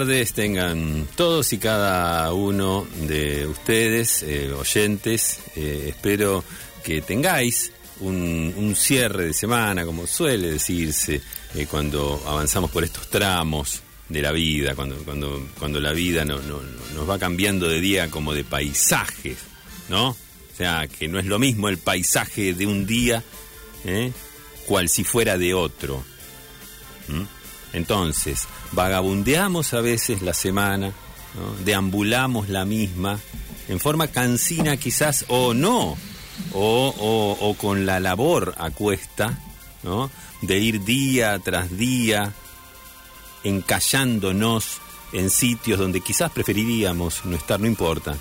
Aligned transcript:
tardes 0.00 0.32
tengan 0.32 1.06
todos 1.14 1.52
y 1.52 1.58
cada 1.58 2.32
uno 2.32 2.86
de 3.06 3.46
ustedes, 3.46 4.22
eh, 4.22 4.50
oyentes. 4.50 5.40
Eh, 5.56 5.88
espero 5.90 6.42
que 6.82 7.02
tengáis 7.02 7.70
un, 8.00 8.74
cierre 8.74 9.26
de 9.26 9.34
semana, 9.34 9.84
como 9.84 10.06
suele 10.06 10.52
decirse, 10.52 11.20
eh, 11.54 11.66
cuando 11.70 12.22
avanzamos 12.26 12.70
por 12.70 12.82
estos 12.82 13.10
tramos 13.10 13.82
de 14.08 14.22
la 14.22 14.32
vida, 14.32 14.74
cuando, 14.74 14.96
cuando, 15.04 15.46
cuando 15.58 15.78
la 15.80 15.92
vida 15.92 16.24
no, 16.24 16.38
nos 16.40 17.10
va 17.10 17.18
cambiando 17.18 17.68
de 17.68 17.82
día 17.82 18.10
como 18.10 18.32
de 18.32 18.44
paisajes, 18.44 19.36
¿no? 19.90 20.08
O 20.08 20.56
sea, 20.56 20.88
que 20.88 21.08
no 21.08 21.18
es 21.18 21.26
lo 21.26 21.38
mismo 21.38 21.68
el 21.68 21.76
paisaje 21.76 22.54
de 22.54 22.66
un 22.66 22.86
día, 22.86 23.22
cual 24.66 24.88
si 24.88 25.04
fuera 25.04 25.36
de 25.36 25.52
otro. 25.52 26.02
Entonces, 27.72 28.48
vagabundeamos 28.72 29.74
a 29.74 29.80
veces 29.80 30.22
la 30.22 30.34
semana, 30.34 30.92
deambulamos 31.64 32.48
la 32.48 32.64
misma, 32.64 33.18
en 33.68 33.78
forma 33.78 34.08
cansina 34.08 34.76
quizás 34.76 35.24
o 35.28 35.54
no, 35.54 35.96
o, 36.52 37.56
con 37.58 37.86
la 37.86 38.00
labor 38.00 38.54
a 38.58 38.70
cuesta, 38.70 39.38
¿no? 39.82 40.10
de 40.42 40.58
ir 40.58 40.84
día 40.84 41.38
tras 41.38 41.76
día 41.76 42.32
encallándonos 43.44 44.80
en 45.12 45.30
sitios 45.30 45.78
donde 45.78 46.00
quizás 46.00 46.30
preferiríamos 46.30 47.24
no 47.24 47.36
estar, 47.36 47.60
no 47.60 47.66
importa, 47.66 48.16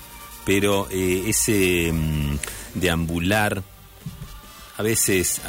pero 0.45 0.87
eh, 0.89 1.25
ese 1.27 1.91
mm, 1.93 2.37
deambular 2.75 3.63
a 4.79 4.81
veces 4.81 5.41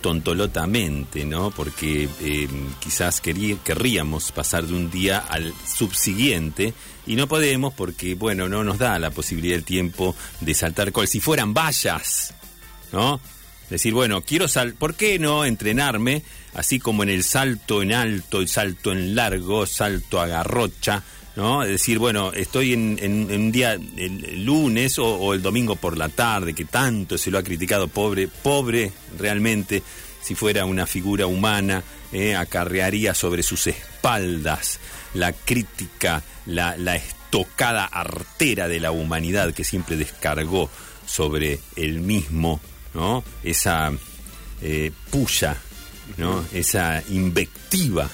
tontolotamente, 0.00 1.26
¿no? 1.26 1.50
Porque 1.50 2.08
eh, 2.22 2.48
quizás 2.80 3.20
querríamos 3.20 4.32
pasar 4.32 4.64
de 4.64 4.72
un 4.72 4.90
día 4.90 5.18
al 5.18 5.52
subsiguiente 5.66 6.72
y 7.06 7.16
no 7.16 7.28
podemos 7.28 7.74
porque, 7.74 8.14
bueno, 8.14 8.48
no 8.48 8.64
nos 8.64 8.78
da 8.78 8.98
la 8.98 9.10
posibilidad 9.10 9.56
del 9.56 9.64
tiempo 9.64 10.16
de 10.40 10.54
saltar 10.54 10.90
cual 10.92 11.06
si 11.06 11.20
fueran 11.20 11.52
vallas, 11.52 12.32
¿no? 12.92 13.20
Decir, 13.68 13.92
bueno, 13.92 14.22
quiero 14.22 14.48
sal, 14.48 14.72
¿por 14.72 14.94
qué 14.94 15.18
no 15.18 15.44
entrenarme 15.44 16.22
así 16.54 16.78
como 16.78 17.02
en 17.02 17.10
el 17.10 17.24
salto 17.24 17.82
en 17.82 17.92
alto, 17.92 18.40
el 18.40 18.48
salto 18.48 18.90
en 18.90 19.14
largo, 19.14 19.66
salto 19.66 20.18
a 20.18 20.26
garrocha, 20.26 21.02
¿no? 21.36 21.62
Es 21.62 21.68
decir, 21.68 21.98
bueno, 21.98 22.32
estoy 22.32 22.72
en, 22.72 23.30
un 23.30 23.52
día, 23.52 23.74
el, 23.74 24.44
lunes 24.44 24.98
o, 24.98 25.34
el 25.34 25.42
domingo 25.42 25.76
por 25.76 25.96
la 25.96 26.08
tarde, 26.08 26.54
que 26.54 26.64
tanto 26.64 27.18
se 27.18 27.30
lo 27.30 27.38
ha 27.38 27.42
criticado, 27.42 27.88
pobre, 27.88 28.26
pobre 28.26 28.90
realmente, 29.18 29.82
si 30.22 30.34
fuera 30.34 30.64
una 30.64 30.86
figura 30.86 31.26
humana, 31.26 31.84
eh, 32.12 32.34
acarrearía 32.34 33.14
sobre 33.14 33.42
sus 33.42 33.66
espaldas 33.66 34.80
la 35.14 35.32
crítica, 35.32 36.22
la, 36.46 36.96
estocada 36.96 37.84
artera 37.84 38.68
de 38.68 38.80
la 38.80 38.92
humanidad 38.92 39.52
que 39.52 39.64
siempre 39.64 39.96
descargó 39.96 40.70
sobre 41.06 41.60
el 41.76 42.00
mismo, 42.00 42.60
¿no? 42.94 43.22
Esa 43.42 43.92
eh, 44.62 44.90
puya, 45.10 45.56
¿no? 46.16 46.44
Esa 46.52 47.02
invectiva 47.10 48.08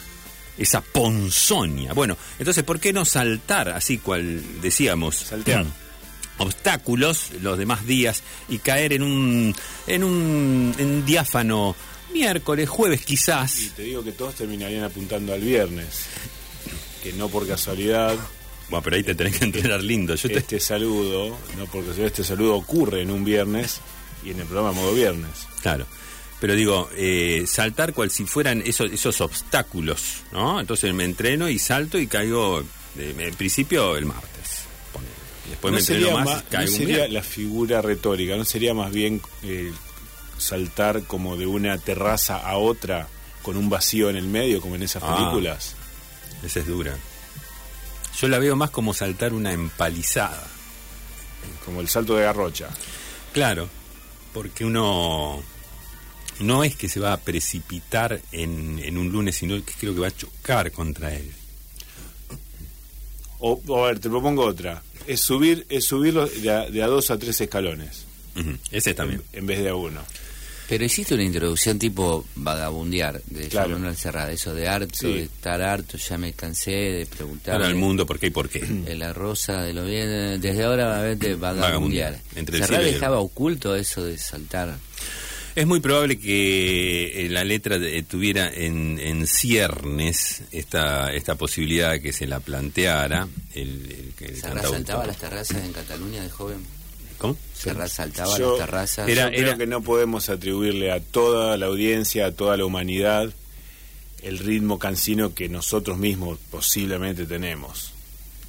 esa 0.58 0.80
ponzoña. 0.80 1.92
Bueno, 1.92 2.16
entonces, 2.38 2.64
¿por 2.64 2.80
qué 2.80 2.92
no 2.92 3.04
saltar 3.04 3.70
así 3.70 3.98
cual 3.98 4.60
decíamos? 4.60 5.16
Saltear. 5.16 5.66
obstáculos 6.38 7.30
los 7.40 7.58
demás 7.58 7.86
días 7.86 8.22
y 8.48 8.58
caer 8.58 8.92
en 8.94 9.02
un 9.02 9.54
en 9.86 10.04
un 10.04 11.04
diáfano 11.06 11.76
miércoles, 12.12 12.68
jueves 12.68 13.04
quizás. 13.04 13.60
Y 13.60 13.68
te 13.70 13.82
digo 13.82 14.02
que 14.02 14.12
todos 14.12 14.34
terminarían 14.34 14.84
apuntando 14.84 15.32
al 15.32 15.40
viernes, 15.40 16.04
que 17.02 17.12
no 17.14 17.28
por 17.28 17.46
casualidad. 17.46 18.16
Bueno, 18.68 18.82
pero 18.82 18.96
ahí 18.96 19.02
te 19.02 19.14
tenés 19.14 19.38
que 19.38 19.44
entrenar 19.44 19.82
lindo. 19.82 20.14
Yo 20.14 20.28
Este 20.28 20.60
saludo, 20.60 21.36
no 21.58 21.66
porque 21.66 22.04
este 22.04 22.24
saludo 22.24 22.56
ocurre 22.56 23.02
en 23.02 23.10
un 23.10 23.24
viernes 23.24 23.80
y 24.24 24.30
en 24.30 24.40
el 24.40 24.46
programa 24.46 24.72
modo 24.72 24.94
viernes. 24.94 25.46
Claro 25.62 25.86
pero 26.42 26.56
digo, 26.56 26.90
eh, 26.96 27.44
saltar 27.46 27.92
cual 27.92 28.10
si 28.10 28.24
fueran 28.24 28.64
esos, 28.66 28.90
esos 28.90 29.20
obstáculos, 29.20 30.24
¿no? 30.32 30.58
Entonces 30.58 30.92
me 30.92 31.04
entreno 31.04 31.48
y 31.48 31.56
salto 31.56 32.00
y 32.00 32.08
caigo, 32.08 32.64
en 32.98 33.34
principio, 33.36 33.96
el 33.96 34.06
martes. 34.06 34.64
Después 35.48 35.72
me 35.72 35.78
entreno 35.78 36.18
más, 36.18 36.42
No 36.50 36.66
sería 36.66 37.06
la 37.06 37.22
figura 37.22 37.80
retórica, 37.80 38.36
¿no 38.36 38.44
sería 38.44 38.74
más 38.74 38.90
bien 38.90 39.22
eh, 39.44 39.70
saltar 40.36 41.04
como 41.04 41.36
de 41.36 41.46
una 41.46 41.78
terraza 41.78 42.38
a 42.38 42.56
otra 42.56 43.06
con 43.42 43.56
un 43.56 43.70
vacío 43.70 44.10
en 44.10 44.16
el 44.16 44.26
medio, 44.26 44.60
como 44.60 44.74
en 44.74 44.82
esas 44.82 45.04
ah, 45.06 45.14
películas? 45.14 45.76
esa 46.42 46.58
es 46.58 46.66
dura. 46.66 46.96
Yo 48.20 48.26
la 48.26 48.40
veo 48.40 48.56
más 48.56 48.70
como 48.70 48.92
saltar 48.94 49.32
una 49.32 49.52
empalizada. 49.52 50.44
Como 51.64 51.80
el 51.80 51.88
salto 51.88 52.16
de 52.16 52.24
garrocha. 52.24 52.68
Claro, 53.32 53.68
porque 54.32 54.64
uno 54.64 55.40
no 56.40 56.64
es 56.64 56.76
que 56.76 56.88
se 56.88 57.00
va 57.00 57.12
a 57.12 57.18
precipitar 57.18 58.20
en, 58.32 58.98
un 58.98 59.12
lunes, 59.12 59.36
sino 59.36 59.54
que 59.64 59.72
creo 59.78 59.94
que 59.94 60.00
va 60.00 60.08
a 60.08 60.16
chocar 60.16 60.72
contra 60.72 61.14
él. 61.14 61.30
O, 63.38 63.60
a 63.76 63.86
ver, 63.88 63.98
te 63.98 64.08
propongo 64.08 64.44
otra. 64.44 64.82
Es 65.06 65.20
subir, 65.20 65.66
es 65.68 65.84
subirlo 65.84 66.26
de 66.26 66.82
a, 66.82 66.86
dos 66.86 67.10
a 67.10 67.18
tres 67.18 67.40
escalones. 67.40 68.04
Ese 68.70 68.94
también. 68.94 69.22
En, 69.32 69.46
vez 69.46 69.62
de 69.62 69.70
a 69.70 69.74
uno. 69.74 70.00
Pero 70.68 70.84
existe 70.84 71.14
una 71.14 71.24
introducción 71.24 71.78
tipo 71.78 72.24
vagabundear 72.36 73.20
de 73.26 73.48
claro. 73.48 73.70
Manuel 73.70 73.96
Cerrada, 73.96 74.30
eso 74.32 74.54
de 74.54 74.68
harto, 74.68 75.08
de 75.08 75.24
estar 75.24 75.60
harto, 75.60 75.98
ya 75.98 76.16
me 76.16 76.32
cansé 76.32 76.70
de 76.70 77.06
preguntar. 77.06 77.60
al 77.60 77.74
mundo 77.74 78.06
por 78.06 78.18
qué 78.18 78.28
y 78.28 78.30
por 78.30 78.48
qué. 78.48 78.60
La 78.96 79.12
rosa 79.12 79.62
de 79.62 79.74
lo 79.74 79.84
bien, 79.84 80.40
desde 80.40 80.64
ahora 80.64 80.86
va 80.86 81.50
a 81.50 81.52
vagabundear. 81.52 82.18
Cerrada 82.32 82.82
dejaba 82.82 83.18
oculto 83.18 83.74
eso 83.76 84.04
de 84.04 84.16
saltar. 84.16 84.78
Es 85.54 85.66
muy 85.66 85.80
probable 85.80 86.18
que 86.18 87.26
eh, 87.26 87.28
la 87.28 87.44
letra 87.44 87.78
tuviera 88.08 88.50
en, 88.52 89.26
ciernes 89.26 90.42
esta, 90.50 91.12
esta 91.12 91.34
posibilidad 91.34 92.00
que 92.00 92.12
se 92.12 92.26
la 92.26 92.40
planteara. 92.40 93.28
El, 93.54 94.12
el, 94.18 94.36
saltaba 94.40 95.06
las 95.06 95.18
terrazas 95.18 95.62
en 95.62 95.72
Cataluña 95.72 96.22
de 96.22 96.30
joven? 96.30 96.64
¿Cómo? 97.18 97.36
Se 97.54 97.74
saltaba 97.88 98.38
las 98.38 98.58
terrazas. 98.58 99.08
Era, 99.08 99.30
yo 99.30 99.36
creo 99.36 99.58
que 99.58 99.66
no 99.66 99.82
podemos 99.82 100.30
atribuirle 100.30 100.90
a 100.90 101.00
toda 101.00 101.56
la 101.58 101.66
audiencia, 101.66 102.26
a 102.26 102.32
toda 102.32 102.56
la 102.56 102.64
humanidad, 102.64 103.30
el 104.22 104.38
ritmo 104.38 104.78
cansino 104.78 105.34
que 105.34 105.48
nosotros 105.48 105.98
mismos 105.98 106.38
posiblemente 106.50 107.26
tenemos. 107.26 107.92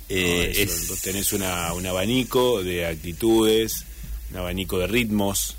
Eh, 0.10 0.70
Tenés 1.02 1.34
una, 1.34 1.74
un 1.74 1.86
abanico 1.86 2.64
de 2.64 2.86
actitudes, 2.86 3.86
un 4.32 4.38
abanico 4.38 4.78
de 4.78 4.88
ritmos, 4.88 5.56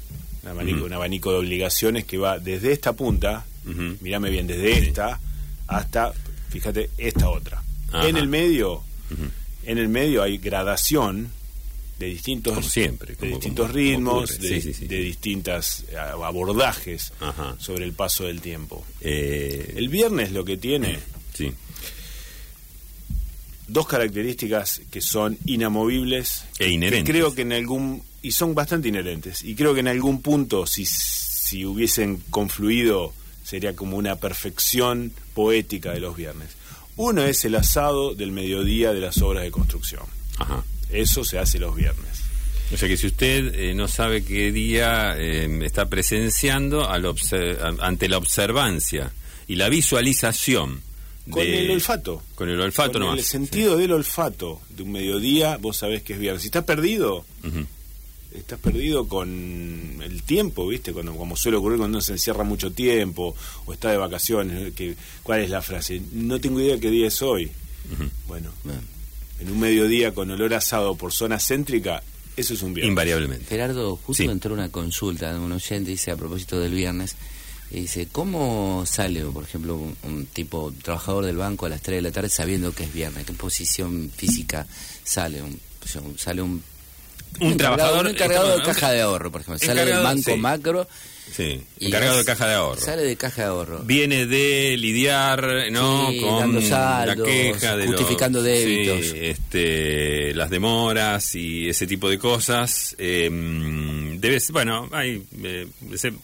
un 0.53 0.93
abanico, 0.93 1.33
de 1.33 1.39
obligaciones 1.39 2.05
que 2.05 2.19
va 2.19 2.39
desde 2.39 2.73
esta 2.73 2.93
punta, 2.95 3.45
mírame 4.01 4.31
bien, 4.31 4.47
desde 4.47 4.79
esta 4.79 5.21
hasta, 5.67 6.13
fíjate, 6.51 6.91
esta 6.99 7.29
otra. 7.29 7.63
En 7.93 8.17
el 8.17 8.29
medio, 8.29 8.83
en 9.65 9.79
el 9.79 9.89
medio 9.89 10.23
hay 10.23 10.39
gradación 10.39 11.31
de 11.99 12.07
distintos 12.07 12.67
siempre, 12.67 13.15
de 13.15 13.29
distintos 13.29 13.71
ritmos, 13.71 14.39
de, 14.39 14.61
distintas 14.87 15.85
eh, 15.91 15.97
abordajes 15.97 17.13
sobre 17.59 17.85
el 17.85 17.93
paso 17.93 18.25
del 18.25 18.41
tiempo. 18.41 18.85
Eh, 19.01 19.75
el 19.77 19.89
viernes 19.89 20.33
lo 20.33 20.45
que 20.45 20.57
tiene 20.57 20.99
dos 23.69 23.87
características 23.87 24.83
que 24.91 25.01
son 25.01 25.39
inamovibles 25.47 26.45
e 26.59 26.71
inherentes. 26.71 27.11
creo 27.11 27.35
que 27.35 27.43
en 27.43 27.53
algún 27.53 28.03
y 28.23 28.33
son 28.33 28.55
bastante 28.55 28.89
inherentes. 28.89 29.45
Y 29.45 29.55
creo 29.55 29.75
que 29.75 29.81
en 29.81 29.89
algún 29.89 30.23
punto, 30.23 30.67
si, 30.67 30.87
si 30.87 31.67
hubiesen 31.67 32.23
confluido, 32.31 33.13
sería 33.45 33.77
como 33.77 33.99
una 33.99 34.17
perfección 34.17 35.13
poética 35.35 35.93
de 35.93 36.01
los 36.01 36.17
viernes. 36.17 36.49
Uno 36.97 37.23
es 37.23 37.45
el 37.45 37.55
asado 37.55 38.15
del 38.15 38.33
mediodía 38.33 38.95
de 38.95 39.01
las 39.01 39.21
obras 39.21 39.45
de 39.45 39.51
construcción. 39.51 40.05
Ajá. 40.39 40.65
Eso 40.91 41.23
se 41.23 41.39
hace 41.39 41.59
los 41.59 41.77
viernes. 41.77 42.23
O 42.73 42.77
sea 42.79 42.89
que 42.89 42.97
si 42.97 43.09
usted 43.09 43.55
eh, 43.55 43.75
no 43.75 43.89
sabe 43.89 44.25
qué 44.25 44.51
día 44.53 45.17
eh, 45.19 45.61
está 45.63 45.91
presenciando 45.91 46.89
al 46.89 47.05
ante 47.81 48.09
la 48.09 48.17
observancia 48.17 49.13
y 49.47 49.57
la 49.57 49.69
visualización. 49.69 50.81
Con 51.31 51.43
el 51.43 51.71
olfato. 51.71 52.23
Con 52.35 52.49
el 52.51 52.61
olfato 52.61 53.01
Con 53.01 53.19
el 53.19 53.25
sentido 53.25 53.77
del 53.77 53.93
olfato 53.93 54.61
de 54.69 54.83
un 54.83 54.93
mediodía, 54.93 55.57
vos 55.57 55.79
sabés 55.79 56.03
que 56.03 56.13
es 56.15 56.19
viernes. 56.19 56.43
Si 56.43 56.49
está 56.49 56.67
perdido, 56.67 57.25
estás 58.35 58.59
perdido 58.59 59.09
con 59.09 60.01
el 60.03 60.23
tiempo, 60.23 60.67
¿viste? 60.67 60.93
Cuando, 60.93 61.15
como 61.17 61.37
suele 61.37 61.57
ocurrir 61.57 61.79
cuando 61.79 61.97
uno 61.97 62.03
se 62.03 62.13
encierra 62.13 62.45
mucho 62.45 62.73
tiempo 62.73 63.35
o 63.65 63.73
está 63.73 63.91
de 63.91 63.97
vacaciones. 63.97 64.75
Que, 64.75 64.97
¿Cuál 65.23 65.41
es 65.41 65.51
la 65.51 65.63
frase? 65.63 66.03
No 66.13 66.41
tengo 66.41 66.61
idea 66.61 66.79
qué 66.79 66.91
día 66.91 67.07
es 67.07 67.23
hoy. 67.23 67.51
Bueno, 68.27 68.51
en 69.41 69.51
un 69.51 69.61
mediodía 69.61 70.13
con 70.13 70.31
olor 70.31 70.55
asado 70.55 70.95
por 70.95 71.13
zona 71.13 71.39
céntrica, 71.39 72.03
eso 72.37 72.55
es 72.55 72.63
un 72.63 72.75
viernes. 72.75 72.91
Invariablemente. 72.91 73.47
Gerardo, 73.47 73.97
justo 73.97 74.25
entró 74.25 74.55
una 74.55 74.71
consulta 74.71 75.33
de 75.33 75.39
un 75.39 75.53
oyente, 75.53 75.91
dice 75.91 76.11
a 76.11 76.17
propósito 76.17 76.59
del 76.59 76.73
viernes, 76.73 77.17
Y 77.71 77.81
dice, 77.81 78.09
¿cómo 78.11 78.85
sale, 78.87 79.25
por 79.25 79.45
ejemplo, 79.45 79.77
un, 79.77 80.27
tipo 80.27 80.73
trabajador 80.83 81.25
del 81.25 81.37
banco 81.37 81.67
a 81.67 81.69
las 81.69 81.83
3 81.83 81.99
de 81.99 82.03
la 82.03 82.13
tarde 82.13 82.29
sabiendo 82.29 82.73
que 82.73 82.85
es 82.85 82.93
viernes? 82.93 83.27
¿Qué 83.27 83.33
posición 83.33 84.11
física 84.15 84.67
sale? 85.03 85.43
Un, 85.43 85.61
sale 86.17 86.43
un, 86.43 86.63
un, 87.41 87.57
trabajador 87.57 88.09
encargado 88.09 88.57
de 88.57 88.63
caja 88.63 88.91
de 88.91 89.01
ahorro, 89.03 89.33
por 89.33 89.41
ejemplo. 89.41 89.67
Sale 89.67 89.85
del 89.85 90.03
banco 90.03 90.37
macro 90.37 90.87
Sí, 91.33 91.61
encargado 91.81 92.19
de 92.19 92.25
caja 92.25 92.47
de 92.47 92.55
ahorro. 92.55 92.81
Sale 92.81 93.03
de 93.03 93.17
caja 93.17 93.43
de 93.43 93.49
ahorro. 93.49 93.81
Viene 93.81 94.27
de 94.27 94.77
lidiar, 94.79 95.71
¿no? 95.73 96.11
con 96.21 96.55
la 96.55 97.17
queja 97.17 97.77
de 97.77 97.87
justificando 97.87 98.43
débitos. 98.43 99.15
este, 99.17 100.33
las 100.35 100.51
demoras 100.51 101.35
y 101.35 101.69
ese 101.69 101.87
tipo 101.87 102.09
de 102.09 102.19
cosas. 102.19 102.95
Eh, 102.99 103.29
debes, 104.19 104.51
bueno, 104.51 104.89
hay, 104.93 105.25
eh, 105.43 105.67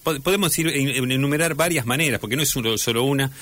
podemos 0.02 0.56
ir, 0.58 0.68
enumerar 0.68 1.54
varias 1.54 1.86
maneras, 1.86 2.20
porque 2.20 2.36
no 2.36 2.42
es 2.42 2.48
solo 2.48 3.02
una. 3.04 3.32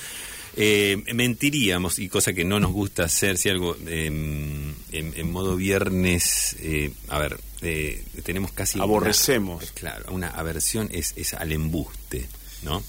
Eh, 0.57 1.03
mentiríamos, 1.15 1.99
y 1.99 2.09
cosa 2.09 2.33
que 2.33 2.45
no 2.45 2.59
nos 2.59 2.73
gusta 2.73 3.05
hacer, 3.05 3.39
si 3.39 3.49
algo 3.49 3.77
em, 3.87 4.75
en, 4.91 5.31
modo 5.31 5.57
viernes, 5.57 6.57
eh, 6.61 6.93
a 7.09 7.19
ver, 7.19 7.39
eh, 7.63 8.03
tenemos 8.25 8.53
casi... 8.53 8.81
Aborrecemos. 8.81 9.71
claro, 9.73 10.13
una 10.13 10.29
aversión 10.29 10.89
es, 10.91 11.15
es 11.17 11.35
al 11.35 11.53
embuste, 11.53 12.27
¿no? 12.63 12.83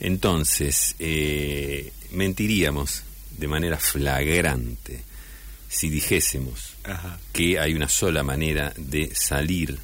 Entonces, 0.00 0.96
mentiríamos 2.10 3.02
de 3.38 3.48
manera 3.48 3.78
flagrante 3.78 5.02
si 5.68 5.88
dijésemos 5.88 6.74
que 7.32 7.58
hay 7.58 7.74
una 7.74 7.88
sola 7.88 8.22
manera 8.22 8.72
de 8.76 9.14
salir 9.14 9.78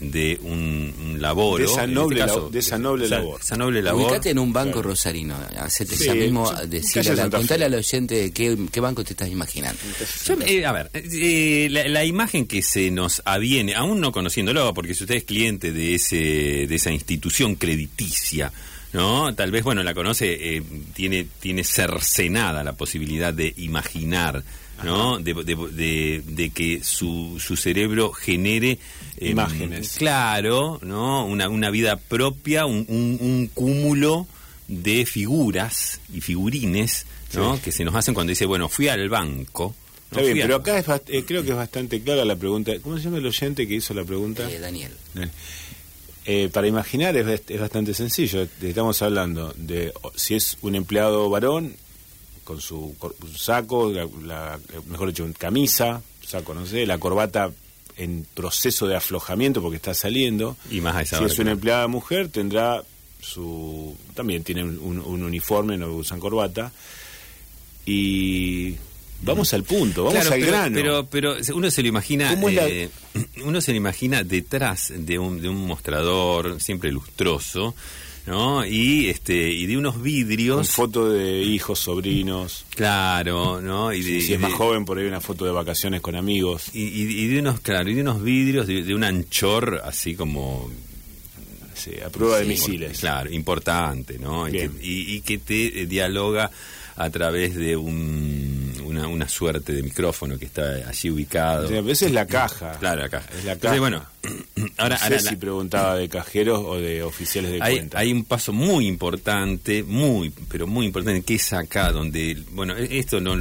de 0.00 0.38
un, 0.42 1.16
labor. 1.18 1.58
De 1.58 1.66
esa 1.66 1.82
este 1.82 1.94
noble, 1.94 2.24
de 2.50 2.58
esa 2.58 2.78
noble 2.78 3.08
labor. 3.08 3.40
Esa 3.40 3.56
noble 3.56 3.82
labor. 3.82 4.02
Ubicate 4.02 4.30
en 4.30 4.38
un 4.38 4.52
banco 4.52 4.80
rosarino. 4.82 5.36
Hacete 5.58 5.96
ya 5.96 6.14
mismo, 6.14 6.50
decirle, 6.66 7.28
contale 7.30 7.64
al 7.64 7.74
oyente 7.74 8.30
qué, 8.32 8.56
qué, 8.70 8.80
banco 8.80 9.02
te 9.02 9.12
estás 9.12 9.28
imaginando. 9.28 9.78
Eh, 10.46 10.64
a 10.64 10.72
ver, 10.72 10.90
eh, 10.94 11.68
la, 11.70 12.04
imagen 12.04 12.46
que 12.46 12.62
se 12.62 12.90
nos 12.90 13.22
aviene, 13.24 13.74
aún 13.74 14.00
no 14.00 14.12
conociéndolo, 14.12 14.72
porque 14.72 14.94
si 14.94 15.04
usted 15.04 15.16
es 15.16 15.24
cliente 15.24 15.72
de, 15.72 15.94
ese, 15.94 16.16
de 16.66 16.74
esa 16.74 16.92
institución 16.92 17.56
crediticia, 17.56 18.52
¿no? 18.92 19.34
Tal 19.34 19.50
vez, 19.50 19.64
bueno, 19.64 19.82
la 19.82 19.94
conoce, 19.94 20.56
eh, 20.56 20.62
tiene, 20.94 21.26
tiene 21.40 21.64
cercenada 21.64 22.62
la 22.62 22.74
posibilidad 22.74 23.34
de 23.34 23.52
imaginar 23.56 24.44
¿no? 24.84 25.18
De, 25.18 25.34
de, 25.34 26.22
de, 26.24 26.50
que 26.50 26.82
su, 26.82 27.36
su 27.40 27.56
cerebro 27.56 28.12
genere 28.12 28.78
em, 29.18 29.32
imágenes. 29.32 29.96
Claro, 29.98 30.78
¿no? 30.82 31.26
Una, 31.26 31.48
una 31.48 31.70
vida 31.70 31.96
propia, 31.96 32.66
un, 32.66 32.86
un, 32.88 33.50
cúmulo 33.52 34.26
de 34.68 35.06
figuras 35.06 36.00
y 36.12 36.20
figurines, 36.20 37.06
¿no? 37.34 37.60
Que 37.60 37.72
se 37.72 37.84
nos 37.84 37.94
hacen 37.94 38.14
cuando 38.14 38.30
dice, 38.30 38.46
bueno, 38.46 38.68
fui 38.68 38.88
al 38.88 39.08
banco. 39.08 39.74
Está 40.10 40.22
bien, 40.22 40.38
pero 40.40 40.56
acá 40.56 40.78
eh, 41.08 41.24
creo 41.26 41.42
que 41.42 41.50
es 41.50 41.56
bastante 41.56 42.00
clara 42.00 42.24
la 42.24 42.36
pregunta. 42.36 42.72
¿Cómo 42.82 42.96
se 42.96 43.04
llama 43.04 43.18
el 43.18 43.26
oyente 43.26 43.66
que 43.68 43.74
hizo 43.74 43.92
la 43.92 44.04
pregunta? 44.04 44.50
Eh, 44.50 44.58
Daniel. 44.58 44.92
Eh, 46.24 46.48
para 46.52 46.66
imaginar 46.66 47.16
es, 47.16 47.42
es, 47.46 47.60
bastante 47.60 47.92
sencillo. 47.94 48.46
Estamos 48.62 49.00
hablando 49.02 49.52
de 49.56 49.92
si 50.14 50.34
es 50.34 50.56
un 50.62 50.74
empleado 50.74 51.28
varón, 51.28 51.74
con 52.48 52.62
su 52.62 52.94
saco, 53.36 53.92
la, 54.24 54.58
mejor 54.86 55.08
dicho, 55.08 55.28
camisa, 55.36 56.00
saco, 56.26 56.54
no 56.54 56.64
sé, 56.64 56.86
la 56.86 56.96
corbata 56.96 57.50
en 57.98 58.26
proceso 58.32 58.86
de 58.86 58.96
aflojamiento 58.96 59.60
porque 59.60 59.76
está 59.76 59.92
saliendo. 59.92 60.56
Y 60.70 60.80
más 60.80 61.10
Si 61.10 61.22
es 61.22 61.38
una 61.38 61.50
empleada 61.50 61.86
mujer, 61.88 62.30
tendrá 62.30 62.82
su. 63.20 63.94
También 64.14 64.44
tiene 64.44 64.64
un, 64.64 64.98
uniforme, 64.98 65.76
no 65.76 65.92
usan 65.92 66.20
corbata. 66.20 66.72
Y. 67.84 68.76
Vamos 69.20 69.52
al 69.52 69.64
punto, 69.64 70.04
vamos 70.04 70.30
al 70.30 70.40
grano. 70.40 70.74
Pero, 70.74 71.06
pero 71.06 71.36
uno 71.52 71.70
se 71.70 71.82
lo 71.82 71.88
imagina, 71.88 72.32
eh, 72.32 72.88
uno 73.44 73.60
se 73.60 73.72
lo 73.72 73.76
imagina 73.76 74.22
detrás 74.22 74.90
de 74.96 75.18
un, 75.18 75.42
de 75.42 75.50
un 75.50 75.66
mostrador 75.66 76.62
siempre 76.62 76.90
lustroso, 76.92 77.74
¿no? 78.28 78.64
Y 78.64 79.08
este 79.08 79.50
y 79.50 79.66
de 79.66 79.76
unos 79.76 80.00
vidrios. 80.02 80.56
Con 80.56 80.66
foto 80.66 81.10
de 81.10 81.42
hijos, 81.42 81.78
sobrinos. 81.78 82.66
Claro, 82.74 83.60
¿no? 83.60 83.92
Y 83.92 84.02
si 84.02 84.34
es 84.34 84.40
más 84.40 84.52
joven, 84.52 84.84
por 84.84 84.98
ahí 84.98 85.06
una 85.06 85.20
foto 85.20 85.44
de 85.44 85.50
vacaciones 85.50 86.00
con 86.00 86.14
amigos. 86.14 86.70
Y, 86.74 86.82
y, 86.82 87.26
de 87.28 87.40
unos, 87.40 87.60
claro, 87.60 87.88
y 87.90 87.94
de 87.94 88.02
unos 88.02 88.22
vidrios 88.22 88.66
de, 88.66 88.94
un 88.94 89.04
anchor 89.04 89.80
así 89.84 90.14
como. 90.14 90.70
Sí, 91.74 91.92
a 92.04 92.10
prueba 92.10 92.38
de 92.38 92.44
misiles. 92.44 92.98
Claro, 92.98 93.30
importante, 93.30 94.18
¿no? 94.18 94.48
Y 94.48 95.20
que, 95.22 95.38
te 95.38 95.86
dialoga 95.86 96.50
a 96.96 97.10
través 97.10 97.54
de 97.54 97.76
un, 97.76 98.57
una, 99.06 99.28
suerte 99.28 99.72
de 99.72 99.82
micrófono 99.82 100.38
que 100.38 100.46
está 100.46 100.88
allí 100.88 101.10
ubicado. 101.10 101.68
a 101.68 101.80
veces 101.82 102.08
es 102.08 102.12
la 102.12 102.26
caja. 102.26 102.72
Claro, 102.78 103.02
la 103.02 103.08
caja. 103.08 103.28
Es 103.38 103.44
la 103.44 103.56
caja. 103.56 103.78
bueno, 103.78 104.04
ahora, 104.78 104.98
no 104.98 105.18
sé 105.18 105.20
si 105.20 105.36
preguntaba 105.36 105.96
de 105.96 106.08
cajeros 106.08 106.62
o 106.64 106.76
de 106.78 107.02
oficiales 107.02 107.52
de 107.52 107.62
hay, 107.62 107.76
cuenta. 107.76 107.98
Hay 107.98 108.12
un 108.12 108.24
paso 108.24 108.52
muy 108.52 108.86
importante, 108.86 109.82
muy, 109.82 110.30
pero 110.48 110.66
muy 110.66 110.86
importante, 110.86 111.22
que 111.22 111.34
es 111.34 111.52
acá 111.52 111.92
donde, 111.92 112.42
bueno, 112.52 112.76
e, 112.76 112.98
esto 112.98 113.20
no 113.20 113.36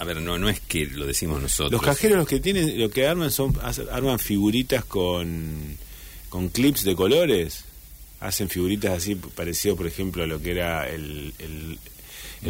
a 0.00 0.04
ver, 0.04 0.22
no, 0.22 0.38
no 0.38 0.48
es 0.48 0.60
que 0.60 0.86
lo 0.86 1.06
decimos 1.06 1.42
nosotros. 1.42 1.72
Los 1.72 1.82
cajeros 1.82 2.16
los 2.16 2.26
que 2.26 2.40
tienen, 2.40 2.80
lo 2.80 2.88
que 2.88 3.06
arman 3.06 3.30
son, 3.30 3.54
arman 3.92 4.18
figuritas 4.18 4.82
con, 4.82 5.76
con 6.30 6.48
clips 6.48 6.84
de 6.84 6.96
colores. 6.96 7.64
Hacen 8.18 8.48
figuritas 8.48 8.92
así, 8.92 9.14
parecido, 9.14 9.76
por 9.76 9.86
ejemplo, 9.86 10.22
a 10.22 10.26
lo 10.26 10.40
que 10.40 10.52
era 10.52 10.88
el, 10.88 11.34
el, 11.38 11.78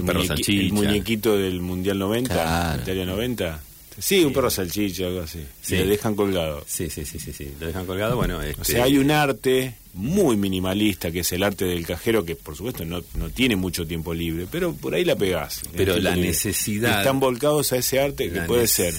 perro 0.05 0.25
salchicha. 0.25 0.53
el 0.53 0.73
muñequito 0.73 1.37
del 1.37 1.61
Mundial 1.61 1.99
90, 1.99 2.81
Italia 2.83 3.07
90. 3.07 3.61
Sí, 3.99 4.25
un 4.25 4.33
perro 4.33 4.51
salchicha, 4.51 5.07
algo 5.07 5.21
así. 5.21 5.45
Sí. 5.61 5.77
Le 5.77 5.87
dejan 5.87 6.15
colgado. 6.15 6.65
Sí, 6.67 6.89
sí, 6.89 7.05
sí, 7.05 7.19
sí, 7.19 7.33
sí. 7.33 7.53
Lo 7.61 7.67
dejan 7.67 7.87
colgado, 7.87 8.17
bueno. 8.17 8.41
Este... 8.41 8.61
O 8.61 8.65
sea, 8.65 8.85
hay 8.85 8.97
un 8.97 9.11
arte 9.11 9.75
muy 9.93 10.37
minimalista 10.37 11.11
que 11.11 11.21
es 11.21 11.33
el 11.33 11.43
arte 11.43 11.65
del 11.65 11.85
cajero, 11.87 12.25
que 12.25 12.37
por 12.37 12.57
supuesto 12.57 12.85
no, 12.85 13.03
no 13.15 13.31
tiene 13.31 13.57
mucho 13.57 13.87
tiempo 13.87 14.15
libre, 14.15 14.47
pero 14.51 14.73
por 14.73 14.95
ahí 14.95 15.05
la 15.05 15.17
pegás. 15.17 15.63
Pero 15.77 15.99
la 15.99 16.17
necesidad. 16.17 17.01
Están 17.01 17.21
volcados 17.21 17.73
a 17.73 17.77
ese 17.77 18.01
arte 18.01 18.31
que 18.31 18.41
puede 18.43 18.67
ser 18.67 18.95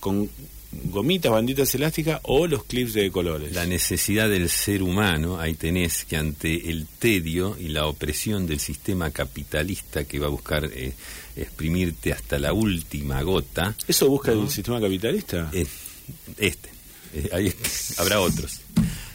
con 0.00 0.28
gomitas, 0.72 1.32
banditas 1.32 1.74
elásticas 1.74 2.20
o 2.24 2.46
los 2.46 2.64
clips 2.64 2.94
de 2.94 3.10
colores. 3.10 3.52
La 3.52 3.66
necesidad 3.66 4.28
del 4.28 4.48
ser 4.48 4.82
humano, 4.82 5.40
ahí 5.40 5.54
tenés 5.54 6.04
que 6.04 6.16
ante 6.16 6.70
el 6.70 6.86
tedio 6.86 7.56
y 7.58 7.68
la 7.68 7.86
opresión 7.86 8.46
del 8.46 8.60
sistema 8.60 9.10
capitalista 9.10 10.04
que 10.04 10.18
va 10.18 10.26
a 10.26 10.30
buscar 10.30 10.64
eh, 10.72 10.92
exprimirte 11.36 12.12
hasta 12.12 12.38
la 12.38 12.52
última 12.52 13.22
gota. 13.22 13.74
¿Eso 13.86 14.08
busca 14.08 14.32
el 14.32 14.48
sistema 14.48 14.80
capitalista? 14.80 15.50
este. 16.38 16.68
Eh, 17.12 17.28
ahí 17.32 17.52
habrá 17.98 18.20
otros. 18.20 18.60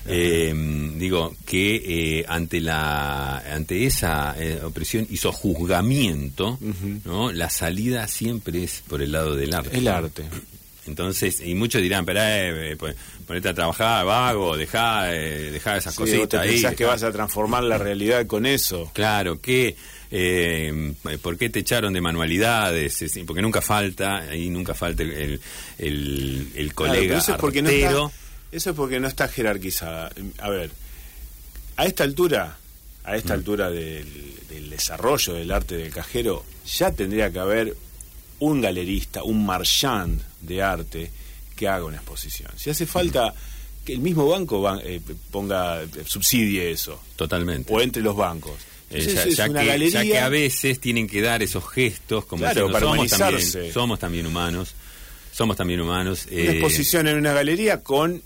Eh, 0.07 0.53
digo 0.97 1.35
que 1.47 2.23
ante 2.27 2.61
la 2.61 3.37
ante 3.39 3.87
esa 3.87 4.35
opresión 4.63 5.07
y 5.09 5.17
sojuzgamiento, 5.17 6.59
¿no? 7.05 7.31
la 7.31 7.49
salida 7.49 8.07
siempre 8.07 8.63
es 8.63 8.83
por 8.87 9.01
el 9.01 9.13
lado 9.13 9.35
del 9.35 9.55
arte. 9.55 9.75
El 9.75 9.87
arte. 9.87 10.25
Entonces, 10.87 11.41
y 11.41 11.55
muchos 11.55 11.81
dirán, 11.81 12.05
pero 12.05 12.21
eh, 12.21 12.71
eh 12.71 12.95
ponete 13.25 13.49
a 13.49 13.53
trabajar, 13.53 14.05
vago, 14.05 14.55
dejá, 14.55 15.13
eh, 15.13 15.55
esas 15.55 15.95
cositas 15.95 16.41
ahí. 16.41 16.51
Pensás 16.51 16.75
que 16.75 16.85
vas 16.85 17.03
a 17.03 17.11
transformar 17.11 17.63
la 17.63 17.77
realidad 17.77 18.27
con 18.27 18.45
eso. 18.45 18.91
Claro, 18.93 19.41
que, 19.41 19.75
eh, 20.11 20.93
¿por 21.21 21.37
qué 21.37 21.49
te 21.49 21.59
echaron 21.59 21.93
de 21.93 22.01
manualidades? 22.01 23.03
Porque 23.25 23.41
nunca 23.41 23.61
falta, 23.61 24.17
ahí 24.17 24.49
nunca 24.49 24.75
falta 24.75 25.03
el, 25.03 25.41
el, 25.79 26.51
el, 26.55 26.73
colega 26.75 27.17
eso, 27.17 27.33
es 27.33 27.37
porque 27.39 27.63
no 27.63 27.69
está, 27.69 28.11
eso 28.51 28.69
es 28.69 28.75
porque 28.75 28.99
no 28.99 29.07
está 29.07 29.27
jerarquizada. 29.27 30.11
A 30.39 30.49
ver, 30.49 30.69
a 31.77 31.85
esta 31.85 32.03
altura, 32.03 32.57
a 33.03 33.15
esta 33.15 33.33
mm. 33.33 33.37
altura 33.37 33.71
del, 33.71 34.05
del 34.49 34.69
desarrollo 34.69 35.33
del 35.33 35.51
arte 35.51 35.77
del 35.77 35.91
cajero, 35.91 36.45
ya 36.65 36.91
tendría 36.91 37.31
que 37.31 37.39
haber 37.39 37.75
un 38.39 38.61
galerista, 38.61 39.23
un 39.23 39.45
marchand 39.45 40.21
de 40.45 40.61
arte 40.61 41.11
que 41.55 41.67
haga 41.67 41.85
una 41.85 41.97
exposición. 41.97 42.51
Si 42.57 42.69
hace 42.69 42.85
falta 42.85 43.33
que 43.85 43.93
el 43.93 43.99
mismo 43.99 44.27
banco 44.27 44.77
eh, 44.83 44.99
ponga, 45.31 45.81
subsidie 46.05 46.71
eso. 46.71 46.99
Totalmente. 47.15 47.73
O 47.73 47.81
entre 47.81 48.01
los 48.01 48.15
bancos. 48.15 48.55
Eh, 48.89 49.33
ya, 49.35 49.49
que, 49.49 50.17
a 50.19 50.29
veces 50.29 50.79
tienen 50.79 51.07
que 51.07 51.21
dar 51.21 51.41
esos 51.41 51.67
gestos 51.69 52.25
como 52.25 52.43
claro, 52.43 52.71
para 52.71 52.85
somos 52.85 53.09
también, 53.09 53.73
somos 53.73 53.99
también 53.99 54.27
humanos 54.27 54.75
somos 55.33 55.57
también 55.57 55.81
humanos 55.81 56.27
una 56.31 56.39
eh, 56.39 56.51
exposición 56.51 57.07
en 57.07 57.17
una 57.17 57.33
galería 57.33 57.81
con 57.81 58.21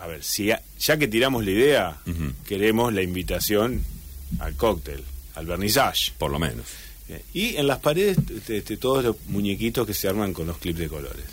a 0.00 0.06
ver 0.06 0.24
si 0.24 0.46
ya, 0.46 0.96
que 0.98 1.08
tiramos 1.08 1.44
la 1.44 1.50
idea 1.50 1.98
queremos 2.46 2.92
la 2.94 3.02
invitación 3.02 3.82
al 4.38 4.56
cóctel 4.56 5.04
al 5.34 5.44
vernissage 5.44 6.12
por 6.16 6.30
lo 6.30 6.38
menos 6.38 6.64
Y 7.32 7.56
en 7.56 7.66
las 7.66 7.78
paredes 7.78 8.18
este, 8.48 8.76
todos 8.76 9.02
los 9.02 9.16
muñequitos 9.28 9.86
que 9.86 9.94
se 9.94 10.08
arman 10.08 10.32
con 10.32 10.46
los 10.46 10.58
clips 10.58 10.78
de 10.78 10.88
colores. 10.88 11.24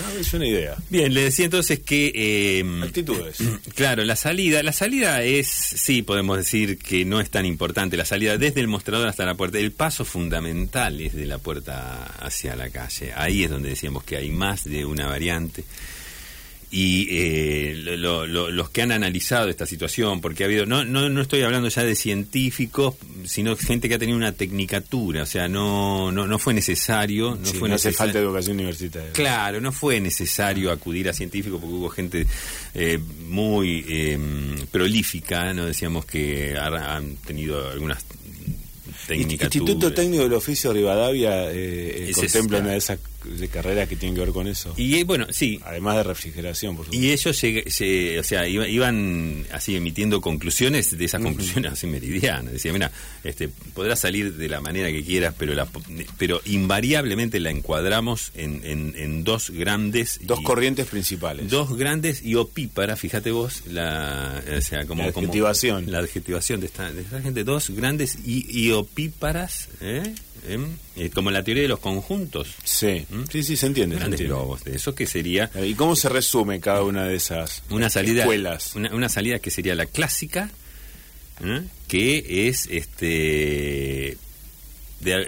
Ah, 0.00 0.12
es 0.18 0.32
una 0.34 0.46
idea. 0.46 0.76
Bien, 0.90 1.12
le 1.14 1.22
decía 1.22 1.44
entonces 1.44 1.80
que... 1.80 2.12
Eh, 2.14 2.82
Actitudes. 2.82 3.38
Claro, 3.74 4.04
la 4.04 4.16
salida. 4.16 4.62
La 4.62 4.72
salida 4.72 5.22
es, 5.22 5.48
sí, 5.48 6.02
podemos 6.02 6.36
decir 6.36 6.78
que 6.78 7.04
no 7.04 7.20
es 7.20 7.30
tan 7.30 7.46
importante. 7.46 7.96
La 7.96 8.04
salida 8.04 8.36
desde 8.36 8.60
el 8.60 8.68
mostrador 8.68 9.08
hasta 9.08 9.24
la 9.24 9.34
puerta. 9.34 9.58
El 9.58 9.72
paso 9.72 10.04
fundamental 10.04 11.00
es 11.00 11.14
de 11.14 11.26
la 11.26 11.38
puerta 11.38 12.04
hacia 12.04 12.56
la 12.56 12.70
calle. 12.70 13.12
Ahí 13.14 13.44
es 13.44 13.50
donde 13.50 13.70
decíamos 13.70 14.04
que 14.04 14.16
hay 14.16 14.30
más 14.30 14.64
de 14.64 14.84
una 14.84 15.06
variante 15.06 15.64
y 16.74 17.06
eh, 17.10 17.74
los 17.98 18.70
que 18.70 18.80
han 18.80 18.92
analizado 18.92 19.50
esta 19.50 19.66
situación, 19.66 20.22
porque 20.22 20.42
ha 20.42 20.46
habido, 20.46 20.64
no, 20.64 20.86
no, 20.86 21.10
no 21.10 21.20
estoy 21.20 21.42
hablando 21.42 21.68
ya 21.68 21.84
de 21.84 21.94
científicos, 21.94 22.94
sino 23.26 23.54
gente 23.56 23.90
que 23.90 23.96
ha 23.96 23.98
tenido 23.98 24.16
una 24.16 24.32
tecnicatura, 24.32 25.24
o 25.24 25.26
sea, 25.26 25.48
no, 25.48 26.10
no, 26.10 26.26
no 26.26 26.38
fue 26.38 26.54
necesario. 26.54 27.36
No, 27.36 27.52
fue 27.52 27.68
no 27.68 27.74
hace 27.74 27.92
falta 27.92 28.18
educación 28.18 28.56
universitaria. 28.56 29.12
Claro, 29.12 29.60
no 29.60 29.70
fue 29.70 30.00
necesario 30.00 30.72
acudir 30.72 31.10
a 31.10 31.12
científicos 31.12 31.60
porque 31.60 31.76
hubo 31.76 31.90
gente 31.90 32.26
eh, 32.72 32.98
muy 33.28 33.84
eh, 33.86 34.18
prolífica, 34.70 35.52
no 35.52 35.66
decíamos 35.66 36.06
que 36.06 36.56
han 36.56 37.16
tenido 37.16 37.70
algunas. 37.70 38.02
Instituto 39.10 39.92
Técnico 39.92 40.22
del 40.22 40.32
Oficio 40.32 40.72
Rivadavia 40.72 41.52
eh, 41.52 42.12
contempla 42.14 42.60
una 42.60 42.70
de 42.70 42.78
esas 42.78 42.98
de 43.24 43.48
carreras 43.48 43.88
que 43.88 43.96
tienen 43.96 44.14
que 44.14 44.20
ver 44.20 44.32
con 44.32 44.46
eso. 44.46 44.74
Y 44.76 44.96
eh, 44.96 45.04
bueno, 45.04 45.26
sí. 45.30 45.60
Además 45.64 45.96
de 45.96 46.02
refrigeración, 46.04 46.76
por 46.76 46.86
supuesto. 46.86 47.04
Y 47.04 47.12
ellos 47.12 47.36
se, 47.36 48.18
o 48.18 48.22
sea, 48.22 48.48
iban 48.48 49.46
así 49.52 49.76
emitiendo 49.76 50.20
conclusiones 50.20 50.96
de 50.96 51.04
esas 51.04 51.22
conclusiones 51.22 51.72
así 51.72 51.86
meridianas. 51.86 52.52
Decía, 52.52 52.72
mira, 52.72 52.90
este, 53.24 53.48
podrás 53.48 54.00
salir 54.00 54.34
de 54.36 54.48
la 54.48 54.60
manera 54.60 54.90
que 54.90 55.02
quieras, 55.04 55.34
pero 55.36 55.54
la, 55.54 55.68
pero 56.18 56.40
invariablemente 56.44 57.40
la 57.40 57.50
encuadramos 57.50 58.32
en, 58.34 58.62
en, 58.64 59.24
dos 59.24 59.50
grandes... 59.50 60.20
Dos 60.22 60.40
corrientes 60.40 60.86
principales. 60.86 61.48
Dos 61.48 61.76
grandes 61.76 62.24
y 62.24 62.34
opíparas, 62.34 62.98
fíjate 62.98 63.30
vos, 63.30 63.62
la, 63.66 64.42
o 64.56 64.60
sea, 64.60 64.84
como, 64.86 65.02
la 65.02 65.08
adjetivación. 65.08 65.90
la 65.90 65.98
adjetivación 65.98 66.60
de 66.60 66.66
esta, 66.66 66.90
de 66.92 67.02
esta 67.02 67.20
gente, 67.20 67.44
dos 67.44 67.70
grandes 67.70 68.18
y, 68.24 68.46
y 68.50 68.72
opíparas, 68.72 69.68
¿eh? 69.80 70.14
¿Eh? 70.44 71.10
como 71.14 71.30
la 71.30 71.42
teoría 71.42 71.62
de 71.62 71.68
los 71.68 71.78
conjuntos. 71.78 72.54
Sí, 72.64 73.06
¿Mm? 73.08 73.22
sí, 73.30 73.42
sí, 73.42 73.56
se 73.56 73.66
entiende. 73.66 73.96
Grandes 73.96 74.20
globos, 74.20 74.64
de 74.64 74.74
eso 74.76 74.94
que 74.94 75.06
sería... 75.06 75.50
¿Y 75.64 75.74
cómo 75.74 75.94
se 75.94 76.08
resume 76.08 76.60
cada 76.60 76.82
una 76.82 77.04
de 77.04 77.16
esas 77.16 77.62
una 77.70 77.88
salida, 77.88 78.22
escuelas? 78.22 78.74
Una, 78.74 79.08
salida 79.08 79.38
que 79.38 79.50
sería 79.50 79.74
la 79.74 79.86
clásica, 79.86 80.50
¿eh? 81.44 81.62
que 81.86 82.48
es, 82.48 82.66
este 82.70 84.18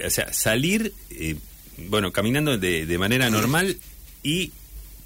o 0.06 0.10
sea, 0.10 0.32
salir, 0.32 0.92
eh, 1.10 1.36
bueno, 1.78 2.12
caminando 2.12 2.58
de, 2.58 2.86
de 2.86 2.98
manera 2.98 3.30
normal 3.30 3.76
y 4.22 4.52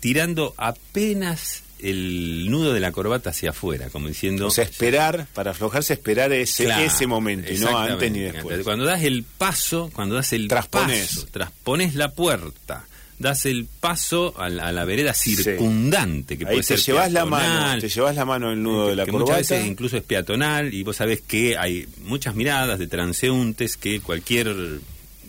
tirando 0.00 0.54
apenas 0.56 1.62
el 1.80 2.50
nudo 2.50 2.72
de 2.72 2.80
la 2.80 2.92
corbata 2.92 3.30
hacia 3.30 3.50
afuera, 3.50 3.90
como 3.90 4.08
diciendo... 4.08 4.46
O 4.46 4.50
sea, 4.50 4.64
esperar, 4.64 5.26
para 5.34 5.52
aflojarse, 5.52 5.94
esperar 5.94 6.32
ese, 6.32 6.68
ese 6.84 7.06
momento, 7.06 7.52
y 7.52 7.58
no 7.58 7.78
antes 7.78 8.10
ni 8.10 8.20
después. 8.20 8.62
Cuando 8.64 8.84
das 8.84 9.02
el 9.02 9.24
paso, 9.24 9.90
cuando 9.92 10.14
das 10.14 10.32
el 10.32 10.48
traspones. 10.48 11.08
paso, 11.08 11.26
traspones 11.30 11.94
la 11.94 12.12
puerta, 12.12 12.86
das 13.18 13.46
el 13.46 13.66
paso 13.66 14.34
a 14.38 14.48
la, 14.48 14.84
vereda 14.84 15.12
circundante, 15.14 16.38
que 16.38 16.44
puede 16.44 16.58
te 16.58 16.62
ser 16.62 16.78
llevas 16.78 17.12
la 17.12 17.24
mano, 17.24 17.80
te 17.80 17.88
llevas 17.88 18.14
la 18.14 18.24
mano 18.24 18.52
el 18.52 18.62
nudo 18.62 18.88
de 18.88 18.96
la 18.96 19.04
que 19.04 19.10
corbata. 19.10 19.32
Muchas 19.32 19.50
veces 19.50 19.66
incluso 19.66 19.96
es 19.96 20.02
peatonal, 20.02 20.72
y 20.72 20.82
vos 20.82 20.96
sabés 20.96 21.20
que 21.20 21.56
hay 21.56 21.86
muchas 22.04 22.34
miradas 22.34 22.78
de 22.78 22.86
transeúntes 22.86 23.76
que 23.76 24.00
cualquier 24.00 24.54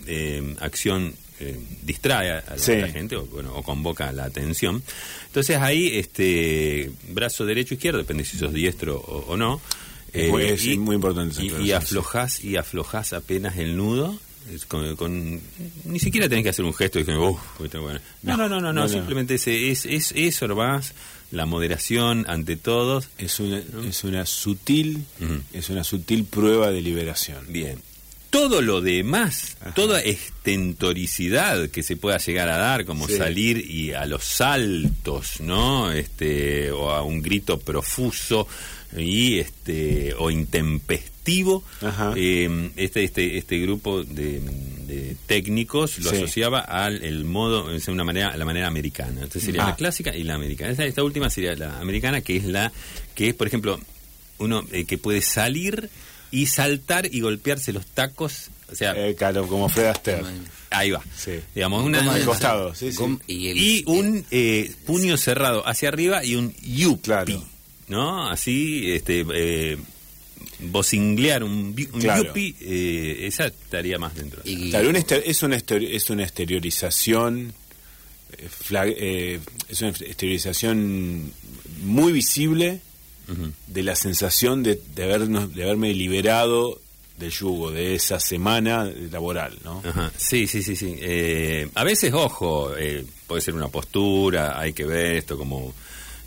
eh, 0.06 0.56
acción 0.60 1.14
eh, 1.40 1.58
distrae 1.82 2.30
a, 2.32 2.44
la, 2.56 2.88
gente 2.88 3.16
o, 3.16 3.24
bueno, 3.24 3.54
o 3.54 3.62
convoca 3.62 4.12
la 4.12 4.24
atención. 4.24 4.82
Entonces 5.26 5.56
ahí, 5.56 5.98
este 5.98 6.90
brazo 7.08 7.46
derecho 7.46 7.74
izquierdo, 7.74 7.98
depende 7.98 8.24
si 8.24 8.36
sos 8.36 8.52
diestro 8.52 8.98
o, 8.98 9.36
no. 9.36 9.60
Eh, 10.12 10.52
es 10.52 10.78
muy 10.78 10.96
importante. 10.96 11.42
Y, 11.42 11.68
y, 11.68 11.72
aflojas 11.72 12.44
y 12.44 12.56
aflojas 12.56 13.12
apenas 13.12 13.56
el 13.56 13.76
nudo. 13.76 14.18
Con, 14.68 15.40
ni 15.84 16.00
siquiera 16.00 16.28
tenés 16.28 16.42
que 16.42 16.50
hacer 16.50 16.64
un 16.64 16.74
gesto 16.74 16.98
y 16.98 17.04
decir, 17.04 17.14
no, 17.14 18.36
no, 18.36 18.48
no, 18.48 18.60
no, 18.60 18.72
no, 18.72 18.88
simplemente 18.88 19.34
ese, 19.34 19.70
es, 19.70 19.86
es 19.86 20.12
eso 20.16 20.48
nomás, 20.48 20.94
la 21.30 21.46
moderación 21.46 22.24
ante 22.28 22.56
todos. 22.56 23.08
Es 23.18 23.38
una, 23.38 23.62
es 23.86 24.02
una 24.04 24.26
sutil, 24.26 25.04
es 25.52 25.70
una 25.70 25.84
sutil 25.84 26.24
prueba 26.24 26.70
de 26.70 26.80
liberación. 26.80 27.44
Bien, 27.48 27.80
todo 28.30 28.62
lo 28.62 28.80
demás, 28.80 29.56
toda 29.74 30.00
estentoricidad 30.00 31.68
que 31.68 31.82
se 31.82 31.96
pueda 31.96 32.18
llegar 32.18 32.48
a 32.48 32.56
dar, 32.56 32.84
como 32.84 33.08
salir 33.08 33.58
y 33.58 33.92
a 33.92 34.06
los 34.06 34.24
saltos, 34.24 35.40
¿no? 35.40 35.90
Este, 35.90 36.70
o 36.70 36.90
a 36.90 37.02
un 37.02 37.22
grito 37.22 37.58
profuso 37.58 38.46
y 38.96 39.38
este 39.38 40.14
o 40.18 40.30
intempestivo, 40.30 41.64
eh, 42.16 42.70
este, 42.76 43.04
este, 43.04 43.36
este 43.36 43.58
grupo 43.58 44.02
de, 44.04 44.40
técnicos 45.26 45.98
lo 45.98 46.10
asociaba 46.10 46.60
al 46.60 47.04
el 47.04 47.24
modo, 47.24 47.68
de 47.68 47.90
una 47.90 48.04
manera, 48.04 48.28
a 48.28 48.36
la 48.36 48.44
manera 48.44 48.68
americana. 48.68 49.22
Entonces 49.22 49.44
sería 49.44 49.64
la 49.64 49.70
ah. 49.70 49.76
clásica 49.76 50.14
y 50.14 50.24
la 50.24 50.34
americana. 50.34 50.70
Esta, 50.70 50.84
esta, 50.84 51.04
última 51.04 51.30
sería 51.30 51.54
la 51.54 51.78
americana, 51.78 52.20
que 52.20 52.36
es 52.36 52.44
la 52.44 52.72
que 53.14 53.28
es, 53.28 53.34
por 53.34 53.46
ejemplo, 53.46 53.80
uno 54.38 54.64
eh, 54.72 54.84
que 54.84 54.98
puede 54.98 55.20
salir 55.20 55.90
y 56.30 56.46
saltar 56.46 57.06
y 57.12 57.20
golpearse 57.20 57.72
los 57.72 57.86
tacos. 57.86 58.50
O 58.70 58.74
sea, 58.74 58.94
eh, 58.96 59.14
claro, 59.14 59.46
como 59.46 59.68
Fred 59.68 59.86
Astaire. 59.86 60.24
Ahí 60.70 60.90
va. 60.90 61.02
Sí. 61.16 61.32
Digamos, 61.54 61.84
una, 61.84 62.24
costado, 62.24 62.74
sí, 62.74 62.92
sí. 62.92 63.18
Y, 63.26 63.84
un 63.86 64.24
eh, 64.30 64.72
puño 64.86 65.16
cerrado 65.16 65.66
hacia 65.66 65.88
arriba 65.88 66.24
y 66.24 66.36
un 66.36 66.54
yupi. 66.62 67.02
Claro. 67.02 67.44
¿No? 67.88 68.30
Así, 68.30 68.92
este. 68.92 69.26
Eh, 69.34 69.76
vocinglear 70.60 71.42
un, 71.42 71.74
un 71.92 72.00
yupi, 72.00 72.54
eh, 72.60 73.26
esa 73.26 73.46
estaría 73.46 73.98
más 73.98 74.14
dentro. 74.14 74.42
Claro, 74.42 74.90
es, 74.90 75.42
una 75.42 75.56
es 75.56 76.10
una 76.10 76.22
exteriorización. 76.22 77.52
Eh, 78.38 79.40
es 79.68 79.80
una 79.80 79.90
exteriorización 79.90 81.32
muy 81.82 82.12
visible 82.12 82.80
de 83.66 83.82
la 83.82 83.96
sensación 83.96 84.62
de, 84.62 84.80
de, 84.94 85.04
habernos, 85.04 85.54
de 85.54 85.64
haberme 85.64 85.94
liberado 85.94 86.80
del 87.20 87.30
yugo, 87.30 87.70
de 87.70 87.94
esa 87.94 88.18
semana 88.18 88.90
laboral, 89.12 89.56
¿no? 89.62 89.82
Sí, 90.16 90.46
sí, 90.46 90.62
sí, 90.62 90.74
sí. 90.74 90.96
Eh, 90.98 91.68
a 91.74 91.84
veces, 91.84 92.12
ojo, 92.12 92.74
eh, 92.76 93.04
puede 93.26 93.42
ser 93.42 93.54
una 93.54 93.68
postura, 93.68 94.58
hay 94.58 94.72
que 94.72 94.84
ver 94.84 95.16
esto 95.16 95.36
como 95.36 95.72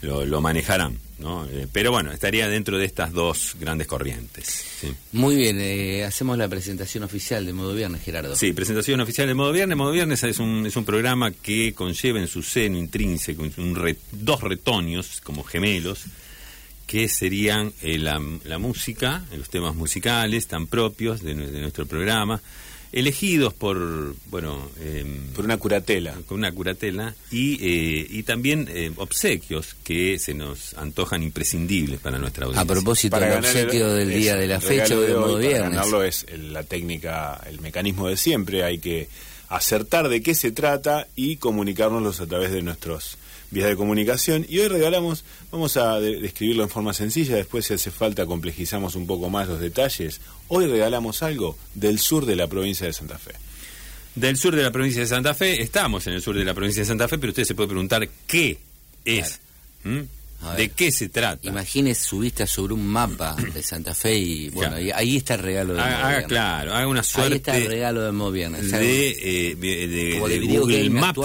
lo, 0.01 0.39
manejarán, 0.39 0.99
¿no? 1.17 1.47
Eh, 1.47 1.67
pero 1.71 1.91
bueno, 1.91 2.11
estaría 2.11 2.47
dentro 2.47 2.77
de 2.77 2.85
estas 2.85 3.11
dos 3.11 3.55
grandes 3.59 3.87
corrientes. 3.87 4.65
Muy 5.13 5.35
bien, 5.35 6.03
hacemos 6.03 6.37
la 6.37 6.47
presentación 6.47 7.03
oficial 7.03 7.45
de 7.45 7.53
Modo 7.53 7.73
Viernes, 7.73 8.03
Gerardo. 8.03 8.35
Sí, 8.35 8.53
presentación 8.53 9.01
oficial 9.01 9.27
de 9.27 9.33
Modo 9.33 9.51
Viernes. 9.51 9.75
Modo 9.75 9.91
Viernes 9.91 10.21
es 10.23 10.39
un, 10.39 10.65
es 10.67 10.75
un 10.75 10.85
programa 10.85 11.31
que 11.31 11.73
conlleva 11.73 12.19
en 12.19 12.27
su 12.27 12.43
seno 12.43 12.77
intrínseco 12.77 13.41
un 13.57 13.97
dos 14.11 14.41
retoños 14.41 15.21
como 15.21 15.43
gemelos 15.43 16.05
que 16.87 17.07
serían 17.07 17.73
eh, 17.81 17.97
la, 17.97 18.19
música, 18.57 19.23
los 19.35 19.49
temas 19.49 19.75
musicales 19.75 20.47
tan 20.47 20.67
propios 20.67 21.21
de, 21.21 21.33
nuestro 21.35 21.85
programa, 21.85 22.41
elegidos 22.91 23.53
por, 23.53 24.15
bueno... 24.27 24.69
Em, 24.79 25.27
por 25.33 25.45
una 25.45 25.57
curatela. 25.57 26.15
Con 26.27 26.39
una 26.39 26.51
curatela, 26.51 27.15
y, 27.31 27.55
eh, 27.55 28.07
y 28.09 28.23
también 28.23 28.69
eh, 28.69 28.91
obsequios 28.97 29.75
que 29.83 30.19
se 30.19 30.33
nos 30.33 30.75
antojan 30.75 31.23
imprescindibles 31.23 31.99
para 31.99 32.19
nuestra 32.19 32.45
audiencia. 32.45 32.61
A 32.61 32.75
propósito 32.75 33.19
del 33.19 33.39
obsequio 33.39 33.93
del 33.93 34.13
día 34.13 34.35
de 34.35 34.47
la 34.47 34.61
fecha 34.61 34.95
de, 34.95 35.15
modo 35.15 35.37
viernes. 35.37 35.61
Para 35.61 35.69
ganarlo 35.69 36.03
es 36.03 36.25
la 36.37 36.63
técnica, 36.63 37.41
el 37.47 37.59
mecanismo 37.61 38.07
de 38.07 38.17
siempre, 38.17 38.63
hay 38.63 38.77
que 38.77 39.09
acertar 39.49 40.09
de 40.09 40.21
qué 40.21 40.35
se 40.35 40.51
trata 40.51 41.07
y 41.15 41.37
comunicárnoslos 41.37 42.19
a 42.21 42.27
través 42.27 42.51
de 42.51 42.61
nuestros 42.61 43.17
vías 43.53 43.69
de 43.69 43.75
comunicación 43.75 44.45
y 44.49 44.59
hoy 44.59 44.67
regalamos, 44.67 45.23
vamos 45.51 45.77
a 45.77 45.99
describirlo 45.99 46.63
en 46.63 46.69
forma 46.69 46.93
sencilla, 46.93 47.35
después 47.35 47.67
si 47.67 47.75
hace 47.75 47.91
falta 47.91 48.25
complejizamos 48.25 48.95
un 48.95 49.07
poco 49.07 49.29
más 49.29 49.47
los 49.47 49.59
detalles, 49.59 50.19
hoy 50.47 50.65
regalamos 50.65 51.23
algo 51.23 51.55
del 51.75 51.99
sur 51.99 52.25
de 52.25 52.35
la 52.35 52.47
provincia 52.47 52.87
de 52.87 52.93
Santa 52.93 53.17
Fe. 53.17 53.31
Del 54.15 54.37
sur 54.37 54.55
de 54.55 54.63
la 54.63 54.71
provincia 54.71 55.01
de 55.01 55.07
Santa 55.07 55.33
Fe, 55.33 55.61
estamos 55.61 56.05
en 56.07 56.13
el 56.13 56.21
sur 56.21 56.35
de 56.35 56.43
la 56.43 56.53
provincia 56.53 56.81
de 56.81 56.87
Santa 56.87 57.07
Fe, 57.07 57.17
pero 57.17 57.31
usted 57.31 57.45
se 57.45 57.55
puede 57.55 57.69
preguntar 57.69 58.07
qué 58.27 58.57
es. 59.05 59.39
¿De 60.57 60.69
qué 60.69 60.91
se 60.91 61.09
trata? 61.09 61.47
Imagínese 61.47 62.03
su 62.03 62.19
vista 62.19 62.45
sobre 62.45 62.73
un 62.73 62.85
mapa 62.85 63.35
de 63.53 63.63
Santa 63.63 63.95
Fe 63.95 64.17
y 64.17 64.49
bueno, 64.49 64.75
ahí 64.93 65.17
está 65.17 65.35
el 65.35 65.39
regalo 65.39 65.73
de 65.73 65.81
haga, 65.81 66.23
Claro, 66.23 66.73
haga 66.73 66.87
una 66.87 67.01
suerte. 67.01 67.31
Ahí 67.31 67.37
está 67.37 67.57
el 67.57 67.67
regalo 67.67 68.01
de 68.01 68.11
Moviernes. 68.11 68.69
De, 68.69 69.51
eh, 69.51 69.55
de, 69.55 70.19
Google 70.59 70.89
Maps 70.89 71.19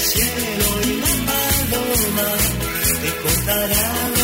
cielo 0.00 0.82
y 0.84 1.00
la 1.00 1.12
paloma 1.26 2.28
te 3.00 3.10
contará 3.22 4.15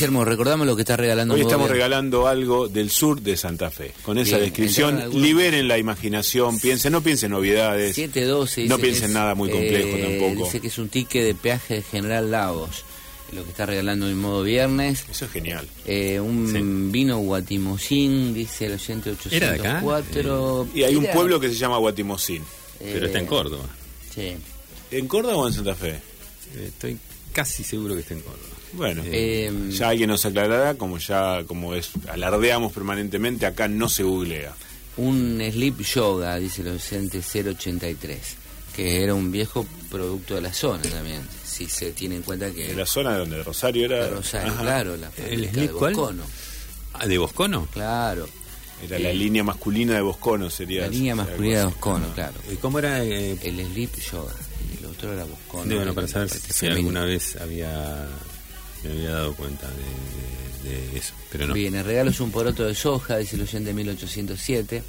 Guillermo, 0.00 0.24
recordamos 0.24 0.66
lo 0.66 0.76
que 0.76 0.80
está 0.80 0.96
regalando. 0.96 1.34
Hoy 1.34 1.42
estamos 1.42 1.68
regalando 1.68 2.26
algo 2.26 2.68
del 2.68 2.88
sur 2.88 3.20
de 3.20 3.36
Santa 3.36 3.70
Fe. 3.70 3.92
Con 4.02 4.16
esa 4.16 4.38
descripción, 4.38 5.10
liberen 5.20 5.68
la 5.68 5.76
imaginación, 5.76 6.58
piensen, 6.58 6.92
no 6.92 7.02
piensen 7.02 7.32
novedades. 7.32 7.96
712. 7.96 8.64
No 8.64 8.78
piensen 8.78 9.12
nada 9.12 9.34
muy 9.34 9.50
complejo 9.50 9.98
eh, 9.98 10.18
tampoco. 10.18 10.46
Dice 10.46 10.60
que 10.60 10.68
es 10.68 10.78
un 10.78 10.88
ticket 10.88 11.22
de 11.22 11.34
peaje 11.34 11.74
de 11.74 11.82
General 11.82 12.30
Lagos. 12.30 12.82
Lo 13.32 13.44
que 13.44 13.50
está 13.50 13.66
regalando 13.66 14.08
en 14.08 14.18
modo 14.18 14.42
viernes. 14.42 15.04
Eso 15.10 15.26
es 15.26 15.32
genial. 15.32 15.68
Eh, 15.84 16.18
un 16.18 16.90
vino 16.90 17.18
Guatimosín, 17.18 18.32
dice 18.32 18.66
el 18.66 18.72
oyente 18.72 19.10
804. 19.10 20.62
Eh, 20.64 20.78
y 20.78 20.82
hay 20.84 20.96
un 20.96 21.08
pueblo 21.08 21.38
que 21.38 21.50
se 21.50 21.56
llama 21.56 21.76
Guatimosín. 21.76 22.42
Pero 22.78 23.04
está 23.04 23.18
en 23.18 23.26
Córdoba. 23.26 23.68
Sí. 24.14 24.34
¿En 24.92 25.06
Córdoba 25.06 25.36
o 25.36 25.46
en 25.46 25.52
Santa 25.52 25.74
Fe? 25.74 26.00
Estoy 26.58 26.96
casi 27.34 27.62
seguro 27.62 27.92
que 27.92 28.00
está 28.00 28.14
en 28.14 28.20
Córdoba. 28.20 28.59
Bueno, 28.72 29.02
eh, 29.04 29.52
ya 29.70 29.88
alguien 29.88 30.10
nos 30.10 30.24
aclarará, 30.24 30.74
como 30.74 30.98
ya 30.98 31.42
como 31.46 31.74
es 31.74 31.90
alardeamos 32.08 32.72
permanentemente, 32.72 33.46
acá 33.46 33.68
no 33.68 33.88
se 33.88 34.02
googlea. 34.02 34.54
Un 34.96 35.40
sleep 35.50 35.80
yoga, 35.80 36.36
dice 36.36 36.62
el 36.62 36.74
docente 36.74 37.20
083, 37.20 38.18
que 38.74 39.02
era 39.02 39.14
un 39.14 39.32
viejo 39.32 39.66
producto 39.90 40.34
de 40.34 40.42
la 40.42 40.52
zona 40.52 40.82
también, 40.82 41.22
si 41.44 41.66
se 41.66 41.92
tiene 41.92 42.16
en 42.16 42.22
cuenta 42.22 42.50
que... 42.50 42.68
¿De 42.68 42.74
la 42.74 42.86
zona 42.86 43.12
de 43.12 43.18
donde? 43.18 43.36
¿De 43.38 43.42
Rosario 43.42 43.84
era? 43.86 44.04
De 44.04 44.10
Rosario, 44.10 44.54
claro, 44.56 44.96
la 44.96 45.10
¿El 45.16 45.48
sleep 45.50 45.52
de 45.52 45.68
Boscono. 45.72 46.22
Ah, 46.94 47.06
¿De 47.06 47.18
Boscono? 47.18 47.68
Claro. 47.72 48.28
Era 48.82 48.98
la 48.98 49.12
línea 49.12 49.44
masculina 49.44 49.94
de 49.94 50.00
Boscono, 50.00 50.48
sería. 50.48 50.82
La 50.82 50.88
línea 50.88 51.14
masculina 51.14 51.58
de 51.58 51.64
Boscono, 51.66 52.06
claro. 52.14 52.34
¿Y 52.50 52.56
cómo 52.56 52.78
era? 52.78 53.04
Eh? 53.04 53.36
El 53.42 53.66
sleep 53.66 53.90
yoga. 54.10 54.32
Y 54.72 54.78
el 54.78 54.86
otro 54.86 55.12
era 55.12 55.24
Boscono. 55.24 55.74
bueno, 55.74 55.94
para 55.94 56.08
saber 56.08 56.30
si 56.30 56.66
alguna 56.66 57.04
vez 57.04 57.36
había 57.36 58.08
me 58.84 58.90
había 58.94 59.10
dado 59.10 59.34
cuenta 59.34 59.68
de, 59.68 60.98
eso, 60.98 61.14
pero 61.30 61.46
no. 61.46 61.54
Bien, 61.54 61.74
el 61.74 61.84
regalo 61.84 62.10
es 62.10 62.20
un 62.20 62.30
poroto 62.30 62.64
de 62.66 62.74
soja, 62.74 63.16
dice 63.18 63.36
el 63.36 63.42
oyente 63.42 63.72
1807. 63.72 64.82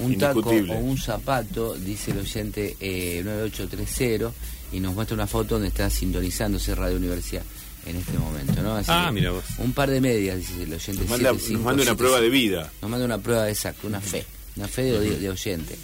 Un 0.00 0.16
taco 0.16 0.50
o 0.50 0.78
un 0.78 0.96
zapato, 0.96 1.74
dice 1.74 2.12
el 2.12 2.18
oyente 2.18 2.76
9830, 3.24 4.26
eh, 4.26 4.30
y 4.72 4.80
nos 4.80 4.94
muestra 4.94 5.14
una 5.14 5.26
foto 5.26 5.54
donde 5.54 5.68
está 5.68 5.90
sintonizándose 5.90 6.74
Radio 6.74 6.96
Universidad 6.96 7.42
en 7.84 7.96
este 7.96 8.16
momento, 8.18 8.62
¿no? 8.62 8.78
ah, 8.86 9.10
mira 9.12 9.30
vos. 9.30 9.44
Un 9.58 9.72
par 9.72 9.90
de 9.90 10.00
medias, 10.00 10.36
dice 10.36 10.62
el 10.62 10.72
oyente. 10.72 11.02
Nos 11.02 11.10
manda, 11.10 11.32
nos 11.32 11.62
manda 11.62 11.82
una 11.82 11.96
prueba 11.96 12.20
de 12.20 12.28
vida. 12.28 12.70
Nos 12.80 12.90
manda 12.90 13.06
una 13.06 13.18
prueba 13.18 13.48
exacta, 13.48 13.86
una 13.86 14.00
fe, 14.00 14.24
una 14.56 14.68
fe 14.68 14.82
de 14.82 15.28
oyente. 15.30 15.76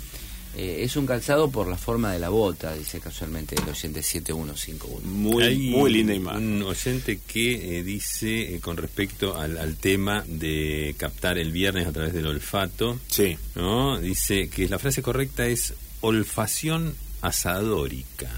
Eh, 0.57 0.85
es 0.85 0.95
un 0.97 1.05
calzado 1.05 1.51
por 1.51 1.67
la 1.67 1.77
forma 1.77 2.13
de 2.13 2.21
la 2.21 2.29
bota, 2.29 2.75
dice 2.75 3.01
casualmente 3.01 3.57
el 3.57 3.69
oyente 3.69 4.03
7151. 4.03 5.01
Muy, 5.05 5.71
muy 5.71 5.93
linda 5.93 6.15
imagen. 6.15 6.45
Un 6.45 6.63
oyente 6.63 7.19
que 7.27 7.79
eh, 7.79 7.83
dice 7.83 8.55
eh, 8.55 8.61
con 8.61 8.77
respecto 8.77 9.37
al, 9.37 9.77
tema 9.77 10.25
de 10.27 10.95
captar 10.97 11.39
el 11.39 11.51
viernes 11.51 11.89
a 11.89 11.93
través 11.93 12.13
del 12.13 12.27
olfato. 12.27 13.01
Sí. 13.09 13.37
¿no? 13.57 13.99
Dice 13.99 14.49
que 14.49 14.69
la 14.69 14.79
frase 14.79 15.03
correcta 15.03 15.45
es 15.47 15.75
olfación 16.03 16.95
asadórica. 17.21 18.31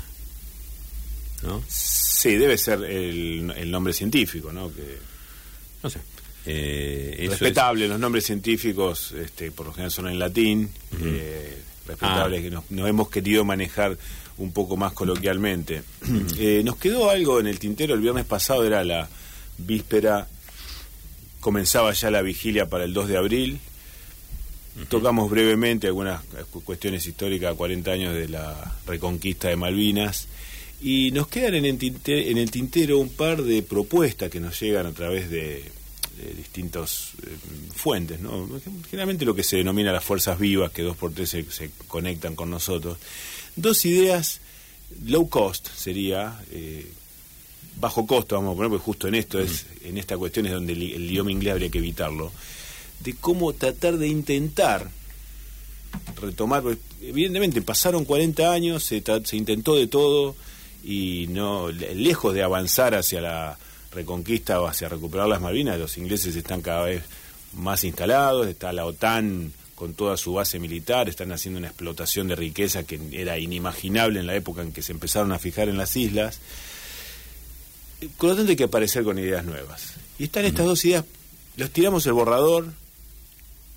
¿No? 1.43 1.63
Sí, 1.69 2.37
debe 2.37 2.57
ser 2.57 2.83
el, 2.85 3.71
nombre 3.71 3.93
científico, 3.93 4.53
¿no? 4.53 4.73
Que... 4.73 4.99
No 5.83 5.91
sé. 5.91 6.01
Respetable, 7.29 7.89
los 7.89 7.99
nombres 7.99 8.25
científicos 8.25 9.13
este, 9.13 9.51
por 9.51 9.67
lo 9.67 9.73
general 9.73 9.91
son 9.91 10.09
en 10.09 10.19
latín 10.19 10.71
respetables 11.87 12.41
ah. 12.41 12.43
que 12.43 12.51
nos, 12.51 12.89
hemos 12.89 13.09
querido 13.09 13.45
manejar 13.45 13.97
un 14.39 14.53
poco 14.53 14.77
más 14.77 14.93
coloquialmente. 14.93 15.83
Eh, 16.39 16.63
nos 16.65 16.77
quedó 16.77 17.11
algo 17.11 17.41
en 17.41 17.47
el 17.47 17.59
tintero 17.59 17.95
el 17.95 18.01
viernes 18.01 18.27
pasado, 18.27 18.65
era 18.65 18.85
la 18.85 19.09
víspera, 19.59 20.29
comenzaba 21.41 21.93
ya 21.93 22.11
la 22.11 22.23
vigilia 22.23 22.69
para 22.69 22.85
el 22.85 22.93
2 22.93 23.09
de 23.09 23.17
abril. 23.17 23.59
Tocamos 24.89 25.31
brevemente 25.31 25.87
algunas 25.87 26.23
cuestiones 26.65 27.07
históricas, 27.07 27.55
40 27.55 27.91
años 27.91 28.15
de 28.15 28.29
la 28.29 28.75
reconquista 28.87 29.49
de 29.49 29.57
Malvinas. 29.57 30.29
Y 30.83 31.11
nos 31.13 31.29
quedan 31.29 31.55
en 31.55 31.65
el, 31.65 31.79
tintero, 31.79 32.31
en 32.31 32.37
el 32.37 32.51
tintero 32.51 32.99
un 32.99 33.09
par 33.09 33.43
de 33.43 33.63
propuestas 33.63 34.31
que 34.31 34.41
nos 34.41 34.61
llegan 34.61 34.85
a 34.85 34.93
través 34.93 35.31
de, 35.31 35.65
de 36.17 36.35
distintas 36.35 37.13
eh, 37.23 37.37
fuentes, 37.75 38.21
¿no? 38.21 38.49
generalmente 38.91 39.25
lo 39.25 39.35
que 39.35 39.43
se 39.43 39.57
denomina 39.57 39.93
las 39.93 40.05
fuerzas 40.05 40.39
vivas, 40.39 40.71
que 40.71 40.83
dos 40.83 40.97
por 40.97 41.13
tres 41.13 41.31
se, 41.31 41.71
conectan 41.87 42.35
con 42.35 42.51
nosotros. 42.51 42.99
Dos 43.55 43.85
ideas 43.85 44.41
low 45.05 45.29
cost 45.29 45.69
sería, 45.75 46.41
eh, 46.51 46.91
bajo 47.79 48.07
costo, 48.07 48.37
vamos 48.37 48.53
a 48.53 48.57
poner, 48.57 48.71
porque 48.71 48.85
justo 48.85 49.09
en 49.09 49.17
esto 49.17 49.39
es, 49.39 49.67
en 49.85 49.99
esta 49.99 50.17
cuestión 50.17 50.47
es 50.47 50.53
donde 50.53 50.73
el, 50.73 50.83
idioma 50.83 51.31
inglés 51.31 51.53
habría 51.53 51.71
que 51.71 51.79
evitarlo, 51.79 52.33
de 53.01 53.15
cómo 53.15 53.53
tratar 53.53 53.99
de 53.99 54.09
intentar 54.09 54.91
retomar, 56.21 56.63
evidentemente 57.03 57.61
pasaron 57.63 58.05
40 58.05 58.53
años, 58.53 58.85
se, 58.85 59.03
se 59.25 59.37
intentó 59.37 59.75
de 59.75 59.87
todo, 59.87 60.35
y 60.83 61.27
no 61.31 61.69
lejos 61.71 62.33
de 62.33 62.45
avanzar 62.45 62.95
hacia 62.95 63.21
la 63.21 63.59
reconquista 63.97 64.61
o 64.61 64.69
hacia 64.69 64.89
recuperar 64.89 65.27
las 65.27 65.41
Malvinas, 65.41 65.79
los 65.79 65.99
ingleses 65.99 66.37
están 66.37 66.63
cada 66.63 66.85
vez 66.85 67.03
más 67.55 67.83
instalados, 67.83 68.47
está 68.47 68.73
la 68.73 68.85
OTAN 68.85 69.53
con 69.75 69.95
toda 69.95 70.17
su 70.17 70.35
base 70.35 70.59
militar, 70.59 71.09
están 71.09 71.33
haciendo 71.33 71.59
una 71.59 71.69
explotación 71.69 72.29
de 72.29 72.37
riqueza 72.37 72.85
que 72.85 73.01
era 73.13 73.39
inimaginable 73.39 74.21
en 74.21 74.27
la 74.27 74.35
época 74.35 74.63
en 74.63 74.73
que 74.73 74.83
se 74.83 74.93
empezaron 74.93 75.33
a 75.33 75.39
fijar 75.39 75.69
en 75.69 75.77
las 75.77 75.97
islas. 75.97 76.39
Con 78.17 78.31
lo 78.31 78.37
tanto 78.37 78.51
hay 78.51 78.57
que 78.57 78.65
aparecer 78.65 79.05
con 79.05 79.19
ideas 79.19 79.45
nuevas. 79.45 79.95
Y 80.19 80.25
están 80.25 80.45
estas 80.45 80.67
dos 80.67 80.85
ideas, 80.85 81.05
los 81.57 81.71
tiramos 81.71 82.07
el 82.07 82.13
borrador, 82.13 82.73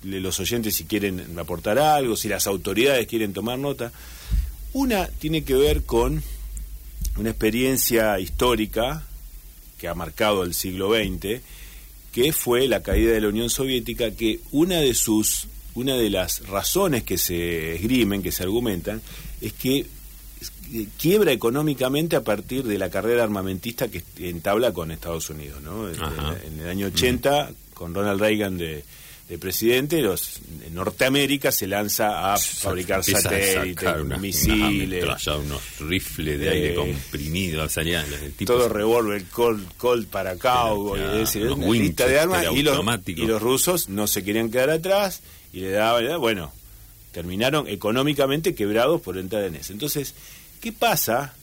los 0.02 0.40
oyentes 0.40 0.74
si 0.76 0.84
quieren 0.84 1.38
aportar 1.38 1.78
algo, 1.78 2.16
si 2.16 2.28
las 2.28 2.46
autoridades 2.46 3.06
quieren 3.06 3.32
tomar 3.32 3.58
nota. 3.58 3.92
Una 4.72 5.06
tiene 5.06 5.44
que 5.44 5.54
ver 5.54 5.84
con 5.84 6.22
una 7.16 7.30
experiencia 7.30 8.18
histórica 8.20 9.04
que 9.80 9.88
ha 9.88 9.94
marcado 9.94 10.44
el 10.44 10.54
siglo 10.54 10.94
XX, 10.94 11.40
que 12.12 12.32
fue 12.32 12.68
la 12.68 12.82
caída 12.82 13.12
de 13.12 13.20
la 13.20 13.28
Unión 13.28 13.50
Soviética, 13.50 14.10
que 14.10 14.40
una 14.52 14.80
de 14.80 14.94
sus 14.94 15.48
una 15.74 15.94
de 15.94 16.10
las 16.10 16.46
razones 16.48 17.04
que 17.04 17.16
se 17.16 17.76
esgrimen, 17.76 18.22
que 18.22 18.32
se 18.32 18.42
argumentan, 18.42 19.00
es 19.40 19.52
que 19.52 19.86
quiebra 20.98 21.32
económicamente 21.32 22.16
a 22.16 22.22
partir 22.22 22.64
de 22.64 22.78
la 22.78 22.90
carrera 22.90 23.22
armamentista 23.22 23.88
que 23.88 24.02
entabla 24.18 24.72
con 24.72 24.90
Estados 24.90 25.30
Unidos. 25.30 25.62
¿no? 25.62 25.88
En, 25.88 26.60
el 26.60 26.68
año 26.68 26.86
80, 26.88 27.50
con 27.74 27.94
Ronald 27.94 28.20
Reagan 28.20 28.58
de, 28.58 28.84
de 29.30 29.38
presidente, 29.38 30.02
los 30.02 30.40
Norteamérica 30.72 31.52
se 31.52 31.68
lanza 31.68 32.34
a 32.34 32.36
fabricar 32.36 33.04
satélites, 33.04 34.04
misiles, 34.18 35.04
unos 35.28 35.62
rifles 35.78 36.40
de, 36.40 36.48
aire 36.48 36.74
comprimido, 36.74 37.68
salían 37.68 38.06
todo 38.44 38.68
revólver, 38.68 39.22
Colt, 39.30 39.76
Colt 39.76 40.08
para 40.08 40.34
cowboy, 40.34 40.98
lista 41.78 42.08
de 42.08 42.18
armas 42.18 42.46
y 42.52 42.62
los, 42.62 42.80
y 43.06 43.24
los 43.24 43.40
rusos 43.40 43.88
no 43.88 44.08
se 44.08 44.24
querían 44.24 44.50
quedar 44.50 44.70
atrás 44.70 45.20
y 45.52 45.60
le 45.60 45.70
daban, 45.70 46.18
bueno, 46.18 46.52
terminaron 47.12 47.68
económicamente 47.68 48.52
quebrados 48.56 49.00
por 49.00 49.16
entrar 49.16 49.44
en 49.44 49.54
eso. 49.54 49.72
Entonces, 49.72 50.12
¿qué 50.60 50.72
pasa? 50.72 51.34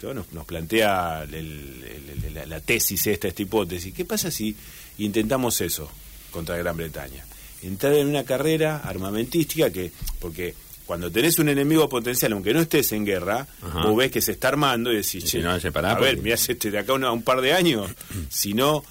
Nos, 0.00 0.32
nos 0.32 0.46
plantea 0.46 1.26
la, 1.26 2.46
la 2.46 2.60
tesis 2.60 3.06
esta, 3.06 3.28
esta 3.28 3.42
hipótesis. 3.42 3.92
¿Qué 3.92 4.06
pasa 4.06 4.30
si 4.30 4.56
intentamos 4.96 5.60
eso 5.60 5.90
contra 6.30 6.56
Gran 6.56 6.76
Bretaña? 6.76 7.24
Entrar 7.66 7.94
en 7.94 8.08
una 8.08 8.24
carrera 8.24 8.78
armamentística 8.78 9.70
que, 9.70 9.90
porque 10.20 10.54
cuando 10.86 11.10
tenés 11.10 11.38
un 11.38 11.48
enemigo 11.48 11.88
potencial, 11.88 12.32
aunque 12.32 12.52
no 12.52 12.60
estés 12.60 12.92
en 12.92 13.04
guerra, 13.04 13.46
vos 13.82 13.96
ves 13.96 14.10
que 14.10 14.20
se 14.20 14.32
está 14.32 14.48
armando 14.48 14.92
y 14.92 14.96
decís, 14.96 15.24
che, 15.24 15.42
a 15.44 15.94
ver, 15.94 16.18
mirá, 16.18 16.34
este 16.34 16.70
de 16.70 16.78
acá 16.78 16.92
a 16.92 17.12
un 17.12 17.22
par 17.22 17.40
de 17.40 17.52
años, 17.52 17.90
si 18.28 18.54
no 18.54 18.84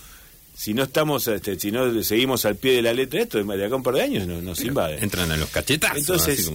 si 0.56 0.74
no 0.74 0.84
estamos 0.84 1.28
este, 1.28 1.60
si 1.60 1.72
no 1.72 2.04
seguimos 2.04 2.46
al 2.46 2.56
pie 2.56 2.74
de 2.74 2.84
la 2.84 2.94
letra 2.94 3.22
esto 3.22 3.44
de 3.44 3.66
acá 3.66 3.74
a 3.74 3.78
un 3.78 3.84
par 3.84 3.96
de 3.96 4.04
años 4.04 4.28
nos, 4.28 4.44
nos 4.44 4.62
invade. 4.62 5.04
entran 5.04 5.32
a 5.32 5.36
los 5.36 5.50
cachetazos 5.50 5.98
entonces 5.98 6.52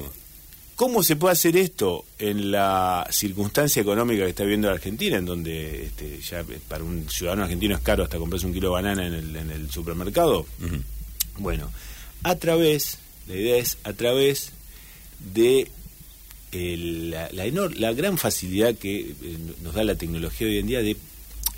cómo 0.76 1.02
se 1.02 1.16
puede 1.16 1.32
hacer 1.32 1.56
esto 1.56 2.04
en 2.18 2.52
la 2.52 3.08
circunstancia 3.10 3.82
económica 3.82 4.22
que 4.22 4.30
está 4.30 4.44
viviendo 4.44 4.68
la 4.68 4.74
Argentina 4.74 5.16
en 5.16 5.26
donde 5.26 5.86
este, 5.86 6.20
ya 6.20 6.44
para 6.68 6.84
un 6.84 7.10
ciudadano 7.10 7.42
argentino 7.42 7.74
es 7.74 7.82
caro 7.82 8.04
hasta 8.04 8.18
comprarse 8.18 8.46
un 8.46 8.52
kilo 8.52 8.68
de 8.68 8.74
banana 8.74 9.04
en 9.04 9.14
el, 9.14 9.34
en 9.34 9.50
el 9.50 9.68
supermercado 9.68 10.46
bueno 11.38 11.68
a 12.22 12.34
través, 12.36 12.98
la 13.26 13.36
idea 13.36 13.56
es 13.56 13.78
a 13.84 13.92
través 13.92 14.52
de 15.34 15.70
la, 16.52 17.28
la, 17.32 17.92
gran 17.92 18.16
facilidad 18.16 18.74
que 18.74 19.00
eh, 19.00 19.14
nos 19.62 19.74
da 19.74 19.84
la 19.84 19.96
tecnología 19.96 20.46
hoy 20.46 20.58
en 20.58 20.66
día 20.66 20.82
de 20.82 20.96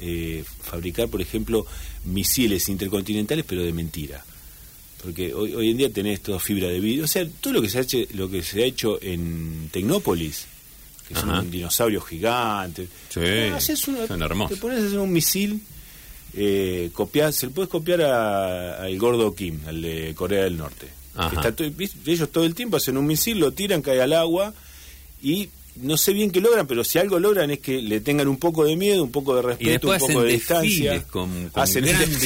eh, 0.01 0.45
fabricar, 0.63 1.09
por 1.09 1.21
ejemplo, 1.21 1.67
misiles 2.05 2.69
intercontinentales, 2.69 3.45
pero 3.47 3.63
de 3.63 3.73
mentira. 3.73 4.25
Porque 5.03 5.33
hoy, 5.33 5.55
hoy 5.55 5.71
en 5.71 5.77
día 5.77 5.93
tenés 5.93 6.21
toda 6.21 6.39
fibra 6.39 6.69
de 6.69 6.81
vidrio. 6.81 7.05
O 7.05 7.09
sea, 7.09 7.27
todo 7.41 7.55
lo 7.55 7.63
que 7.63 7.71
se 7.71 7.79
ha 7.79 7.83
hecho, 7.83 7.99
lo 8.15 8.31
que 8.31 8.43
se 8.43 8.63
ha 8.63 8.67
hecho 8.67 9.01
en 9.03 9.69
Tecnópolis, 9.71 10.47
que 11.07 11.15
es 11.15 11.23
un 11.23 11.51
dinosaurio 11.51 12.01
gigante. 12.01 12.87
Sí, 13.09 13.77
son 13.77 14.23
hermosos. 14.23 14.57
Te 14.57 14.61
pones 14.61 14.83
a 14.83 14.87
hacer 14.87 14.99
un 14.99 15.13
misil 15.13 15.63
eh, 16.35 16.91
copiar, 16.93 17.33
se 17.33 17.47
le 17.47 17.53
puedes 17.53 17.71
copiar 17.71 18.03
al 18.03 18.99
gordo 18.99 19.35
Kim, 19.35 19.61
al 19.67 19.83
de 19.83 20.15
Corea 20.15 20.45
del 20.45 20.57
Norte. 20.57 20.89
ellos 22.07 22.31
todo 22.31 22.45
el 22.45 22.55
tiempo 22.55 22.77
hacen 22.77 22.97
un 22.97 23.07
misil, 23.07 23.39
lo 23.39 23.53
tiran, 23.53 23.83
cae 23.83 24.01
al 24.01 24.13
agua 24.13 24.55
y 25.23 25.49
no 25.77 25.97
sé 25.97 26.13
bien 26.13 26.31
qué 26.31 26.41
logran, 26.41 26.67
pero 26.67 26.85
si 26.85 26.99
algo 26.99 27.19
logran 27.19 27.51
es 27.51 27.61
que 27.61 27.81
le 27.81 28.01
tengan 28.01 28.29
un 28.29 28.39
poco 28.39 28.65
de 28.65 28.77
miedo, 28.77 29.03
un 29.03 29.11
poco 29.11 29.37
de 29.37 29.43
respeto, 29.43 29.91
un 29.91 29.99
poco 29.99 30.23
de 30.23 30.33
distancia. 30.33 31.03
Con, 31.05 31.51
hacen 31.55 31.85
grandes 31.85 32.25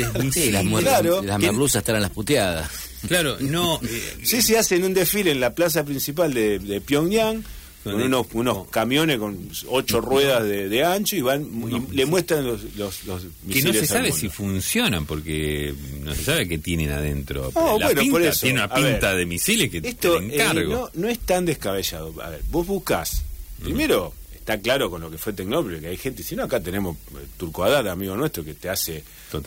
las, 0.53 0.65
claro, 0.81 1.23
las 1.23 1.39
merluzas 1.39 1.81
estarán 1.81 2.03
las 2.03 2.11
puteadas. 2.11 2.71
Claro, 3.07 3.37
no. 3.41 3.81
sí, 4.23 4.43
sí, 4.43 4.57
hacen 4.57 4.85
un 4.85 4.95
desfile 4.95 5.31
en 5.31 5.41
la 5.41 5.55
plaza 5.55 5.85
principal 5.85 6.33
de, 6.33 6.59
de 6.59 6.81
Pyongyang 6.81 7.45
con 7.85 8.01
unos, 8.01 8.27
unos 8.33 8.69
camiones 8.69 9.19
con 9.19 9.39
ocho 9.69 10.01
ruedas 10.01 10.43
de, 10.43 10.85
ancho 10.85 11.17
y 11.17 11.21
van 11.21 11.47
le 11.93 12.07
muestran 12.07 12.47
los, 12.47 12.63
los, 12.77 13.05
los 13.05 13.23
que 13.51 13.63
no 13.63 13.73
se 13.75 13.87
sabe 13.87 14.11
si 14.11 14.31
funcionan 14.31 15.05
porque 15.05 15.75
no 16.03 16.15
se 16.15 16.25
sabe 16.25 16.49
qué 16.49 16.57
tienen 16.57 16.91
adentro. 16.91 17.53
No, 17.55 17.79
bueno, 17.79 18.01
por 18.11 18.23
eso, 18.23 18.41
tiene 18.41 18.61
una 18.61 18.75
pinta 18.75 19.15
de 19.15 19.27
misiles 19.27 19.71
que 19.71 19.79
esto 19.85 20.19
te 20.19 20.25
encargo. 20.25 20.61
Eh, 20.61 20.67
no, 20.67 20.91
no, 20.95 21.09
es 21.09 21.19
tan 21.21 21.45
descabellado. 21.45 22.15
A 22.23 22.31
ver 22.31 22.43
vos 22.51 22.67
buscas 22.67 23.23
primero 23.63 24.15
está 24.35 24.59
claro 24.59 24.91
con 24.91 25.03
lo 25.03 25.11
que 25.11 25.19
fue 25.19 25.35
Tecnópolis 25.35 25.81
que 25.81 25.89
hay 25.89 25.97
gente 25.97 26.23
si 26.23 26.37
no 26.37 26.45
acá 26.45 26.61
tenemos 26.61 26.97
eh, 26.97 27.27
Turco 27.37 27.65
Haddad 27.65 27.89
amigo 27.89 28.17
nuestro 28.17 28.45
que 28.45 28.55
te 28.55 28.71
hace 28.71 29.05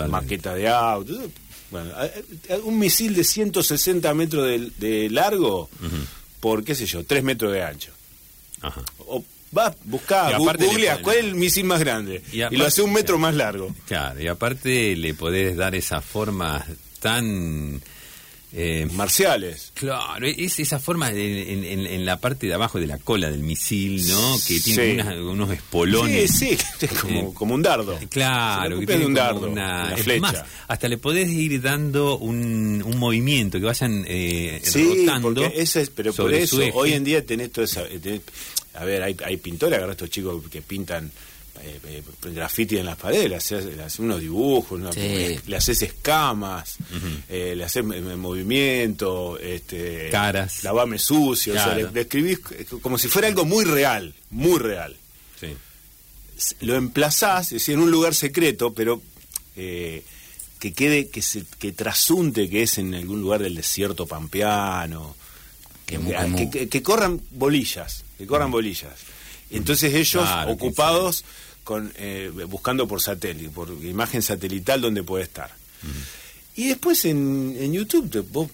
maqueta 0.07 0.53
de 0.53 0.67
auto. 0.67 1.13
Bueno 1.71 1.91
un 2.63 2.77
misil 2.77 3.15
de 3.15 3.23
160 3.23 4.13
metros 4.13 4.47
de, 4.77 5.09
largo 5.09 5.69
por 6.39 6.63
qué 6.63 6.75
sé 6.75 6.85
yo 6.85 7.03
3 7.03 7.23
metros 7.23 7.51
de 7.51 7.63
ancho 7.63 7.96
Ajá. 8.61 8.81
O 8.99 9.23
va, 9.55 9.73
busca, 9.85 10.37
googleas 10.37 10.99
cuál 10.99 11.17
es 11.17 11.23
el 11.25 11.35
misil 11.35 11.65
más 11.65 11.79
grande 11.79 12.21
y, 12.31 12.55
lo 12.55 12.65
hace 12.65 12.81
un 12.81 12.93
metro 12.93 13.17
más 13.17 13.35
largo. 13.35 13.73
Claro, 13.87 14.21
y 14.21 14.27
aparte 14.27 14.95
le 14.95 15.13
podés 15.13 15.55
dar 15.55 15.75
esa 15.75 16.01
forma 16.01 16.65
tan 16.99 17.81
eh, 18.53 18.87
marciales. 18.93 19.71
Claro, 19.73 20.25
es 20.25 20.59
esa 20.59 20.79
forma 20.79 21.11
en, 21.11 22.05
la 22.05 22.19
parte 22.19 22.47
de 22.47 22.53
abajo 22.53 22.79
de 22.79 22.87
la 22.87 22.97
cola 22.97 23.29
del 23.29 23.41
misil, 23.41 24.07
¿no? 24.07 24.37
Que 24.47 24.59
tiene 24.61 25.21
unos 25.21 25.51
espolones. 25.51 26.31
Sí, 26.31 26.57
sí, 26.79 26.87
como, 27.01 27.33
como 27.33 27.55
un 27.55 27.61
dardo. 27.61 27.99
Claro, 28.09 28.79
que 28.79 28.85
tiene 28.85 29.05
un 29.05 29.13
dardo, 29.13 29.49
una, 29.49 29.93
flecha. 29.97 30.45
hasta 30.67 30.87
le 30.87 30.97
podés 30.97 31.29
ir 31.29 31.61
dando 31.61 32.17
un, 32.17 32.81
un 32.85 32.97
movimiento, 32.97 33.59
que 33.59 33.65
vayan 33.65 34.05
eh, 34.07 34.61
sí, 34.63 35.05
eso 35.53 35.79
es, 35.79 35.89
pero 35.89 36.13
por 36.13 36.33
eso 36.33 36.61
hoy 36.73 36.93
en 36.93 37.03
día 37.03 37.25
tenés 37.25 37.51
todo 37.51 37.65
esa... 37.65 37.83
a 38.75 38.85
ver, 38.85 39.03
hay, 39.03 39.17
hay 39.25 39.37
pintores, 39.37 39.77
agarra 39.77 39.91
estos 39.91 40.09
chicos 40.09 40.41
que 40.49 40.61
pintan 40.61 41.11
eh, 41.61 41.79
eh, 41.85 42.03
graffiti 42.33 42.77
en 42.77 42.85
las 42.85 42.97
paredes, 42.97 43.29
le 43.29 43.35
haces, 43.35 43.99
unos 43.99 44.19
dibujos, 44.19 44.79
le 44.95 45.55
haces 45.55 45.81
escamas, 45.81 46.77
eh, 47.29 47.53
le 47.55 47.63
haces 47.63 47.83
movimiento, 47.83 49.37
este, 49.39 50.09
caras, 50.11 50.63
lavame 50.63 50.99
sucio, 50.99 51.53
le, 51.93 52.01
escribís 52.01 52.39
como 52.81 52.97
si 52.97 53.07
fuera 53.07 53.27
algo 53.27 53.45
muy 53.45 53.65
real, 53.65 54.13
muy 54.29 54.59
real. 54.59 54.95
Lo 56.61 56.75
emplazás, 56.75 57.51
es 57.51 57.67
en 57.69 57.79
un 57.79 57.89
lugar 57.89 58.13
secreto, 58.13 58.73
pero 58.73 59.01
que 59.55 60.73
quede, 60.75 61.09
que, 61.09 61.21
se, 61.21 61.43
que 61.59 61.71
trasunte 61.71 62.49
que 62.49 62.63
es 62.63 62.77
en 62.77 62.93
algún 62.93 63.21
lugar 63.21 63.41
del 63.41 63.55
desierto 63.55 64.05
pampeano, 64.05 65.15
que, 65.85 66.67
que, 66.69 66.83
corran 66.83 67.21
bolillas, 67.31 68.03
que 68.17 68.27
corran 68.27 68.51
bolillas. 68.51 68.93
Entonces 69.49 69.93
ellos 69.93 70.27
ocupados 70.47 71.23
con, 71.67 71.91
eh, 71.97 72.31
buscando 72.47 72.87
por 72.87 73.01
satélite, 73.01 73.49
por 73.49 73.69
imagen 73.83 74.21
satelital 74.21 74.79
donde 74.79 75.03
puede 75.03 75.25
estar. 75.25 75.51
Y 76.55 76.69
después 76.69 77.03
en, 77.03 77.57
en 77.59 77.73
YouTube, 77.73 78.25
vos 78.31 78.49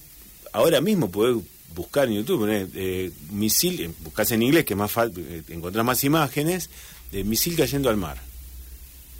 ahora 0.51 0.81
mismo 0.81 1.11
podés 1.11 1.37
buscar 1.75 2.07
en 2.07 2.15
YouTube, 2.15 2.47
eh, 2.49 3.11
misil, 3.29 3.81
eh, 3.81 3.91
buscás 3.99 4.31
en 4.31 4.41
inglés 4.41 4.65
que 4.65 4.73
más 4.73 4.91
fácil, 4.91 5.23
eh, 5.29 5.43
encontrás 5.49 5.85
más 5.85 6.03
imágenes 6.03 6.71
de 7.11 7.23
misil 7.23 7.55
cayendo 7.55 7.87
al 7.87 7.97
mar. 7.97 8.17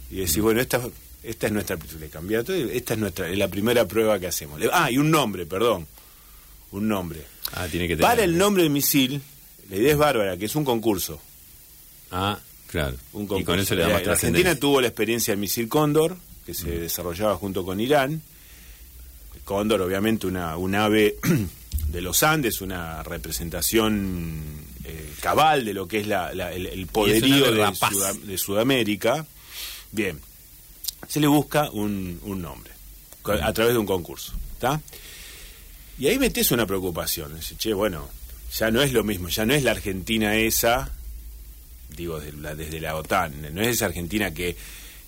Y 0.09 0.17
decís, 0.17 0.39
bueno, 0.39 0.59
esta, 0.59 0.81
esta 1.21 1.45
es 1.45 1.53
nuestra, 1.53 1.77
le 1.99 2.75
esta 2.75 2.93
es 2.95 2.99
nuestra, 2.99 3.29
es 3.29 3.37
la 3.37 3.47
primera 3.47 3.87
prueba 3.87 4.19
que 4.19 4.25
hacemos. 4.25 4.59
Ah, 4.71 4.89
y 4.89 4.97
un 4.97 5.11
nombre, 5.11 5.45
perdón, 5.45 5.85
un 6.71 6.87
nombre. 6.87 7.21
Ah, 7.51 7.67
tiene 7.69 7.87
que 7.87 7.95
Para 7.97 8.23
el 8.23 8.39
nombre 8.39 8.63
del 8.63 8.71
misil, 8.71 9.21
la 9.69 9.75
idea 9.75 9.91
es 9.91 9.97
bárbara, 9.99 10.35
que 10.35 10.45
es 10.45 10.55
un 10.55 10.65
concurso. 10.65 11.21
Ah, 12.09 12.39
Claro. 12.73 12.97
Un 13.13 13.27
y 13.39 13.43
con 13.43 13.59
eso 13.59 13.75
le 13.75 13.83
da 13.83 13.97
Argentina 13.97 14.55
tuvo 14.55 14.81
la 14.81 14.87
experiencia 14.87 15.31
del 15.31 15.39
misil 15.39 15.69
Cóndor, 15.69 16.17
que 16.43 16.55
se 16.55 16.71
desarrollaba 16.79 17.35
junto 17.35 17.63
con 17.63 17.79
Irán. 17.79 18.23
Cóndor, 19.45 19.79
obviamente, 19.83 20.25
una, 20.25 20.57
un 20.57 20.73
ave 20.73 21.17
de 21.89 22.01
los 22.01 22.23
Andes, 22.23 22.61
una 22.61 23.03
representación 23.03 24.41
eh, 24.85 25.13
cabal 25.21 25.65
de 25.65 25.75
lo 25.75 25.87
que 25.87 25.99
es 25.99 26.07
la, 26.07 26.31
el, 26.31 26.87
poderío 26.87 27.51
de, 27.51 28.37
Sudamérica, 28.39 29.23
bien, 29.91 30.19
se 31.07 31.19
le 31.19 31.27
busca 31.27 31.69
un, 31.69 32.19
nombre 32.41 32.71
a 33.23 33.53
través 33.53 33.73
de 33.73 33.77
un 33.77 33.85
concurso, 33.85 34.33
¿está? 34.53 34.81
Y 35.99 36.07
ahí 36.07 36.17
metes 36.17 36.49
una 36.49 36.65
preocupación, 36.65 37.35
dice, 37.35 37.55
che, 37.55 37.75
bueno, 37.75 38.09
ya 38.57 38.71
no 38.71 38.81
es 38.81 38.93
lo 38.93 39.03
mismo, 39.03 39.29
ya 39.29 39.45
no 39.45 39.53
es 39.53 39.61
la 39.61 39.69
Argentina 39.69 40.35
esa, 40.37 40.91
digo, 41.95 42.19
desde 42.19 42.37
la, 42.37 42.55
desde 42.55 42.79
la 42.79 42.95
OTAN, 42.95 43.53
no 43.53 43.61
es 43.61 43.69
esa 43.69 43.85
Argentina 43.85 44.33
que, 44.33 44.55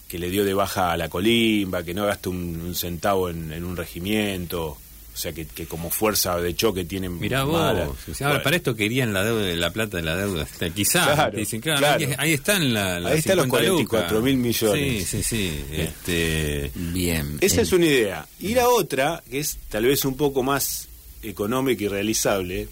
que 0.08 0.19
le 0.19 0.30
dio 0.30 0.45
de 0.45 0.54
baja 0.54 0.91
a 0.91 0.98
la 0.98 1.10
colimba, 1.10 1.84
que 1.84 1.93
no 1.93 2.06
gasta 2.06 2.30
un, 2.30 2.74
centavo 2.76 3.30
en, 3.30 3.63
un 3.63 3.76
regimiento, 3.76 4.78
o 5.15 5.17
sea, 5.17 5.34
que, 5.34 5.45
como 5.65 5.89
fuerza 5.89 6.39
de 6.39 6.56
choque 6.56 6.84
tienen. 6.86 7.19
Mirá 7.19 7.43
vos, 7.43 7.95
para 8.19 8.56
esto 8.56 8.76
querían 8.76 9.13
la 9.13 9.24
deuda, 9.24 9.56
la 9.56 9.71
plata 9.71 9.98
de 9.98 10.04
la 10.04 10.15
deuda. 10.15 10.45
Quizás, 10.74 11.34
dicen, 11.34 11.62
claro, 11.62 12.06
Ahí, 12.17 12.34
están 12.34 12.74
la, 12.74 12.98
Ahí 12.98 13.19
están 13.19 13.38
los 13.38 13.48
44 13.48 14.21
mil 14.21 14.38
millones. 14.38 15.08
Sí, 15.08 15.24
sí, 15.24 15.24
sí. 15.24 15.65
Este... 15.71 16.71
Bien. 16.76 17.38
Esa 17.41 17.62
es 17.62 17.71
una 17.71 17.86
idea. 17.86 18.28
Y 18.39 18.54
la 18.56 18.67
otra, 18.67 19.24
que 19.30 19.39
es 19.39 19.58
tal 19.69 19.86
vez 19.86 20.04
un 20.06 20.17
poco 20.17 20.43
más 20.43 20.89
económica 21.24 21.84
y 21.84 21.88
realizable, 21.88 22.67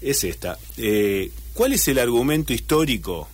es 0.00 0.24
esta. 0.24 0.58
Eh, 0.76 1.30
¿Cuál 1.54 1.72
es 1.72 1.88
el 1.88 1.98
argumento 1.98 2.52
histórico 2.52 3.28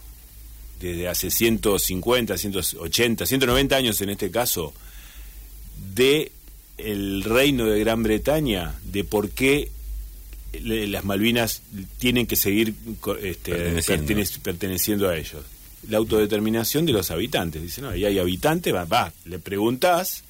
desde 0.81 1.09
hace 1.09 1.31
150, 1.31 2.37
180, 2.37 3.27
190 3.27 3.77
años 3.77 4.01
en 4.01 4.11
este 4.11 4.31
caso, 4.31 4.75
de 5.95 6.31
el 6.79 7.23
reino 7.23 7.67
de 7.67 7.81
Gran 7.81 8.03
Bretaña 8.03 8.75
de 8.85 9.05
por 9.05 9.31
qué 9.31 9.71
las 10.63 11.05
Malvinas 11.05 11.63
tienen 11.99 12.27
que 12.27 12.37
seguir 12.37 12.75
este, 13.23 13.53
perteneciendo. 14.43 15.09
a 15.09 15.17
ellos. 15.17 15.43
La 15.89 15.99
autodeterminación 15.99 16.87
de 16.87 16.93
los 16.93 17.11
habitantes. 17.11 17.63
Dicen, 17.63 17.85
no, 17.85 17.91
ahí 17.91 18.05
hay 18.05 18.19
habitantes, 18.19 18.75
va, 18.75 18.85
va 18.85 19.13
le 19.25 19.39
preguntás 19.39 20.23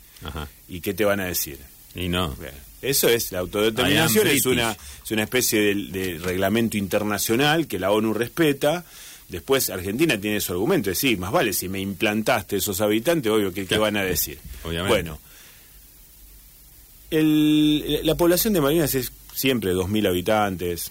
y 0.68 0.80
qué 0.80 0.94
te 0.94 1.04
van 1.04 1.20
a 1.20 1.26
decir. 1.26 1.58
Y 1.94 2.08
no. 2.08 2.34
Eso 2.82 3.08
es, 3.08 3.32
la 3.32 3.38
autodeterminación 3.38 4.26
es 4.26 4.44
una, 4.46 4.72
es 4.72 5.10
una 5.10 5.22
especie 5.22 5.60
de, 5.60 5.74
de, 5.86 6.18
reglamento 6.18 6.76
internacional 6.76 7.66
que 7.66 7.78
la 7.78 7.90
ONU 7.90 8.12
respeta. 8.12 8.84
Después 9.28 9.70
Argentina 9.70 10.20
tiene 10.20 10.40
su 10.40 10.52
argumento, 10.52 10.90
es 10.90 10.98
sí, 10.98 11.16
más 11.16 11.32
vale 11.32 11.54
si 11.54 11.68
me 11.68 11.80
implantaste 11.80 12.56
esos 12.56 12.80
habitantes, 12.82 13.32
obvio, 13.32 13.54
¿qué, 13.54 13.66
¿qué 13.66 13.78
van 13.78 13.96
a 13.96 14.04
decir? 14.04 14.38
Bueno, 14.62 15.18
la 17.10 18.14
población 18.16 18.52
de 18.52 18.60
Malvinas 18.60 18.94
es 18.94 19.12
siempre 19.34 19.74
2.000 19.74 20.08
habitantes. 20.08 20.90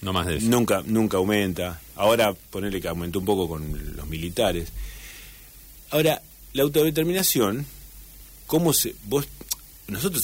No 0.00 0.12
más 0.12 0.26
de 0.26 0.36
eso. 0.36 0.46
Nunca, 0.48 0.82
nunca 0.86 1.16
aumenta. 1.16 1.80
Ahora 1.96 2.32
ponerle 2.32 2.80
que 2.80 2.88
aumentó 2.88 3.18
un 3.18 3.24
poco 3.24 3.48
con 3.48 3.96
los 3.96 4.06
militares. 4.06 4.72
Ahora, 5.90 6.22
la 6.52 6.62
autodeterminación, 6.62 7.66
¿cómo 8.46 8.72
se...? 8.72 8.94
Vos, 9.04 9.26
nosotros 9.88 10.22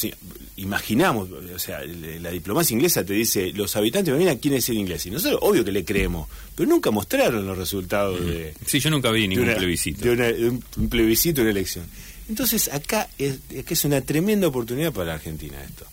imaginamos, 0.56 1.30
o 1.30 1.58
sea, 1.58 1.82
la 1.84 2.30
diplomacia 2.30 2.74
inglesa 2.74 3.04
te 3.04 3.14
dice, 3.14 3.52
los 3.52 3.74
habitantes 3.76 4.06
de 4.06 4.12
Malvinas 4.12 4.40
quieren 4.40 4.60
ser 4.60 4.76
ingleses. 4.76 5.06
Y 5.06 5.10
nosotros, 5.10 5.40
obvio 5.42 5.64
que 5.64 5.72
le 5.72 5.84
creemos, 5.84 6.28
pero 6.54 6.68
nunca 6.68 6.90
mostraron 6.90 7.46
los 7.46 7.56
resultados 7.56 8.24
de... 8.24 8.54
Sí, 8.66 8.78
yo 8.78 8.90
nunca 8.90 9.10
vi 9.10 9.26
ningún 9.26 9.54
plebiscito. 9.54 10.14
De, 10.14 10.48
un, 10.48 10.88
plebiscito, 10.88 11.40
una 11.40 11.50
elección. 11.50 11.86
Entonces 12.28 12.72
acá 12.72 13.08
es, 13.18 13.38
es 13.50 13.84
una 13.84 14.00
tremenda 14.02 14.46
oportunidad 14.46 14.92
para 14.92 15.06
la 15.06 15.14
Argentina 15.14 15.62
esto. 15.62 15.86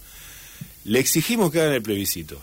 Le 0.84 1.00
exigimos 1.00 1.52
que 1.52 1.62
hagan 1.62 1.74
el 1.74 1.82
plebiscito. 1.82 2.42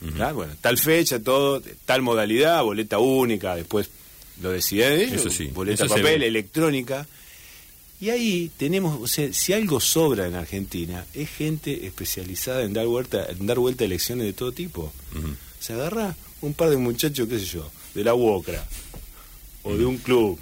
Bueno, 0.00 0.52
tal 0.60 0.78
fecha, 0.78 1.18
todo, 1.18 1.62
tal 1.84 2.02
modalidad, 2.02 2.62
boleta 2.62 2.98
única, 2.98 3.56
después 3.56 3.90
lo 4.40 4.52
deciden 4.52 5.00
ellos, 5.00 5.20
eso 5.20 5.30
sí, 5.30 5.46
boleta 5.46 5.86
papel, 5.86 6.22
electrónica. 6.22 7.06
Y 8.00 8.10
ahí 8.10 8.50
tenemos, 8.56 9.00
o 9.00 9.08
sea, 9.08 9.32
si 9.32 9.52
algo 9.52 9.80
sobra 9.80 10.28
en 10.28 10.36
Argentina, 10.36 11.04
es 11.14 11.28
gente 11.30 11.86
especializada 11.86 12.62
en 12.62 12.72
dar 12.72 12.86
vuelta, 12.86 13.26
en 13.28 13.46
dar 13.46 13.58
vuelta 13.58 13.82
a 13.84 13.86
elecciones 13.86 14.26
de 14.26 14.32
todo 14.32 14.52
tipo. 14.52 14.92
Se 15.58 15.72
agarra 15.72 16.14
un 16.40 16.54
par 16.54 16.70
de 16.70 16.76
muchachos, 16.76 17.28
qué 17.28 17.40
sé 17.40 17.44
yo, 17.44 17.68
de 17.94 18.04
la 18.04 18.14
UOCRA, 18.14 18.64
o 19.64 19.76
de 19.76 19.84
un 19.84 19.98
club, 19.98 20.38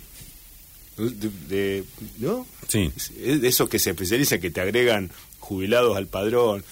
de, 0.98 1.84
¿no? 2.18 2.46
Sí. 2.68 2.92
De 3.16 3.48
esos 3.48 3.70
que 3.70 3.78
se 3.78 3.90
especializan, 3.90 4.38
que 4.38 4.50
te 4.50 4.60
agregan 4.60 5.10
jubilados 5.40 5.96
al 5.96 6.08
padrón, 6.08 6.62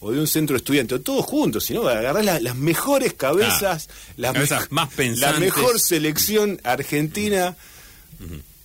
o 0.00 0.12
de 0.12 0.20
un 0.20 0.26
centro 0.26 0.56
estudiante, 0.56 0.98
todos 0.98 1.24
juntos, 1.24 1.64
sino 1.64 1.88
agarrar 1.88 2.42
las 2.42 2.56
mejores 2.56 3.14
cabezas, 3.14 3.88
las 4.18 4.34
más 4.70 4.92
pensantes. 4.92 5.20
la 5.20 5.40
mejor 5.40 5.80
selección 5.80 6.60
argentina 6.64 7.56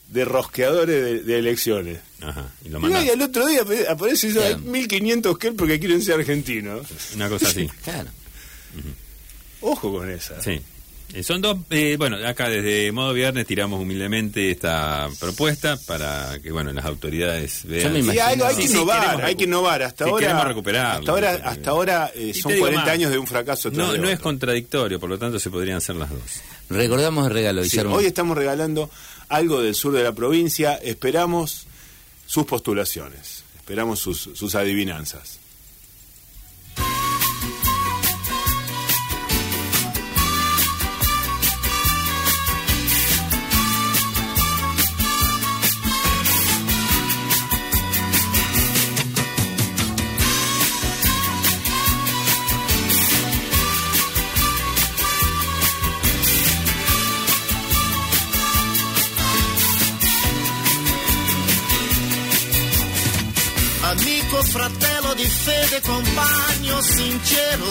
de 0.10 0.26
rosqueadores 0.26 1.26
de, 1.26 1.40
elecciones. 1.40 2.00
Ajá, 2.22 2.52
y, 2.66 2.70
lo 2.70 2.80
y 2.90 3.10
al 3.10 3.22
otro 3.22 3.46
día 3.46 3.62
aparece 3.88 4.30
eso, 4.30 4.60
1500 4.60 5.38
que 5.38 5.52
porque 5.52 5.80
quieren 5.80 6.02
ser 6.02 6.16
argentinos. 6.16 6.88
Una 7.16 7.30
cosa 7.30 7.48
así. 7.48 7.68
claro. 7.84 8.10
Ojo 9.62 9.92
con 9.92 10.10
esa. 10.10 10.42
Sí. 10.42 10.62
Eh, 11.12 11.24
son 11.24 11.42
dos, 11.42 11.58
eh, 11.72 11.96
bueno, 11.98 12.18
acá 12.28 12.50
desde 12.50 12.92
modo 12.92 13.14
viernes 13.14 13.48
tiramos 13.48 13.82
humildemente 13.82 14.52
esta 14.52 15.10
propuesta 15.20 15.76
para 15.88 16.38
que, 16.40 16.52
bueno, 16.52 16.72
las 16.72 16.86
autoridades 16.86 17.66
vean. 17.66 17.96
hay, 17.96 18.56
que 18.56 18.64
innovar, 18.66 19.26
hay 19.26 19.36
que 19.36 19.46
innovar. 19.46 19.82
Hasta 19.82 20.06
ahora, 20.06 20.20
queremos 20.20 20.48
recuperar. 20.48 21.00
Hasta 21.00 21.12
ahora, 21.12 21.42
hasta 21.44 21.70
ahora 21.72 22.12
eh, 22.14 22.34
son 22.36 22.56
40 22.56 22.92
años 22.92 23.12
de 23.12 23.18
un 23.18 23.26
fracaso. 23.26 23.72
No, 23.72 23.98
no 23.98 24.08
es 24.08 24.20
contradictorio, 24.20 25.00
por 25.00 25.10
lo 25.10 25.18
tanto 25.18 25.40
se 25.40 25.50
podrían 25.50 25.78
hacer 25.78 25.96
las 25.96 26.12
dos. 26.12 26.42
Recordamos 26.70 27.26
el 27.26 27.34
regalo, 27.34 27.64
Hoy 27.92 28.06
estamos 28.06 28.38
regalando 28.38 28.92
algo 29.30 29.62
del 29.62 29.76
sur 29.76 29.94
de 29.94 30.04
la 30.04 30.12
provincia. 30.12 30.76
Esperamos 30.76 31.68
sus 32.26 32.46
postulaciones, 32.46 33.44
esperamos 33.56 34.00
sus, 34.00 34.56
adivinanzas. 34.56 35.39
Fede, 65.30 65.82
compagno 65.82 66.82
sincero, 66.82 67.66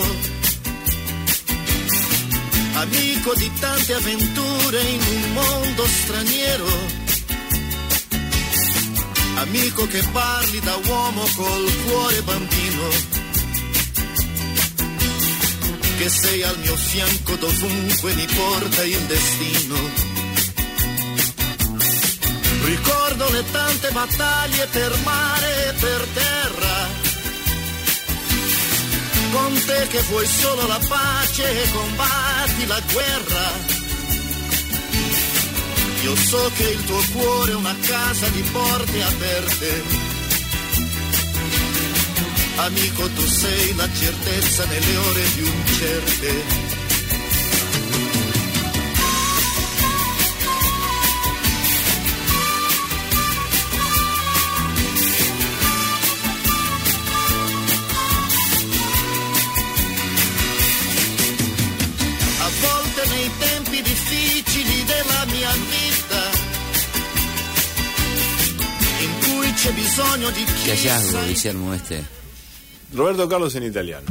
amico 2.74 3.34
di 3.34 3.50
tante 3.58 3.94
avventure 3.94 4.80
in 4.80 5.00
un 5.00 5.32
mondo 5.32 5.86
straniero, 5.86 6.68
amico 9.36 9.86
che 9.86 10.02
parli 10.12 10.60
da 10.60 10.76
uomo 10.86 11.22
col 11.34 11.72
cuore 11.84 12.22
bambino, 12.22 12.88
che 15.98 16.08
sei 16.08 16.42
al 16.42 16.58
mio 16.58 16.76
fianco 16.76 17.34
dovunque 17.36 18.14
mi 18.14 18.26
porta 18.26 18.84
il 18.84 19.00
destino 19.06 20.16
Ricordo 22.68 23.30
le 23.30 23.44
tante 23.50 23.90
battaglie 23.92 24.66
per 24.66 24.94
mare 25.02 25.68
e 25.68 25.72
per 25.72 26.06
terra. 26.12 26.87
Con 29.48 29.64
te 29.64 29.86
che 29.88 30.02
vuoi 30.10 30.26
solo 30.26 30.66
la 30.66 30.78
pace 30.86 31.62
e 31.62 31.70
combatti 31.70 32.66
la 32.66 32.80
guerra. 32.92 33.50
Io 36.02 36.16
so 36.16 36.50
che 36.54 36.68
il 36.68 36.84
tuo 36.84 37.02
cuore 37.14 37.52
è 37.52 37.54
una 37.54 37.74
casa 37.80 38.28
di 38.28 38.42
porte 38.42 39.02
aperte. 39.02 39.82
Amico, 42.56 43.08
tu 43.08 43.26
sei 43.26 43.74
la 43.74 43.88
certezza 43.90 44.66
nelle 44.66 44.96
ore 44.96 45.22
più 45.34 45.46
incerte 45.46 46.67
Qué 70.64 70.72
hallazgo, 70.72 71.26
Guillermo, 71.26 71.74
este. 71.74 72.04
Roberto 72.92 73.28
Carlos 73.28 73.54
en 73.54 73.64
italiano. 73.64 74.06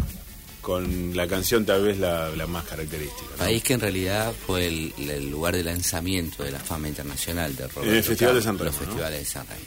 con 0.61 1.15
la 1.15 1.27
canción 1.27 1.65
tal 1.65 1.83
vez 1.83 1.97
la, 1.97 2.31
más 2.47 2.65
característica. 2.65 3.35
País 3.37 3.63
que 3.63 3.73
en 3.73 3.79
realidad 3.79 4.33
fue 4.45 4.67
el, 4.67 5.29
lugar 5.29 5.55
de 5.55 5.63
lanzamiento 5.63 6.43
de 6.43 6.51
la 6.51 6.59
fama 6.59 6.89
internacional 6.89 7.55
de 7.55 7.69
En 7.83 7.95
el 7.95 8.03
Festival 8.03 8.35
de 8.35 8.41
San 8.41 8.57
Remo. 8.57 8.71
Los 8.71 8.75
festivales 8.75 9.19
de 9.19 9.25
San 9.25 9.47
Remo, 9.47 9.61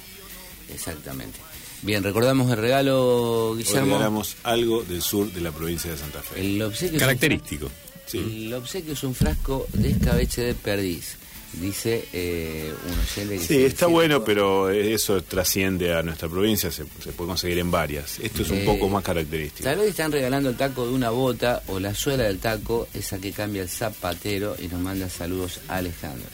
exactamente. 0.74 1.38
Bien, 1.82 2.02
recordamos 2.02 2.50
el 2.50 2.58
regalo, 2.58 3.54
Guillermo. 3.56 3.94
regalamos 3.94 4.36
algo 4.42 4.82
del 4.82 5.00
sur 5.00 5.32
de 5.32 5.40
la 5.40 5.52
provincia 5.52 5.90
de 5.90 5.96
Santa 5.96 6.20
Fe. 6.20 6.40
El 6.40 6.60
obsequio 6.60 6.98
Característico. 6.98 7.70
Sí. 8.10 8.46
El 8.46 8.54
obsequio 8.54 8.92
es 8.92 9.02
un 9.02 9.14
frasco 9.14 9.66
de 9.72 9.90
escabeche 9.90 10.42
de 10.42 10.54
perdiz 10.54 11.16
dice 11.52 12.06
eh, 12.12 12.72
un 12.86 12.98
oyente 12.98 13.38
Sí, 13.44 13.64
está 13.64 13.86
bueno, 13.86 14.24
pero 14.24 14.70
eso 14.70 15.22
trasciende 15.22 15.94
a 15.94 16.02
nuestra 16.02 16.28
provincia, 16.28 16.70
se, 16.70 16.84
puede 16.84 17.28
conseguir 17.28 17.58
en 17.58 17.70
varias. 17.70 18.18
Esto 18.20 18.42
es 18.42 18.50
un 18.50 18.64
poco 18.64 18.88
más 18.88 19.02
característico. 19.02 19.64
Tal 19.64 19.78
vez 19.78 19.90
están 19.90 20.12
regalando 20.12 20.50
el 20.50 20.56
taco 20.56 20.86
de 20.86 20.92
una 20.92 21.10
bota 21.10 21.62
o 21.68 21.80
la 21.80 21.94
suela 21.94 22.24
del 22.24 22.38
taco, 22.38 22.88
esa 22.94 23.18
que 23.18 23.32
cambia 23.32 23.62
el 23.62 23.68
zapatero 23.68 24.56
y 24.60 24.68
nos 24.68 24.80
manda 24.80 25.08
saludos 25.08 25.60
a 25.68 25.76
Alejandro. 25.76 26.28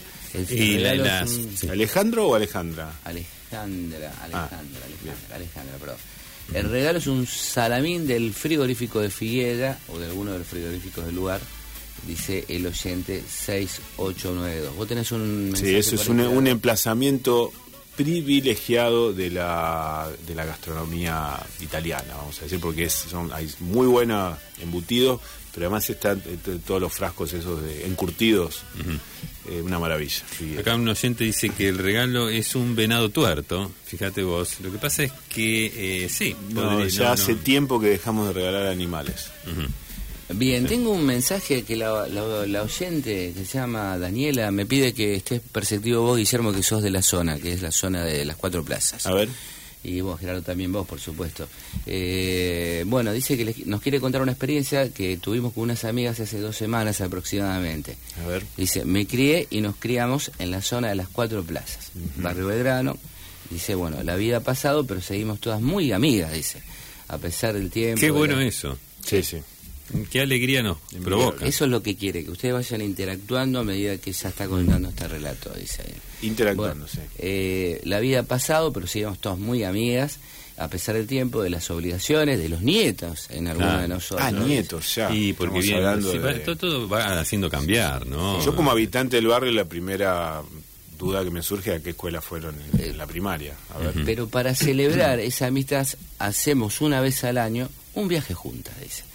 ¿Alejandro 1.71 2.29
o 2.29 2.35
Alejandra? 2.35 2.93
Alejandra, 3.05 4.13
Alejandra, 4.23 4.33
ah, 4.33 4.49
Alejandra, 4.85 5.35
Alejandra, 5.35 5.77
perdón. 5.79 5.97
El 6.53 6.71
regalo 6.71 6.99
es 6.99 7.07
un 7.07 7.27
salamín 7.27 8.07
del 8.07 8.33
frigorífico 8.33 9.01
de 9.01 9.11
Figuera 9.11 9.79
o 9.89 9.99
de 9.99 10.07
alguno 10.07 10.33
de 10.33 10.39
los 10.39 10.47
frigoríficos 10.47 11.05
del 11.07 11.15
lugar 11.15 11.41
dice 12.07 12.45
el 12.49 12.67
oyente 12.67 13.23
6892. 13.29 14.77
Vos 14.77 14.89
tenés 14.89 15.13
un... 15.13 15.53
Sí, 15.57 15.75
eso 15.75 15.95
es 15.95 16.09
un, 16.09 16.47
emplazamiento 16.47 17.53
privilegiado 17.97 19.13
de 19.13 19.31
la, 19.31 20.11
de 20.27 20.35
la 20.35 20.45
gastronomía 20.45 21.35
italiana, 21.61 22.15
vamos 22.17 22.39
a 22.41 22.43
decir, 22.43 22.61
porque 22.61 22.85
es, 22.85 22.93
son, 22.93 23.33
hay 23.33 23.51
muy 23.61 23.87
buena 23.87 24.39
embutido, 24.61 25.21
pero 25.55 25.67
además 25.67 25.89
están 25.89 26.23
todos 26.67 26.83
los 26.83 26.93
frascos 26.93 27.33
esos 27.33 27.63
de 27.63 27.87
encurtidos, 27.87 28.61
eh, 29.49 29.63
una 29.63 29.79
maravilla. 29.79 30.23
Acá 30.59 30.75
un 30.75 30.87
oyente 30.87 31.25
dice 31.25 31.49
que 31.49 31.69
el 31.69 31.79
regalo 31.79 32.29
es 32.29 32.55
un 32.55 32.77
venado 32.77 33.09
tuerto, 33.09 33.73
fíjate 33.87 34.23
vos. 34.23 34.61
Lo 34.61 34.71
que 34.71 34.77
pasa 34.77 35.05
es 35.05 35.13
que 35.31 36.05
eh, 36.05 36.09
sí, 36.11 36.37
ya 36.91 37.13
hace 37.13 37.35
tiempo 37.37 37.81
que 37.81 37.89
dejamos 37.89 38.27
de 38.29 38.35
regalar 38.35 38.67
animales. 38.67 39.31
Bien, 40.29 40.67
tengo 40.67 40.91
un 40.91 41.07
mensaje 41.07 41.63
que 41.63 41.77
la, 41.77 42.03
oyente 42.63 43.33
que 43.33 43.45
se 43.45 43.59
llama 43.59 43.97
Daniela 43.97 44.51
me 44.51 44.67
pide 44.67 44.93
que 44.93 45.15
estés 45.15 45.41
perceptivo 45.41 46.03
vos, 46.03 46.19
Guillermo, 46.19 46.53
que 46.53 46.63
sos 46.63 46.83
de 46.83 46.91
la 46.91 47.03
zona, 47.03 47.39
que 47.39 47.53
es 47.53 47.63
la 47.63 47.71
zona 47.71 48.05
de 48.05 48.25
las 48.25 48.37
cuatro 48.37 48.65
plazas. 48.65 49.07
A 49.07 49.13
ver. 49.13 49.29
Y 49.85 50.01
vos, 50.01 50.19
Gerardo, 50.19 50.43
también 50.43 50.73
vos, 50.73 50.85
por 50.85 50.99
supuesto. 50.99 51.47
Eh, 51.87 52.83
bueno, 52.89 53.13
dice 53.13 53.37
que 53.37 53.55
nos 53.67 53.81
quiere 53.81 54.01
contar 54.01 54.21
una 54.21 54.33
experiencia 54.33 54.89
que 54.93 55.17
tuvimos 55.17 55.53
con 55.53 55.63
unas 55.63 55.85
amigas 55.85 56.19
hace 56.19 56.41
dos 56.41 56.57
semanas 56.57 57.01
aproximadamente. 57.01 57.97
A 58.25 58.27
ver. 58.27 58.45
Dice, 58.57 58.85
me 58.85 59.07
crié 59.07 59.47
y 59.49 59.61
nos 59.61 59.77
criamos 59.77 60.33
en 60.41 60.51
la 60.51 60.61
zona 60.61 60.89
de 60.89 60.97
las 60.97 61.09
cuatro 61.09 61.45
plazas, 61.45 61.93
Barrio 62.17 62.49
Belgrano. 62.49 62.99
Dice, 63.49 63.77
bueno, 63.77 64.03
la 64.03 64.17
vida 64.17 64.39
ha 64.39 64.41
pasado, 64.41 64.85
pero 64.85 65.01
seguimos 65.01 65.39
todas 65.39 65.61
muy 65.61 65.93
amigas, 65.93 66.33
dice, 66.33 66.61
a 67.07 67.19
pesar 67.19 67.55
del 67.55 67.71
tiempo. 67.71 68.01
Qué 68.01 68.11
bueno 68.11 68.41
eso. 68.41 68.77
Sí, 69.05 69.23
sí. 69.23 69.39
Qué 70.11 70.21
alegría 70.21 70.63
nos 70.63 70.79
provoca. 71.03 71.47
Eso 71.47 71.65
es 71.65 71.71
lo 71.71 71.83
que 71.83 71.97
quiere, 71.97 72.25
que 72.25 72.31
ustedes 72.31 72.55
vayan 72.55 72.81
interactuando 72.81 73.61
a 73.61 73.65
medida 73.65 73.97
que 73.99 74.11
ella 74.11 74.29
está 74.29 74.47
contando 74.47 74.89
este 74.89 75.09
relato, 75.09 75.51
dice 75.55 75.85
Interactuando, 76.23 76.87
eh, 77.19 77.81
la 77.85 78.01
vida 78.01 78.21
ha 78.21 78.23
pasado, 78.23 78.73
pero 78.73 78.87
seguimos 78.87 79.19
todos 79.19 79.39
muy 79.39 79.65
amigas, 79.65 80.19
a 80.57 80.69
pesar 80.69 80.97
del 80.97 81.07
tiempo, 81.07 81.43
de 81.43 81.51
las 81.51 81.71
obligaciones, 81.71 82.39
de 82.39 82.49
los 82.49 82.63
nietos 82.63 83.29
en 83.31 83.47
algunos 83.49 83.83
de 83.83 83.89
nosotros. 83.89 84.27
Ah, 84.27 84.33
nietos, 84.33 84.95
ya. 84.95 85.13
Y 85.13 85.35
porque 85.35 85.61
bien, 85.61 85.83
todo, 86.59 86.89
va 86.89 87.21
haciendo 87.21 87.51
cambiar, 87.51 88.07
¿no? 88.07 88.45
Yo 88.45 88.57
como 88.57 88.71
habitante 88.71 89.17
del 89.17 89.27
barrio, 89.27 89.53
la 89.53 89.67
primera 89.67 90.43
duda 90.99 91.23
que 91.23 91.31
me 91.31 91.43
surge 91.43 91.75
a 91.75 91.81
qué 91.81 91.91
escuela 91.91 92.21
fueron 92.23 92.57
en, 92.79 92.97
la 92.97 93.07
primaria. 93.07 93.55
Pero 94.05 94.29
para 94.29 94.55
celebrar 94.55 95.21
esa 95.21 95.47
amistad 95.47 95.87
hacemos 96.19 96.81
una 96.81 97.01
vez 97.01 97.23
al 97.25 97.39
año 97.39 97.69
un 97.95 98.09
viaje 98.09 98.35
juntas, 98.35 98.75
dice. 98.81 99.06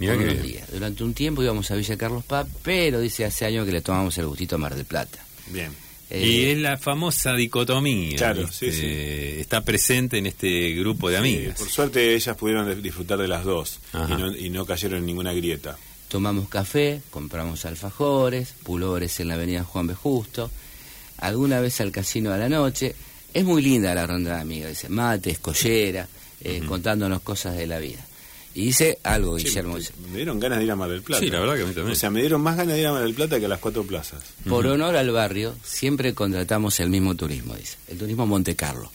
Durante 0.00 1.04
un 1.04 1.14
tiempo 1.14 1.42
íbamos 1.42 1.70
a 1.70 1.76
Villa 1.76 1.96
Carlos 1.96 2.24
Paz, 2.24 2.46
pero 2.62 3.00
dice 3.00 3.24
hace 3.24 3.44
años 3.44 3.66
que 3.66 3.72
le 3.72 3.82
tomamos 3.82 4.16
el 4.18 4.26
gustito 4.26 4.56
a 4.56 4.58
Mar 4.58 4.74
del 4.74 4.86
Plata. 4.86 5.18
Bien. 5.48 5.70
Eh, 6.08 6.26
y 6.26 6.44
es 6.46 6.58
la 6.58 6.76
famosa 6.76 7.34
dicotomía. 7.34 8.16
Claro, 8.16 8.50
sí, 8.50 8.72
sí. 8.72 8.86
Está 8.86 9.60
presente 9.62 10.18
en 10.18 10.26
este 10.26 10.72
grupo 10.74 11.08
de 11.08 11.18
amigas. 11.18 11.58
por 11.58 11.68
suerte 11.68 12.14
ellas 12.14 12.36
pudieron 12.36 12.82
disfrutar 12.82 13.18
de 13.18 13.28
las 13.28 13.44
dos 13.44 13.78
y 14.38 14.50
no, 14.50 14.66
cayeron 14.66 14.98
en 15.00 15.06
ninguna 15.06 15.32
grieta. 15.32 15.76
Tomamos 16.08 16.48
café, 16.48 17.00
compramos 17.10 17.64
alfajores, 17.64 18.54
pulores 18.64 19.20
en 19.20 19.28
la 19.28 19.34
avenida 19.34 19.62
Juan 19.62 19.86
B. 19.86 19.94
Justo, 19.94 20.50
alguna 21.18 21.60
vez 21.60 21.80
al 21.80 21.92
casino 21.92 22.32
a 22.32 22.36
la 22.36 22.48
noche. 22.48 22.96
Es 23.32 23.44
muy 23.44 23.62
linda 23.62 23.94
la 23.94 24.08
ronda 24.08 24.34
de 24.34 24.40
amigas, 24.40 24.70
dice, 24.70 24.88
mate, 24.88 25.30
escollera, 25.30 26.08
eh, 26.40 26.62
contándonos 26.66 27.20
cosas 27.20 27.56
de 27.56 27.68
la 27.68 27.78
vida. 27.78 28.04
Y 28.54 28.66
dice 28.66 28.98
algo, 29.04 29.36
Guillermo. 29.36 29.76
Me 30.10 30.16
dieron 30.16 30.40
ganas 30.40 30.58
de 30.58 30.64
ir 30.64 30.70
a 30.72 30.76
Mar 30.76 30.90
del 30.90 31.02
Plata. 31.02 31.22
Sí, 31.22 31.30
la 31.30 31.40
verdad 31.40 31.54
que 31.54 31.62
a 31.62 31.66
mí 31.66 31.72
también. 31.72 31.92
O 31.92 31.94
sea, 31.94 32.10
me 32.10 32.20
dieron 32.20 32.40
más 32.40 32.56
ganas 32.56 32.74
de 32.74 32.80
ir 32.80 32.86
a 32.86 32.92
Mar 32.92 33.02
del 33.02 33.14
Plata 33.14 33.38
que 33.38 33.46
a 33.46 33.48
las 33.48 33.60
cuatro 33.60 33.84
plazas. 33.84 34.22
Por 34.48 34.66
honor 34.66 34.96
al 34.96 35.10
barrio, 35.10 35.54
siempre 35.62 36.14
contratamos 36.14 36.80
el 36.80 36.90
mismo 36.90 37.14
turismo, 37.14 37.54
dice. 37.54 37.76
El 37.88 37.98
turismo 37.98 38.26
Monte 38.26 38.56
Carlo, 38.56 38.90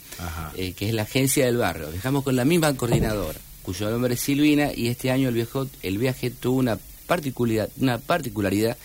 eh, 0.55 0.73
que 0.73 0.89
es 0.89 0.93
la 0.93 1.03
agencia 1.03 1.45
del 1.45 1.57
barrio. 1.57 1.89
Dejamos 1.89 2.23
con 2.23 2.35
la 2.35 2.43
misma 2.43 2.75
coordinadora, 2.75 3.39
cuyo 3.61 3.89
nombre 3.89 4.15
es 4.15 4.19
Silvina, 4.19 4.71
y 4.73 4.87
este 4.87 5.09
año 5.09 5.29
el, 5.29 5.35
viejo, 5.35 5.67
el 5.83 5.97
viaje 5.97 6.31
tuvo 6.31 6.57
una 6.57 6.77
particularidad, 7.07 7.69
una 7.79 7.97
particularidad 7.97 8.77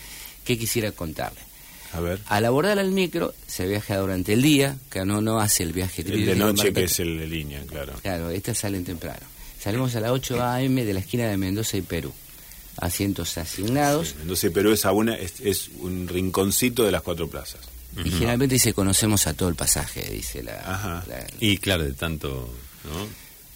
que 0.45 0.57
quisiera 0.57 0.91
contarle. 0.93 1.39
A 1.93 1.99
ver. 1.99 2.19
Al 2.27 2.45
abordar 2.45 2.79
al 2.79 2.91
micro, 2.91 3.33
se 3.47 3.67
viaja 3.67 3.97
durante 3.97 4.31
el 4.33 4.41
día, 4.41 4.77
que 4.89 5.03
no, 5.03 5.19
no 5.21 5.41
hace 5.41 5.63
el 5.63 5.73
viaje. 5.73 6.03
El 6.03 6.25
de 6.25 6.35
noche, 6.35 6.71
que 6.71 6.85
es 6.85 6.99
el 7.01 7.17
de 7.17 7.27
línea, 7.27 7.61
claro. 7.67 7.93
Claro, 8.01 8.29
estas 8.29 8.59
salen 8.59 8.85
temprano. 8.85 9.30
Salimos 9.61 9.95
a 9.95 9.99
las 9.99 10.09
8 10.09 10.41
a.m. 10.41 10.83
de 10.83 10.91
la 10.91 11.01
esquina 11.01 11.27
de 11.27 11.37
Mendoza 11.37 11.77
y 11.77 11.83
Perú. 11.83 12.11
Asientos 12.77 13.37
asignados. 13.37 14.15
Mendoza 14.17 14.47
y 14.47 14.49
Perú 14.49 14.71
es, 14.71 14.83
una, 14.85 15.15
es, 15.15 15.69
un 15.81 16.07
rinconcito 16.07 16.83
de 16.83 16.91
las 16.91 17.03
cuatro 17.03 17.29
plazas. 17.29 17.61
Y 18.03 18.09
generalmente 18.09 18.55
dice 18.55 18.73
conocemos 18.73 19.27
a 19.27 19.35
todo 19.35 19.49
el 19.49 19.55
pasaje, 19.55 20.01
dice 20.09 20.41
la... 20.41 20.61
Ajá. 20.61 21.03
y 21.39 21.57
claro, 21.57 21.83
de 21.83 21.93
tanto... 21.93 22.51
¿no? 22.85 23.07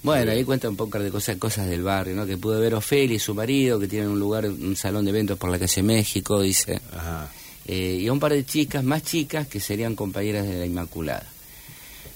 Bueno, 0.04 0.32
ahí 0.32 0.44
cuenta 0.44 0.70
un 0.70 0.76
poco 0.76 1.00
de 1.00 1.10
cosas, 1.10 1.38
cosas 1.38 1.68
del 1.68 1.82
barrio, 1.82 2.16
¿no? 2.16 2.28
Que 2.28 2.38
pudo 2.38 2.60
ver 2.60 2.76
Ofelia 2.76 3.16
y 3.16 3.20
su 3.20 3.34
marido, 3.34 3.80
que 3.80 3.88
tienen 3.88 4.10
un 4.10 4.20
lugar, 4.20 4.46
un 4.46 4.76
salón 4.76 5.06
de 5.06 5.10
eventos 5.10 5.40
por 5.40 5.50
la 5.50 5.58
calle 5.58 5.82
México, 5.82 6.40
dice. 6.42 6.80
Ajá. 6.96 7.32
Eh, 7.66 8.02
y 8.02 8.08
a 8.08 8.14
un 8.14 8.20
par 8.20 8.34
de 8.34 8.46
chicas, 8.46 8.84
más 8.84 9.02
chicas, 9.02 9.48
que 9.48 9.60
serían 9.60 9.96
compañeras 9.96 10.46
de 10.46 10.60
la 10.60 10.66
Inmaculada 10.68 11.26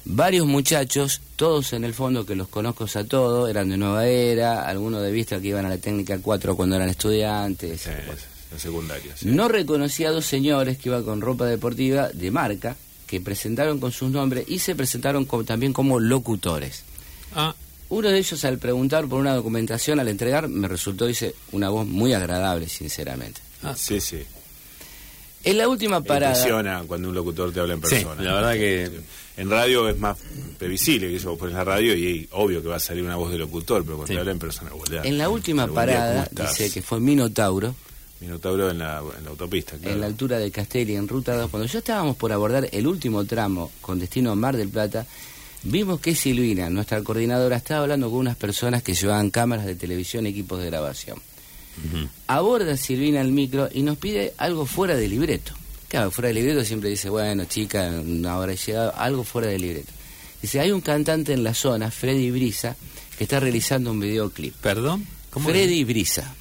varios 0.05 0.45
muchachos, 0.45 1.21
todos 1.35 1.73
en 1.73 1.83
el 1.83 1.93
fondo 1.93 2.25
que 2.25 2.35
los 2.35 2.47
conozco 2.47 2.85
a 2.93 3.03
todos, 3.03 3.49
eran 3.49 3.69
de 3.69 3.77
nueva 3.77 4.07
era, 4.07 4.67
algunos 4.67 5.01
de 5.01 5.11
vista 5.11 5.39
que 5.39 5.49
iban 5.49 5.65
a 5.65 5.69
la 5.69 5.77
técnica 5.77 6.19
4 6.19 6.55
cuando 6.55 6.75
eran 6.75 6.89
estudiantes. 6.89 7.87
en 7.87 8.59
secundaria. 8.59 9.13
No 9.23 9.47
reconocía 9.47 10.09
a 10.09 10.11
dos 10.11 10.25
señores 10.25 10.77
que 10.77 10.89
iban 10.89 11.03
con 11.03 11.21
ropa 11.21 11.45
deportiva 11.45 12.09
de 12.09 12.31
marca, 12.31 12.75
que 13.07 13.21
presentaron 13.21 13.79
con 13.79 13.91
sus 13.91 14.11
nombres 14.11 14.45
y 14.47 14.59
se 14.59 14.75
presentaron 14.75 15.25
también 15.45 15.73
como 15.73 15.99
locutores. 15.99 16.83
Ah. 17.35 17.55
Uno 17.89 18.09
de 18.09 18.19
ellos 18.19 18.45
al 18.45 18.59
preguntar 18.59 19.07
por 19.07 19.19
una 19.19 19.33
documentación, 19.33 19.99
al 19.99 20.07
entregar, 20.07 20.47
me 20.47 20.67
resultó, 20.67 21.07
dice, 21.07 21.33
una 21.51 21.69
voz 21.69 21.87
muy 21.87 22.13
agradable, 22.13 22.69
sinceramente. 22.69 23.41
Ah, 23.63 23.75
sí, 23.75 23.99
sí. 23.99 24.23
En 25.43 25.57
la 25.57 25.67
última 25.67 26.01
parada. 26.01 26.35
Impresiona 26.35 26.83
cuando 26.87 27.09
un 27.09 27.15
locutor 27.15 27.51
te 27.51 27.59
habla 27.59 27.73
en 27.73 27.81
persona. 27.81 28.21
la 28.21 28.33
verdad 28.33 28.53
que 28.53 28.89
en 29.37 29.49
radio 29.49 29.87
es 29.87 29.97
más 29.97 30.17
previsible, 30.57 31.07
que 31.07 31.15
eso 31.15 31.37
pones 31.37 31.55
la 31.55 31.63
radio 31.63 31.95
y 31.95 32.27
obvio 32.31 32.61
que 32.61 32.67
va 32.67 32.75
a 32.75 32.79
salir 32.79 33.03
una 33.03 33.15
voz 33.15 33.31
de 33.31 33.37
locutor, 33.37 33.83
pero 33.85 33.97
cuando 33.97 34.13
te 34.13 34.19
habla 34.19 34.31
en 34.31 34.39
persona, 34.39 34.71
En 35.03 35.17
la 35.17 35.29
última 35.29 35.67
parada 35.67 36.27
dice 36.29 36.69
que 36.71 36.81
fue 36.81 36.99
Minotauro. 36.99 37.73
Minotauro 38.19 38.69
en 38.69 38.79
la, 38.79 39.01
en 39.17 39.23
la 39.23 39.29
autopista, 39.29 39.77
claro. 39.77 39.93
En 39.93 40.01
la 40.01 40.07
altura 40.07 40.39
de 40.39 40.51
Castelli, 40.51 40.95
en 40.95 41.07
ruta 41.07 41.37
2. 41.37 41.49
Cuando 41.49 41.67
ya 41.67 41.79
estábamos 41.79 42.17
por 42.17 42.33
abordar 42.33 42.67
el 42.73 42.85
último 42.85 43.23
tramo 43.23 43.71
con 43.79 43.97
destino 43.97 44.31
a 44.31 44.35
Mar 44.35 44.57
del 44.57 44.67
Plata, 44.67 45.05
vimos 45.63 46.01
que 46.01 46.13
Silvina, 46.15 46.69
nuestra 46.69 47.01
coordinadora, 47.01 47.55
estaba 47.55 47.83
hablando 47.83 48.09
con 48.09 48.19
unas 48.19 48.35
personas 48.35 48.83
que 48.83 48.93
llevaban 48.93 49.29
cámaras 49.29 49.65
de 49.65 49.75
televisión 49.75 50.25
y 50.25 50.31
equipos 50.31 50.59
de 50.59 50.65
grabación. 50.65 51.21
Aborda 52.27 52.75
Silvina 52.77 53.21
el 53.21 53.31
micro 53.31 53.69
y 53.71 53.83
nos 53.83 53.97
pide 53.97 54.33
algo 54.37 54.65
fuera 54.65 54.95
de 54.95 55.07
libreto. 55.07 55.53
Claro, 55.87 56.11
fuera 56.11 56.27
de 56.27 56.35
libreto 56.35 56.63
siempre 56.63 56.89
dice, 56.89 57.09
bueno, 57.09 57.45
chica, 57.45 57.89
una 57.89 58.37
hora 58.37 58.53
llegado, 58.53 58.93
algo 58.95 59.23
fuera 59.23 59.47
de 59.47 59.57
libreto. 59.57 59.91
Dice, 60.41 60.59
hay 60.59 60.71
un 60.71 60.81
cantante 60.81 61.33
en 61.33 61.43
la 61.43 61.53
zona, 61.53 61.89
Freddy 61.89 62.31
Brisa, 62.31 62.75
que 63.17 63.23
está 63.23 63.39
realizando 63.39 63.91
un 63.91 63.99
videoclip. 63.99 64.55
¿Perdón? 64.55 65.05
Freddy 65.31 65.83
Brisa. 65.83 66.35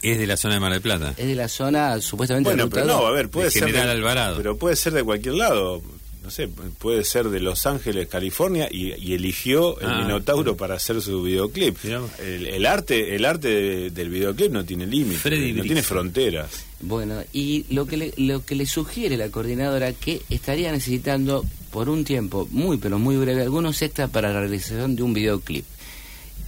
¿Es 0.00 0.18
de 0.18 0.26
la 0.26 0.36
zona 0.36 0.54
de 0.54 0.60
Mar 0.60 0.72
del 0.72 0.82
Plata? 0.82 1.14
Es 1.16 1.26
de 1.26 1.34
la 1.34 1.48
zona, 1.48 2.00
supuestamente... 2.00 2.50
Bueno, 2.50 2.68
pero 2.68 2.84
no, 2.84 3.06
a 3.06 3.10
ver, 3.10 3.30
puede 3.30 3.50
ser... 3.50 3.64
General 3.64 3.88
Alvarado. 3.88 4.36
Pero 4.36 4.56
puede 4.56 4.76
ser 4.76 4.92
de 4.92 5.02
cualquier 5.02 5.34
lado. 5.34 5.82
No 6.24 6.30
sé, 6.30 6.48
puede 6.48 7.04
ser 7.04 7.28
de 7.28 7.38
Los 7.38 7.66
Ángeles, 7.66 8.08
California, 8.08 8.66
y, 8.70 9.12
eligió 9.12 9.78
el 9.78 9.86
ah, 9.86 10.02
Minotauro 10.02 10.56
para 10.56 10.76
hacer 10.76 11.02
su 11.02 11.22
videoclip. 11.22 11.76
El, 12.18 12.64
arte, 12.64 13.14
el 13.14 13.26
arte 13.26 13.90
del 13.90 14.08
videoclip 14.08 14.50
no 14.50 14.64
tiene 14.64 14.86
límites, 14.86 15.22
no 15.54 15.62
tiene 15.62 15.82
fronteras. 15.82 16.64
Bueno, 16.80 17.22
y 17.34 17.66
lo 17.68 17.84
que, 17.86 17.98
le, 17.98 18.14
lo 18.16 18.42
que 18.42 18.54
le 18.54 18.64
sugiere 18.64 19.18
la 19.18 19.28
coordinadora 19.28 19.92
que 19.92 20.22
estaría 20.30 20.72
necesitando 20.72 21.44
por 21.70 21.90
un 21.90 22.04
tiempo 22.04 22.48
muy 22.50 22.78
pero 22.78 22.98
muy 22.98 23.16
breve 23.16 23.42
algunos 23.42 23.82
extras 23.82 24.08
para 24.08 24.32
la 24.32 24.40
realización 24.40 24.96
de 24.96 25.02
un 25.02 25.12
videoclip. 25.12 25.66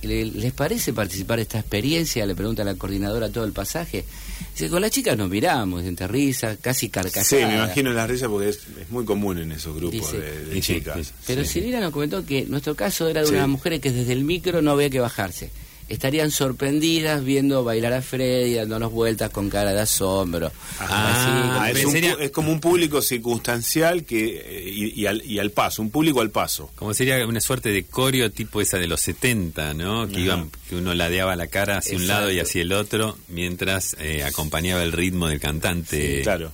¿Les 0.03 0.53
parece 0.53 0.95
participar 0.95 1.37
de 1.37 1.43
esta 1.43 1.59
experiencia? 1.59 2.25
Le 2.25 2.35
pregunta 2.35 2.65
la 2.65 2.77
coordinadora 2.77 3.29
todo 3.29 3.45
el 3.45 3.53
pasaje. 3.53 4.05
Dice, 4.53 4.69
con 4.69 4.81
las 4.81 4.91
chicas 4.91 5.17
nos 5.17 5.29
miramos, 5.29 5.85
entre 5.85 6.07
risa, 6.07 6.57
casi 6.57 6.89
carcajadas. 6.89 7.27
Sí, 7.27 7.37
me 7.37 7.57
imagino 7.57 7.93
las 7.93 8.09
risas 8.09 8.29
porque 8.29 8.49
es, 8.49 8.61
muy 8.91 9.05
común 9.05 9.39
en 9.39 9.53
esos 9.53 9.77
grupos 9.77 10.13
de, 10.13 10.61
chicas. 10.61 11.13
Pero 11.27 11.45
Silvina 11.45 11.81
nos 11.81 11.93
comentó 11.93 12.25
que 12.25 12.45
nuestro 12.47 12.75
caso 12.75 13.09
era 13.09 13.23
de 13.23 13.31
una 13.31 13.47
mujer 13.47 13.81
que 13.81 13.91
desde 13.91 14.13
el 14.13 14.25
micro 14.25 14.63
no 14.63 14.73
había 14.73 14.91
que 14.91 15.01
bajarse 15.01 15.51
estarían 15.89 16.31
sorprendidas 16.31 17.25
viendo 17.25 17.65
bailar 17.65 17.93
a 17.93 18.03
Freddy 18.03 18.55
dándonos 18.55 18.93
vueltas 18.93 19.31
con 19.31 19.49
cara 19.49 19.73
de 19.73 19.81
asombro. 19.81 20.51
Ah, 20.81 21.71
es, 21.73 22.31
como 22.31 22.53
un 22.53 22.61
público 22.61 23.03
circunstancial 23.03 24.05
que 24.05 24.43
eh, 24.45 25.23
y, 25.25 25.39
al, 25.39 25.51
paso, 25.51 25.83
un 25.83 25.91
público 25.91 26.21
al 26.21 26.31
paso. 26.31 26.71
Como 26.75 26.95
sería 26.95 27.25
una 27.27 27.41
suerte 27.41 27.71
de 27.71 27.85
coreo 27.85 28.31
tipo 28.31 28.61
esa 28.61 28.79
de 28.79 28.89
los 28.89 29.01
70, 29.01 29.75
¿no? 29.75 30.09
Que, 30.09 30.21
iban, 30.21 30.51
que 30.69 30.77
uno 30.77 30.95
ladeaba 30.95 31.37
la 31.37 31.47
cara 31.47 31.79
hacia 31.79 31.97
un 31.97 32.07
lado 32.07 32.31
y 32.31 32.41
hacia 32.41 32.63
el 32.63 32.73
otro 32.73 33.17
mientras 33.29 33.97
eh, 34.01 34.25
acompañaba 34.25 34.83
el 34.83 34.93
ritmo 34.93 35.29
del 35.29 35.41
cantante. 35.41 36.23
claro. 36.23 36.53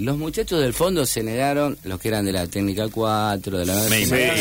Los 0.00 0.16
muchachos 0.16 0.62
del 0.62 0.72
fondo 0.72 1.04
se 1.04 1.22
negaron, 1.22 1.76
los 1.84 2.00
que 2.00 2.08
eran 2.08 2.24
de 2.24 2.32
la 2.32 2.46
técnica 2.46 2.88
4, 2.88 3.58
de 3.58 3.66
la... 3.66 3.74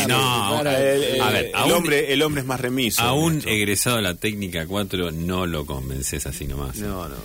no, 0.07 0.61
el, 0.61 1.21
a 1.21 1.29
ver, 1.31 1.51
el, 1.53 1.71
hombre, 1.73 2.13
el 2.13 2.21
hombre 2.21 2.41
es 2.41 2.47
más 2.47 2.61
remiso. 2.61 3.01
A 3.01 3.13
un 3.13 3.45
egresado 3.45 3.97
de 3.97 4.03
la 4.03 4.15
técnica 4.15 4.65
4 4.65 5.11
no 5.11 5.45
lo 5.45 5.65
convences 5.65 6.25
así 6.25 6.47
nomás. 6.47 6.77
No, 6.77 7.09
no, 7.09 7.15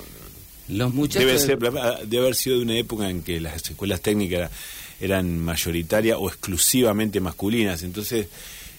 Los 0.66 0.92
muchachos... 0.92 1.28
Debe, 1.28 1.38
ser, 1.38 1.58
debe 1.58 2.22
haber 2.22 2.34
sido 2.34 2.56
de 2.56 2.62
una 2.64 2.76
época 2.76 3.08
en 3.08 3.22
que 3.22 3.38
las 3.38 3.70
escuelas 3.70 4.00
técnicas 4.00 4.50
eran 5.00 5.38
mayoritarias 5.38 6.16
o 6.18 6.28
exclusivamente 6.28 7.20
masculinas. 7.20 7.84
Entonces, 7.84 8.26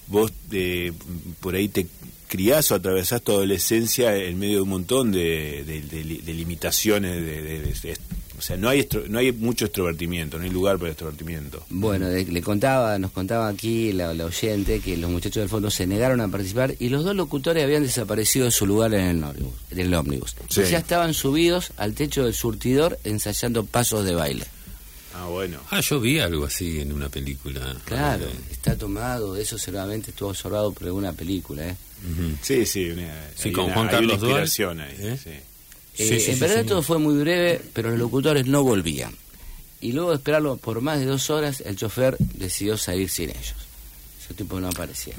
vos 0.07 0.33
eh, 0.51 0.91
por 1.39 1.55
ahí 1.55 1.69
te 1.69 1.87
criás 2.27 2.71
o 2.71 2.75
atravesás 2.75 3.21
tu 3.21 3.31
adolescencia 3.31 4.17
en 4.17 4.37
medio 4.37 4.55
de 4.57 4.61
un 4.63 4.69
montón 4.69 5.13
de, 5.13 5.63
de 5.63 6.33
limitaciones, 6.33 7.23
de, 7.23 7.95
o 8.37 8.41
sea, 8.41 8.57
no 8.57 8.69
hay 8.69 8.87
no 9.09 9.19
hay 9.19 9.31
mucho 9.31 9.65
extrovertimiento, 9.65 10.37
no 10.37 10.43
hay 10.43 10.49
lugar 10.49 10.77
para 10.77 10.91
extrovertimiento. 10.91 11.65
Bueno, 11.69 12.09
le 12.09 12.41
contaba, 12.41 12.97
nos 12.99 13.11
contaba 13.11 13.47
aquí 13.47 13.93
la, 13.93 14.09
oyente 14.09 14.79
que 14.79 14.97
los 14.97 15.09
muchachos 15.09 15.41
del 15.41 15.49
fondo 15.49 15.71
se 15.71 15.87
negaron 15.87 16.21
a 16.21 16.27
participar 16.27 16.75
y 16.79 16.89
los 16.89 17.03
dos 17.03 17.15
locutores 17.15 17.63
habían 17.63 17.83
desaparecido 17.83 18.45
de 18.45 18.51
su 18.51 18.65
lugar 18.65 18.93
en 18.93 19.07
el 19.07 19.23
ómnibus. 19.23 19.53
En 19.71 19.79
el 19.79 19.93
ómnibus. 19.93 20.35
Ya 20.49 20.77
estaban 20.77 21.13
subidos 21.13 21.71
al 21.77 21.93
techo 21.93 22.25
del 22.25 22.33
surtidor 22.33 22.99
ensayando 23.03 23.65
pasos 23.65 24.05
de 24.05 24.15
baile. 24.15 24.45
Ah, 25.13 25.27
bueno. 25.27 25.59
Ah, 25.69 25.79
yo 25.79 25.99
vi 26.01 26.19
algo 26.19 26.45
así 26.45 26.81
en 26.81 26.91
una 26.91 27.07
película. 27.07 27.75
Claro, 27.85 28.25
está 28.51 28.77
tomado, 28.77 29.37
eso 29.37 29.57
seguramente 29.57 30.11
estuvo 30.11 30.29
absorbado 30.29 30.73
por 30.73 30.87
alguna 30.87 31.13
película, 31.13 31.69
¿eh? 31.69 31.75
Sí, 32.41 32.65
sí, 32.65 32.93
sí 33.35 33.51
con 33.51 33.71
Juan 33.71 33.87
Carlos 33.87 34.21
ahí, 34.21 34.95
¿Eh? 34.99 35.17
sí. 35.21 35.31
Eh, 35.97 36.25
en 36.27 36.39
verdad 36.39 36.65
todo 36.65 36.81
fue 36.81 36.99
muy 36.99 37.17
breve, 37.17 37.61
pero 37.73 37.89
los 37.89 37.99
locutores 37.99 38.45
no 38.47 38.63
volvían. 38.63 39.13
Y 39.81 39.91
luego 39.93 40.09
de 40.09 40.15
esperarlo 40.17 40.57
por 40.57 40.81
más 40.81 40.99
de 40.99 41.05
dos 41.05 41.29
horas, 41.29 41.61
el 41.61 41.75
chofer 41.75 42.17
decidió 42.19 42.77
salir 42.77 43.09
sin 43.09 43.29
ellos. 43.29 43.55
Ese 44.23 44.33
tipo 44.33 44.59
no 44.59 44.67
aparecía. 44.67 45.13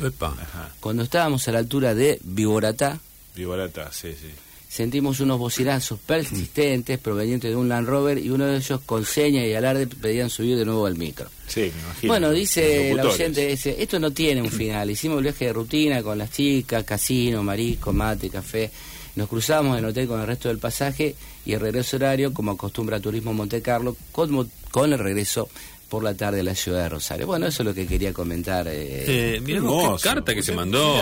Cuando 0.81 1.05
estábamos 1.05 1.47
a 1.49 1.53
la 1.53 1.59
altura 1.59 1.95
de 1.95 2.18
Viboratá, 2.24 2.99
Viboratá, 3.37 3.93
sí, 3.93 4.12
sí. 4.20 4.29
sentimos 4.68 5.20
unos 5.20 5.39
bocinazos 5.39 6.01
persistentes 6.01 6.99
provenientes 6.99 7.51
de 7.51 7.57
un 7.57 7.68
Land 7.68 7.87
Rover 7.87 8.18
y 8.18 8.31
uno 8.31 8.47
de 8.47 8.57
ellos 8.57 8.81
con 8.85 9.05
seña 9.05 9.47
y 9.47 9.55
alarde 9.55 9.87
pedían 9.87 10.31
subir 10.31 10.57
de 10.57 10.64
nuevo 10.64 10.87
al 10.87 10.97
micro. 10.97 11.29
Sí, 11.47 11.61
me 11.61 11.83
imagino. 11.83 12.12
Bueno, 12.12 12.31
dice 12.33 12.95
la 12.95 13.05
oyente, 13.05 13.53
esto 13.53 13.99
no 14.01 14.11
tiene 14.11 14.43
un 14.43 14.51
final. 14.51 14.91
Hicimos 14.91 15.18
el 15.18 15.24
viaje 15.24 15.47
de 15.47 15.53
rutina 15.53 16.03
con 16.03 16.18
las 16.18 16.33
chicas, 16.33 16.83
casino, 16.85 17.43
marisco, 17.43 17.93
mate, 17.93 18.29
café 18.31 18.70
nos 19.16 19.28
cruzamos 19.28 19.78
en 19.78 19.84
el 19.84 19.90
hotel 19.90 20.06
con 20.06 20.20
el 20.20 20.26
resto 20.26 20.48
del 20.48 20.58
pasaje 20.58 21.16
y 21.44 21.54
el 21.54 21.60
regreso 21.60 21.96
horario, 21.96 22.32
como 22.32 22.52
acostumbra 22.52 23.00
Turismo 23.00 23.32
Monte 23.32 23.62
Carlo, 23.62 23.96
con, 24.12 24.50
con 24.70 24.92
el 24.92 24.98
regreso 24.98 25.48
por 25.88 26.02
la 26.02 26.14
tarde 26.14 26.40
a 26.40 26.42
la 26.42 26.54
ciudad 26.54 26.82
de 26.82 26.88
Rosario. 26.90 27.26
Bueno, 27.26 27.46
eso 27.46 27.62
es 27.62 27.66
lo 27.66 27.74
que 27.74 27.86
quería 27.86 28.12
comentar. 28.12 28.66
Eh, 28.68 29.36
eh 29.36 29.42
qué 29.44 29.60
carta 30.02 30.34
que 30.34 30.42
se 30.42 30.52
mandó. 30.52 31.00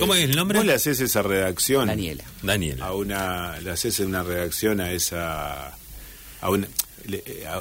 ¿Cómo 0.00 0.14
es 0.14 0.24
el 0.24 0.36
nombre? 0.36 0.58
¿Vos 0.58 0.66
le 0.66 0.74
haces 0.74 1.00
esa 1.00 1.22
redacción? 1.22 1.86
Daniela. 1.86 2.24
Daniela. 2.42 2.86
A 2.86 2.94
una, 2.94 3.58
le 3.60 3.70
haces 3.70 3.98
una 4.00 4.22
redacción 4.22 4.80
a 4.80 4.92
esa... 4.92 5.74
A 6.40 6.50
una, 6.50 6.68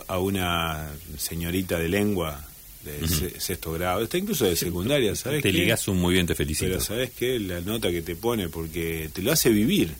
a 0.08 0.20
una 0.20 0.90
señorita 1.18 1.80
de 1.80 1.88
lengua 1.88 2.46
de 2.86 3.40
sexto 3.40 3.74
grado, 3.74 4.04
está 4.04 4.18
incluso 4.18 4.46
de 4.46 4.56
secundaria, 4.56 5.16
¿sabes? 5.16 5.42
Te 5.42 5.52
ligas 5.52 5.88
un 5.88 6.00
muy 6.00 6.14
bien, 6.14 6.26
te 6.26 6.36
felicito. 6.36 6.70
Pero 6.70 6.82
¿sabes 6.82 7.12
qué? 7.12 7.40
La 7.40 7.62
nota 7.62 7.90
que 7.92 8.02
te 8.02 8.16
pone, 8.16 8.50
porque 8.50 9.10
te 9.12 9.22
lo 9.22 9.32
hace 9.32 9.50
vivir. 9.50 9.94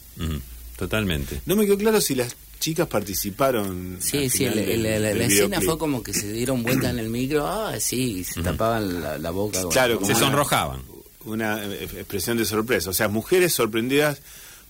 Totalmente. 0.78 1.42
No 1.46 1.56
me 1.56 1.66
quedó 1.66 1.78
claro 1.78 2.00
si 2.02 2.16
las 2.16 2.36
chicas 2.60 2.88
participaron. 2.88 3.98
Sí, 4.00 4.30
sí, 4.30 4.46
la, 4.46 5.12
escena 5.12 5.62
fue 5.62 5.78
como 5.78 6.04
que 6.04 6.14
se 6.14 6.32
dieron 6.32 6.64
vuelta 6.64 6.90
en 6.90 7.00
el 7.00 7.10
micro, 7.10 7.48
ah, 7.48 7.80
sí, 7.80 8.24
se 8.24 8.42
tapaban 8.42 9.22
la, 9.22 9.32
boca. 9.32 9.60
Claro, 9.70 10.04
se 10.06 10.16
sonrojaban. 10.16 10.82
Una 11.26 11.66
expresión 11.66 12.38
de 12.38 12.46
sorpresa, 12.46 12.92
o 12.92 12.94
sea, 12.94 13.08
mujeres 13.08 13.54
sorprendidas 13.54 14.22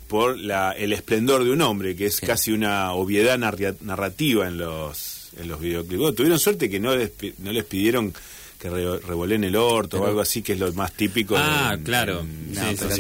por 0.08 0.38
la, 0.38 0.72
el 0.72 0.94
esplendor 0.94 1.44
de 1.44 1.52
un 1.52 1.62
hombre, 1.62 1.96
que 1.96 2.06
es 2.06 2.22
casi 2.22 2.52
una 2.52 2.94
obviedad 2.94 3.38
narrativa 3.38 4.48
en 4.48 4.58
los 4.58 5.15
en 5.40 5.48
los 5.48 5.60
videoclips. 5.60 6.16
tuvieron 6.16 6.40
suerte 6.40 6.70
que 6.70 6.80
no 6.80 6.96
les, 6.96 7.12
no 7.40 7.52
les 7.52 7.66
pidieron 7.66 8.14
que 8.60 8.70
re, 8.70 8.84
el 8.84 9.56
orto 9.56 10.02
o 10.02 10.06
algo 10.06 10.22
así, 10.22 10.42
que 10.42 10.54
es 10.54 10.60
lo 10.60 10.72
más 10.74 10.94
típico 10.94 11.36
ah, 11.38 11.78
claro. 11.84 12.26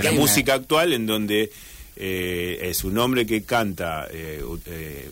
la 0.04 0.12
música 0.12 0.54
actual, 0.54 0.94
en 0.94 1.06
donde 1.06 1.52
eh, 1.96 2.60
es 2.62 2.84
un 2.84 2.98
hombre 2.98 3.26
que 3.26 3.44
canta 3.44 4.08
eh, 4.12 4.44
eh, 4.66 5.10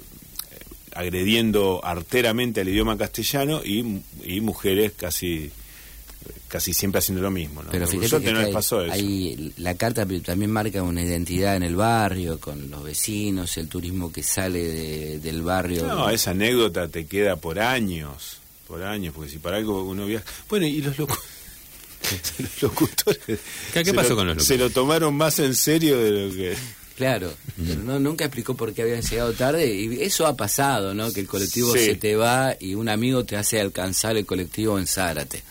agrediendo 0.96 1.82
arteramente 1.84 2.62
al 2.62 2.70
idioma 2.70 2.98
castellano 2.98 3.62
y, 3.64 4.02
y 4.26 4.42
mujeres 4.42 4.92
casi 4.98 5.52
casi 6.48 6.74
siempre 6.74 7.00
haciendo 7.00 7.22
lo 7.22 7.32
mismo. 7.32 7.64
¿no? 7.64 7.72
Pero 7.72 7.88
fíjate 7.88 8.24
que 8.24 8.32
no 8.32 8.52
pasó 8.52 8.84
eso. 8.84 8.96
la 9.58 9.76
carta 9.76 10.06
también 10.24 10.52
marca 10.52 10.84
una 10.84 11.02
identidad 11.02 11.56
en 11.56 11.64
el 11.64 11.76
barrio, 11.76 12.40
con 12.40 12.70
los 12.70 12.84
vecinos, 12.84 13.58
el 13.58 13.68
turismo 13.68 14.12
que 14.12 14.24
sale 14.24 15.20
del 15.20 15.42
barrio. 15.42 15.88
No, 15.88 16.10
esa 16.10 16.32
anécdota 16.32 16.88
te 16.88 17.06
queda 17.06 17.36
por 17.38 17.60
años, 17.60 18.38
por 18.68 18.84
años, 18.84 19.14
porque 19.16 19.32
si 19.32 19.40
para 19.40 19.58
algo 19.58 19.84
uno 19.84 20.06
viaja... 20.06 20.26
Bueno, 20.50 20.66
y 20.68 20.82
los 20.82 20.98
locos... 20.98 21.18
los 22.40 22.62
locutores... 22.62 23.40
¿Qué, 23.74 23.94
pasó 23.94 24.16
con 24.16 24.28
los 24.28 24.36
locutores? 24.38 24.46
Se 24.46 24.58
lo 24.58 24.70
tomaron 24.70 25.16
más 25.16 25.40
en 25.40 25.56
serio 25.56 25.98
de 25.98 26.12
lo 26.12 26.34
que... 26.34 26.56
Claro, 26.96 27.34
no, 27.58 28.00
nunca 28.00 28.26
explicó 28.26 28.56
por 28.56 28.72
qué 28.72 28.84
habían 28.84 29.02
llegado 29.02 29.34
tarde 29.34 29.74
y 29.74 30.04
eso 30.04 30.28
ha 30.28 30.38
pasado, 30.38 30.94
¿no? 30.94 31.12
Que 31.12 31.22
el 31.22 31.28
colectivo 31.28 31.74
se 31.74 31.96
te 31.96 32.16
va 32.16 32.56
y 32.60 32.76
un 32.76 32.88
amigo 32.88 33.26
te 33.26 33.36
hace 33.36 33.60
alcanzar 33.60 34.16
el 34.16 34.28
colectivo 34.28 34.78
en 34.78 34.86
Zárate. 34.86 35.42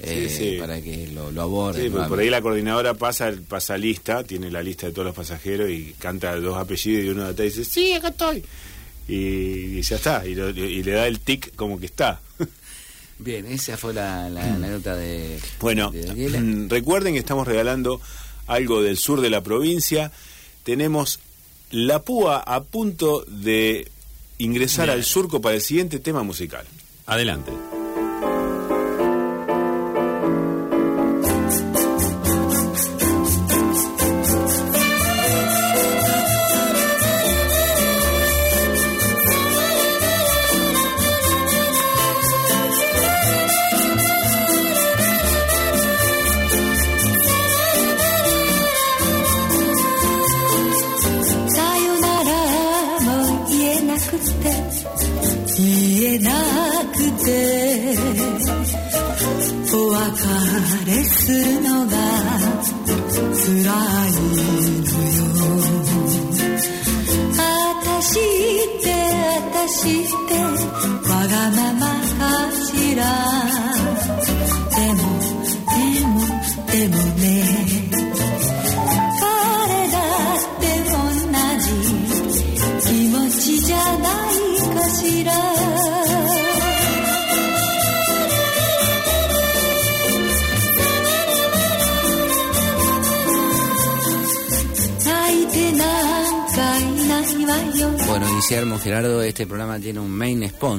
Eh, 0.00 0.56
para 0.60 0.80
que 0.80 1.08
lo, 1.08 1.32
lo 1.32 1.42
aborden. 1.42 1.92
por 1.92 2.20
ahí 2.20 2.30
la 2.30 2.40
coordinadora 2.40 2.94
pasa, 2.94 3.32
pasa 3.48 3.76
lista, 3.76 4.22
tiene 4.22 4.50
la 4.50 4.62
lista 4.62 4.86
de 4.86 4.92
todos 4.92 5.06
los 5.06 5.14
pasajeros 5.14 5.70
y 5.70 5.94
canta 5.98 6.36
dos 6.36 6.56
apellidos 6.56 7.04
y 7.04 7.08
uno 7.08 7.24
de 7.24 7.30
atrás 7.30 7.56
dice, 7.56 7.64
sí, 7.64 7.92
acá 7.92 8.08
estoy. 8.08 8.44
Y, 9.08 9.80
ya 9.80 9.96
está, 9.96 10.24
y, 10.24 10.34
le 10.34 10.92
da 10.92 11.06
el 11.06 11.18
tic 11.18 11.54
como 11.56 11.80
que 11.80 11.86
está. 11.86 12.20
Bien, 13.18 13.46
esa 13.46 13.76
fue 13.76 13.92
la, 13.92 14.28
la, 14.28 14.56
nota 14.56 14.94
de... 14.94 15.40
Bueno, 15.58 15.90
mm, 15.90 16.68
recuerden 16.68 17.14
que 17.14 17.18
estamos 17.18 17.48
regalando 17.48 18.00
algo 18.46 18.82
del 18.82 18.96
sur 18.96 19.20
de 19.20 19.30
la 19.30 19.42
provincia. 19.42 20.12
Tenemos 20.62 21.18
la 21.72 22.02
púa 22.02 22.38
a 22.38 22.62
punto 22.62 23.24
de 23.26 23.90
ingresar 24.38 24.90
al 24.90 25.02
surco 25.02 25.40
para 25.40 25.56
el 25.56 25.62
siguiente 25.62 25.98
tema 25.98 26.22
musical. 26.22 26.64
Adelante. 27.06 27.50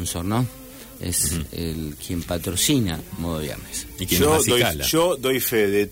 Sponsor, 0.09 0.25
¿no? 0.25 0.45
Es 0.99 1.31
el 1.53 1.95
quien 1.95 2.23
patrocina 2.23 2.99
Modo 3.19 3.39
Viernes. 3.39 3.87
Y 3.99 4.05
yo, 4.05 4.41
doy, 4.43 4.63
yo 4.89 5.15
doy 5.15 5.39
fe 5.39 5.67
de 5.67 5.89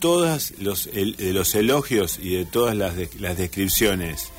todos 0.00 0.52
los, 0.58 0.88
los 0.92 1.54
elogios 1.54 2.18
y 2.20 2.34
de 2.34 2.44
todas 2.44 2.76
las, 2.76 2.94
las 3.20 3.38
descripciones 3.38 4.30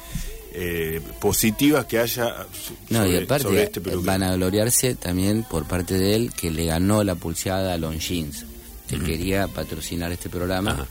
eh, 0.53 0.99
positivas 1.21 1.85
que 1.85 1.99
haya 1.99 2.47
no, 2.89 3.05
y 3.05 3.15
aparte, 3.15 3.63
este 3.63 3.79
Van 3.79 4.23
a 4.23 4.35
gloriarse 4.35 4.95
también 4.95 5.43
por 5.43 5.65
parte 5.65 5.97
de 5.97 6.15
él 6.15 6.33
que 6.33 6.51
le 6.51 6.65
ganó 6.65 7.03
la 7.03 7.15
pulseada 7.15 7.73
a 7.73 7.77
Longines, 7.77 8.45
que 8.89 8.99
quería 8.99 9.47
patrocinar 9.47 10.11
este 10.11 10.29
programa. 10.29 10.85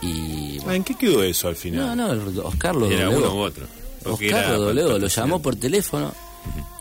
Y, 0.00 0.58
ah, 0.66 0.74
¿En 0.74 0.82
qué 0.84 0.94
quedó 0.96 1.22
eso 1.22 1.48
al 1.48 1.56
final? 1.56 1.96
No, 1.96 2.14
no, 2.14 2.42
Oscar 2.44 2.74
lo 2.74 2.90
Era 2.90 3.08
uno 3.10 3.34
u 3.34 3.38
otro. 3.38 3.66
Oscar 4.04 4.48
Rodolego 4.48 4.98
lo 4.98 5.06
llamó 5.06 5.40
por 5.40 5.54
teléfono 5.56 6.14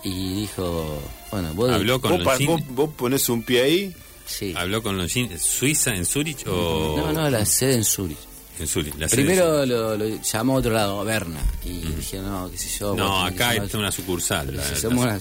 y 0.03 0.41
dijo, 0.41 1.01
bueno, 1.31 1.53
vos, 1.53 1.71
¿Habló 1.71 1.99
con 1.99 2.23
vos, 2.23 2.61
vos, 2.69 2.89
pones 2.95 3.27
un 3.29 3.43
pie 3.43 3.61
ahí. 3.61 3.95
Sí. 4.25 4.53
¿Habló 4.55 4.83
con 4.83 4.97
Longin 4.97 5.37
Suiza, 5.39 5.95
en 5.95 6.05
Zurich 6.05 6.45
o...? 6.47 6.95
No, 6.97 7.13
no, 7.13 7.29
la 7.29 7.45
sede 7.45 7.75
en 7.75 7.85
Zurich. 7.85 8.17
En 8.59 8.67
Zurich, 8.67 8.95
la 8.97 9.07
Primero 9.07 9.65
lo, 9.65 9.95
lo, 9.95 10.21
llamó 10.21 10.55
a 10.55 10.57
otro 10.57 10.73
lado, 10.73 11.03
Berna, 11.03 11.39
y 11.63 11.79
dije, 11.79 12.19
no, 12.19 12.49
qué 12.49 12.57
sé 12.57 12.79
yo... 12.79 12.95
No, 12.95 13.25
acá 13.25 13.55
es 13.55 13.73
una 13.73 13.91
sucursal. 13.91 14.59
somos 14.75 15.05
una, 15.05 15.19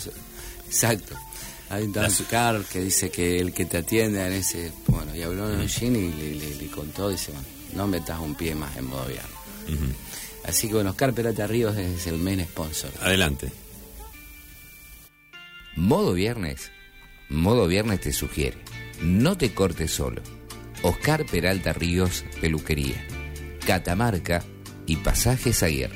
exacto. 0.67 1.15
Hay 1.69 1.83
un 1.83 1.93
tal 1.93 2.65
que 2.71 2.81
dice 2.81 3.11
que 3.11 3.39
el 3.39 3.53
que 3.53 3.67
te 3.67 3.79
atiende 3.79 4.25
en 4.25 4.33
ese... 4.33 4.73
Bueno, 4.87 5.15
y 5.15 5.23
habló 5.23 5.43
con 5.43 5.59
Longin 5.59 5.97
y 5.97 6.35
le, 6.35 6.55
le, 6.55 6.67
contó, 6.69 7.09
dice, 7.09 7.33
bueno, 7.33 7.47
no 7.75 7.87
metas 7.87 8.21
un 8.21 8.35
pie 8.35 8.55
más 8.55 8.77
en 8.77 8.87
modo 8.87 9.05
viernes. 9.07 9.31
Así 10.45 10.69
que 10.69 10.75
bueno, 10.75 10.91
Oscar 10.91 11.13
Peralta 11.13 11.47
Ríos 11.47 11.77
es 11.77 12.07
el 12.07 12.19
main 12.19 12.45
sponsor. 12.45 12.91
Adelante. 13.01 13.51
Modo 15.77 16.15
Viernes. 16.15 16.73
Modo 17.29 17.67
Viernes 17.69 18.01
te 18.01 18.13
sugiere. 18.13 18.57
No 19.03 19.37
te 19.37 19.53
cortes 19.53 19.91
solo. 19.91 20.23
Oscar 20.83 21.27
Peralta 21.27 21.75
Ríos, 21.75 22.25
Peluquería. 22.41 23.07
Catamarca 23.67 24.43
y 24.87 24.97
Pasajes 24.97 25.63
Aguirre. 25.63 25.95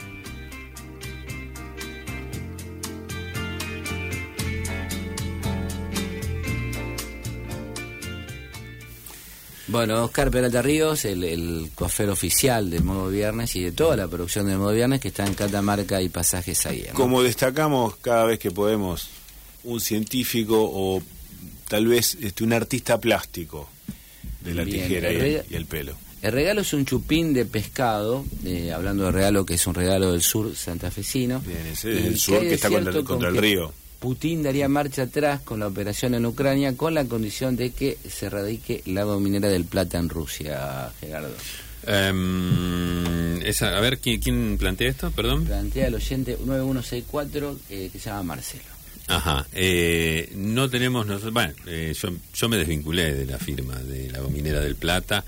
Bueno, 9.68 10.04
Oscar 10.04 10.30
Peralta 10.30 10.60
Ríos, 10.60 11.06
el, 11.06 11.24
el 11.24 11.70
coafer 11.74 12.10
oficial 12.10 12.68
del 12.68 12.84
Modo 12.84 13.08
Viernes 13.08 13.56
y 13.56 13.62
de 13.62 13.72
toda 13.72 13.96
la 13.96 14.08
producción 14.08 14.46
del 14.46 14.58
Modo 14.58 14.72
Viernes 14.72 15.00
que 15.00 15.08
está 15.08 15.24
en 15.24 15.32
Catamarca 15.32 16.02
y 16.02 16.10
Pasajes 16.10 16.66
ahí. 16.66 16.84
Como 16.92 17.22
destacamos 17.22 17.94
cada 17.96 18.24
vez 18.24 18.40
que 18.40 18.50
podemos, 18.50 19.08
un 19.64 19.80
científico 19.80 20.56
o 20.60 21.02
tal 21.68 21.86
vez 21.86 22.16
este, 22.20 22.44
un 22.44 22.52
artista 22.52 22.98
plástico 22.98 23.68
de 24.44 24.54
la 24.54 24.64
tijera 24.64 25.12
y 25.12 25.54
el, 25.54 25.66
pelo. 25.66 25.94
El 26.22 26.32
regalo 26.32 26.62
es 26.62 26.72
un 26.72 26.84
chupín 26.84 27.32
de 27.32 27.44
pescado, 27.44 28.24
eh, 28.44 28.72
hablando 28.72 29.04
de 29.04 29.12
regalo 29.12 29.46
que 29.46 29.54
es 29.54 29.66
un 29.66 29.74
regalo 29.74 30.12
del 30.12 30.22
sur 30.22 30.54
santafesino. 30.54 31.40
Bien, 31.40 31.66
ese 31.66 31.92
es 31.98 32.04
el 32.06 32.18
sur 32.18 32.40
que 32.40 32.54
está 32.54 32.68
contra 32.70 33.28
el 33.28 33.36
río. 33.36 33.72
Putin 34.00 34.42
daría 34.42 34.66
marcha 34.66 35.02
atrás 35.02 35.42
con 35.42 35.60
la 35.60 35.66
operación 35.66 36.14
en 36.14 36.24
Ucrania 36.24 36.74
con 36.74 36.94
la 36.94 37.04
condición 37.04 37.54
de 37.54 37.70
que 37.72 37.98
se 38.08 38.30
radique 38.30 38.82
la 38.86 39.02
dominera 39.02 39.48
del 39.48 39.66
plata 39.66 39.98
en 39.98 40.08
Rusia, 40.08 40.90
Gerardo. 41.00 41.34
Um, 41.86 43.40
esa, 43.42 43.76
a 43.76 43.80
ver, 43.80 43.98
¿quién, 43.98 44.58
plantea 44.58 44.90
esto? 44.90 45.10
Perdón. 45.10 45.44
Plantea 45.44 45.86
el 45.86 45.94
oyente 45.94 46.38
9164 46.44 47.58
eh, 47.70 47.90
que 47.92 47.98
se 47.98 48.10
llama 48.10 48.22
Marcelo. 48.22 48.79
Ajá. 49.10 49.46
Eh, 49.52 50.32
no 50.36 50.70
tenemos. 50.70 51.06
bueno, 51.32 51.52
eh, 51.66 51.92
yo, 52.00 52.10
yo 52.34 52.48
me 52.48 52.56
desvinculé 52.56 53.12
de 53.12 53.26
la 53.26 53.38
firma 53.38 53.74
de 53.76 54.10
la 54.10 54.20
dominera 54.20 54.60
del 54.60 54.76
plata. 54.76 55.24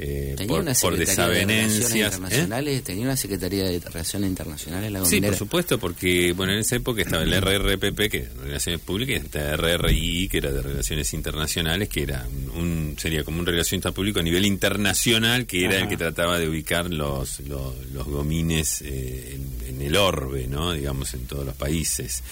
Eh, 0.00 0.34
tenía 0.36 0.60
una 0.60 0.74
por 0.74 0.96
desavenencias. 0.96 1.92
De 1.92 1.98
internacionales, 1.98 2.84
Tenía 2.84 3.04
una 3.04 3.16
Secretaría 3.16 3.64
de 3.64 3.80
Relaciones 3.80 4.30
Internacionales 4.30 4.92
la 4.92 5.04
Sí, 5.04 5.20
por 5.20 5.34
supuesto, 5.34 5.78
porque 5.78 6.32
bueno 6.34 6.52
en 6.52 6.60
esa 6.60 6.76
época 6.76 7.02
estaba 7.02 7.24
el 7.24 7.32
RRPP, 7.32 8.08
que 8.08 8.18
era 8.18 8.28
de 8.28 8.40
Relaciones 8.42 8.80
Públicas, 8.80 9.20
y 9.20 9.26
está 9.26 9.54
el 9.54 9.58
RRI, 9.58 10.28
que 10.28 10.38
era 10.38 10.52
de 10.52 10.62
Relaciones 10.62 11.12
Internacionales, 11.14 11.88
que 11.88 12.02
era 12.04 12.24
un 12.54 12.94
sería 12.96 13.24
como 13.24 13.40
un 13.40 13.46
relacionista 13.46 13.90
público 13.90 14.20
a 14.20 14.22
nivel 14.22 14.46
internacional, 14.46 15.46
que 15.46 15.64
era 15.64 15.80
el 15.80 15.88
que 15.88 15.96
trataba 15.96 16.38
de 16.38 16.48
ubicar 16.48 16.88
los, 16.90 17.40
los, 17.40 17.74
los 17.92 18.06
gomines 18.06 18.82
eh, 18.82 19.34
en, 19.34 19.74
en, 19.74 19.82
el 19.82 19.96
orbe, 19.96 20.46
¿no? 20.46 20.72
digamos, 20.74 21.12
en 21.14 21.26
todos 21.26 21.44
los 21.44 21.56
países. 21.56 22.22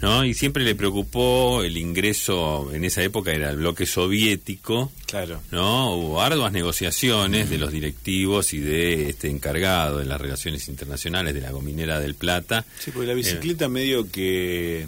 ¿no? 0.00 0.24
Y 0.24 0.32
siempre 0.32 0.64
le 0.64 0.74
preocupó 0.74 1.62
el 1.62 1.76
ingreso, 1.76 2.70
en 2.72 2.84
esa 2.84 3.02
época 3.02 3.32
era 3.32 3.50
el 3.50 3.58
bloque 3.58 3.86
soviético, 3.86 4.90
claro. 5.06 5.40
¿no? 5.50 5.94
Hubo 5.94 6.22
arduas 6.22 6.52
negociaciones 6.52 7.01
de 7.02 7.58
los 7.58 7.72
directivos 7.72 8.52
y 8.52 8.60
de 8.60 9.08
este 9.08 9.28
encargado 9.28 10.00
en 10.00 10.08
las 10.08 10.20
relaciones 10.20 10.68
internacionales 10.68 11.34
de 11.34 11.40
la 11.40 11.50
Gominera 11.50 11.98
del 11.98 12.14
Plata. 12.14 12.64
Sí, 12.78 12.92
porque 12.92 13.08
la 13.08 13.14
bicicleta 13.14 13.68
medio 13.68 14.08
que 14.08 14.86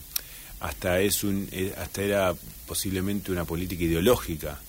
hasta 0.60 1.00
es 1.00 1.24
un 1.24 1.48
eh, 1.50 1.74
hasta 1.76 2.02
era 2.02 2.34
posiblemente 2.66 3.32
una 3.32 3.44
política 3.44 3.82
ideológica. 3.82 4.60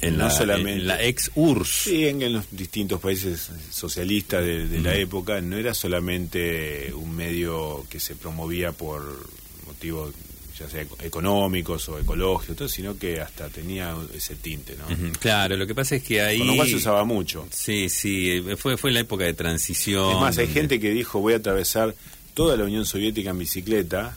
En, 0.00 0.16
no 0.16 0.26
la, 0.26 0.30
solamente, 0.30 0.72
en 0.74 0.86
la 0.86 1.02
ex 1.02 1.32
URSS. 1.34 1.68
Sí, 1.68 2.06
en, 2.06 2.32
los 2.32 2.46
distintos 2.52 3.00
países 3.00 3.50
socialistas 3.70 4.44
de, 4.44 4.80
la 4.80 4.94
época, 4.94 5.40
no 5.40 5.56
era 5.56 5.74
solamente 5.74 6.94
un 6.94 7.14
medio 7.14 7.84
que 7.90 7.98
se 7.98 8.14
promovía 8.14 8.70
por 8.70 9.28
motivos 9.66 10.14
ya 10.60 10.68
sea 10.68 10.84
económicos 11.02 11.88
o 11.88 11.98
ecológicos, 11.98 12.70
sino 12.70 12.98
que 12.98 13.20
hasta 13.20 13.48
tenía 13.48 13.96
ese 14.14 14.36
tinte, 14.36 14.76
¿no? 14.76 14.84
Claro, 15.18 15.56
lo 15.56 15.66
que 15.66 15.74
pasa 15.74 15.96
es 15.96 16.02
que 16.02 16.20
ahí... 16.20 16.38
Con 16.38 16.48
lo 16.48 16.56
cual 16.56 16.68
se 16.68 16.76
usaba 16.76 17.04
mucho. 17.04 17.48
Sí, 17.50 17.88
sí, 17.88 18.42
fue, 18.58 18.76
fue 18.76 18.90
la 18.90 19.00
época 19.00 19.24
de 19.24 19.32
transición. 19.32 20.12
Es 20.12 20.20
más, 20.20 20.38
hay 20.38 20.48
gente 20.48 20.78
que 20.78 20.90
dijo 20.90 21.20
voy 21.20 21.32
a 21.32 21.36
atravesar 21.36 21.94
toda 22.34 22.56
la 22.56 22.64
Unión 22.64 22.84
Soviética 22.84 23.30
en 23.30 23.38
bicicleta 23.38 24.16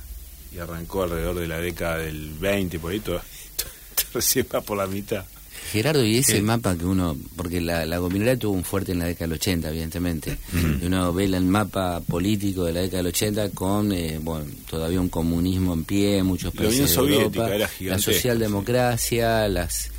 y 0.54 0.60
arrancó 0.60 1.04
alrededor 1.04 1.39
de 1.39 1.48
la 1.48 1.60
década 1.60 2.00
del 2.00 2.34
20, 2.34 2.78
por 2.80 2.91
ahí, 2.91 3.00
todo, 3.00 3.22
recién 4.14 4.46
va 4.54 4.62
por 4.62 4.78
la 4.78 4.88
mitad. 4.88 5.26
Gerardo, 5.72 6.05
y 6.05 6.18
ese 6.18 6.41
mapa 6.41 6.78
que 6.78 6.86
uno, 6.86 7.18
porque 7.36 7.61
la, 7.61 7.86
la 7.86 7.97
gominera 7.97 8.38
tuvo 8.38 8.53
un 8.53 8.64
fuerte 8.64 8.91
en 8.91 8.99
la 8.99 9.05
década 9.05 9.28
del 9.28 9.34
80, 9.38 9.70
evidentemente, 9.70 10.38
y 10.82 10.86
uno 10.86 11.14
ve 11.14 11.26
el 11.26 11.41
mapa 11.45 12.01
político 12.01 12.66
de 12.66 12.74
la 12.74 12.82
década 12.82 12.97
del 12.97 13.07
80 13.07 13.49
con, 13.51 13.91
eh, 13.91 14.20
bueno, 14.22 14.45
todavía 14.70 14.99
un 14.99 15.09
comunismo 15.09 15.74
en 15.74 15.84
pie, 15.84 16.24
muchos 16.24 16.53
países 16.53 16.95
de 16.95 17.01
Europa, 17.01 17.49
la 17.80 17.99
socialdemocracia, 17.99 19.47
las, 19.47 19.89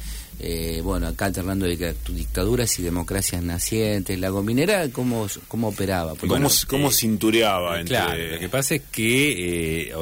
eh, 0.40 0.80
bueno, 0.82 1.08
acá 1.08 1.26
alternando 1.26 1.66
dictaduras 1.66 2.78
y 2.78 2.82
democracias 2.82 3.42
nacientes, 3.42 4.18
la 4.18 4.28
gominera, 4.28 4.88
¿cómo, 4.90 5.26
cómo 5.48 5.68
operaba? 5.68 6.14
¿Cómo, 6.16 6.48
¿Cómo, 6.68 6.88
eh, 6.88 6.92
cintureaba? 6.92 7.80
Entre... 7.80 7.96
Claro, 7.96 8.22
lo 8.32 8.38
que 8.38 8.48
pasa 8.48 8.74
es 8.76 8.82
que 8.92 9.92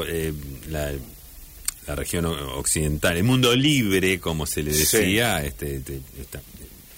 la 0.70 0.92
la 1.86 1.94
región 1.96 2.26
occidental, 2.26 3.16
el 3.16 3.24
mundo 3.24 3.54
libre, 3.54 4.20
como 4.20 4.46
se 4.46 4.62
le 4.62 4.72
decía, 4.72 5.44
este, 5.44 5.76
este 5.76 6.40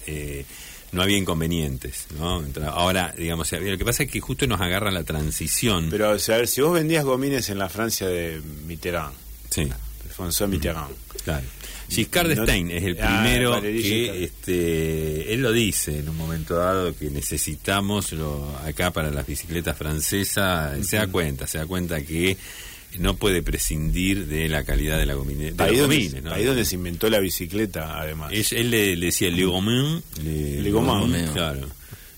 eh, 0.07 0.45
no 0.91 1.01
había 1.01 1.17
inconvenientes, 1.17 2.07
¿no? 2.17 2.43
Ahora, 2.67 3.13
digamos, 3.17 3.51
lo 3.51 3.77
que 3.77 3.85
pasa 3.85 4.03
es 4.03 4.11
que 4.11 4.21
justo 4.21 4.47
nos 4.47 4.61
agarra 4.61 4.91
la 4.91 5.03
transición. 5.03 5.89
Pero, 5.89 6.09
a 6.09 6.13
ver, 6.13 6.47
si 6.47 6.61
vos 6.61 6.73
vendías 6.73 7.03
gomines 7.03 7.49
en 7.49 7.57
la 7.57 7.67
Francia 7.69 8.07
de 8.07 8.41
Mitterrand, 8.65 9.13
sí. 9.49 9.67
François 10.15 10.47
Mitterrand, 10.47 10.95
claro. 11.23 11.45
Giscard 11.89 12.29
d'Estaing 12.29 12.71
es 12.71 12.83
el 12.83 12.97
ah, 13.01 13.21
primero 13.21 13.61
que 13.61 14.23
este, 14.23 15.33
él 15.33 15.41
lo 15.41 15.51
dice 15.51 15.99
en 15.99 16.09
un 16.09 16.17
momento 16.17 16.55
dado 16.55 16.95
que 16.95 17.11
necesitamos 17.11 18.11
lo, 18.13 18.57
acá 18.65 18.91
para 18.91 19.11
las 19.11 19.27
bicicletas 19.27 19.77
francesas, 19.77 20.85
se 20.85 20.97
da 20.97 21.07
cuenta, 21.07 21.45
se 21.45 21.59
da 21.59 21.67
cuenta 21.67 22.01
que 22.01 22.37
no 22.99 23.15
puede 23.15 23.41
prescindir 23.41 24.27
de 24.27 24.47
la 24.49 24.63
calidad 24.63 24.97
de 24.97 25.05
la 25.05 25.13
gomine. 25.15 25.51
De 25.51 25.63
ahí, 25.63 25.77
donde, 25.77 25.97
gomines, 25.97 26.25
ahí 26.27 26.43
donde 26.45 26.65
se 26.65 26.75
inventó 26.75 27.09
la 27.09 27.19
bicicleta, 27.19 27.99
además. 27.99 28.31
él 28.51 28.71
le, 28.71 28.95
decía 28.95 29.29
Le 29.29 29.45
Gomin. 29.45 30.01
Le, 30.23 30.71
Gomin, 30.71 31.27
claro. 31.33 31.67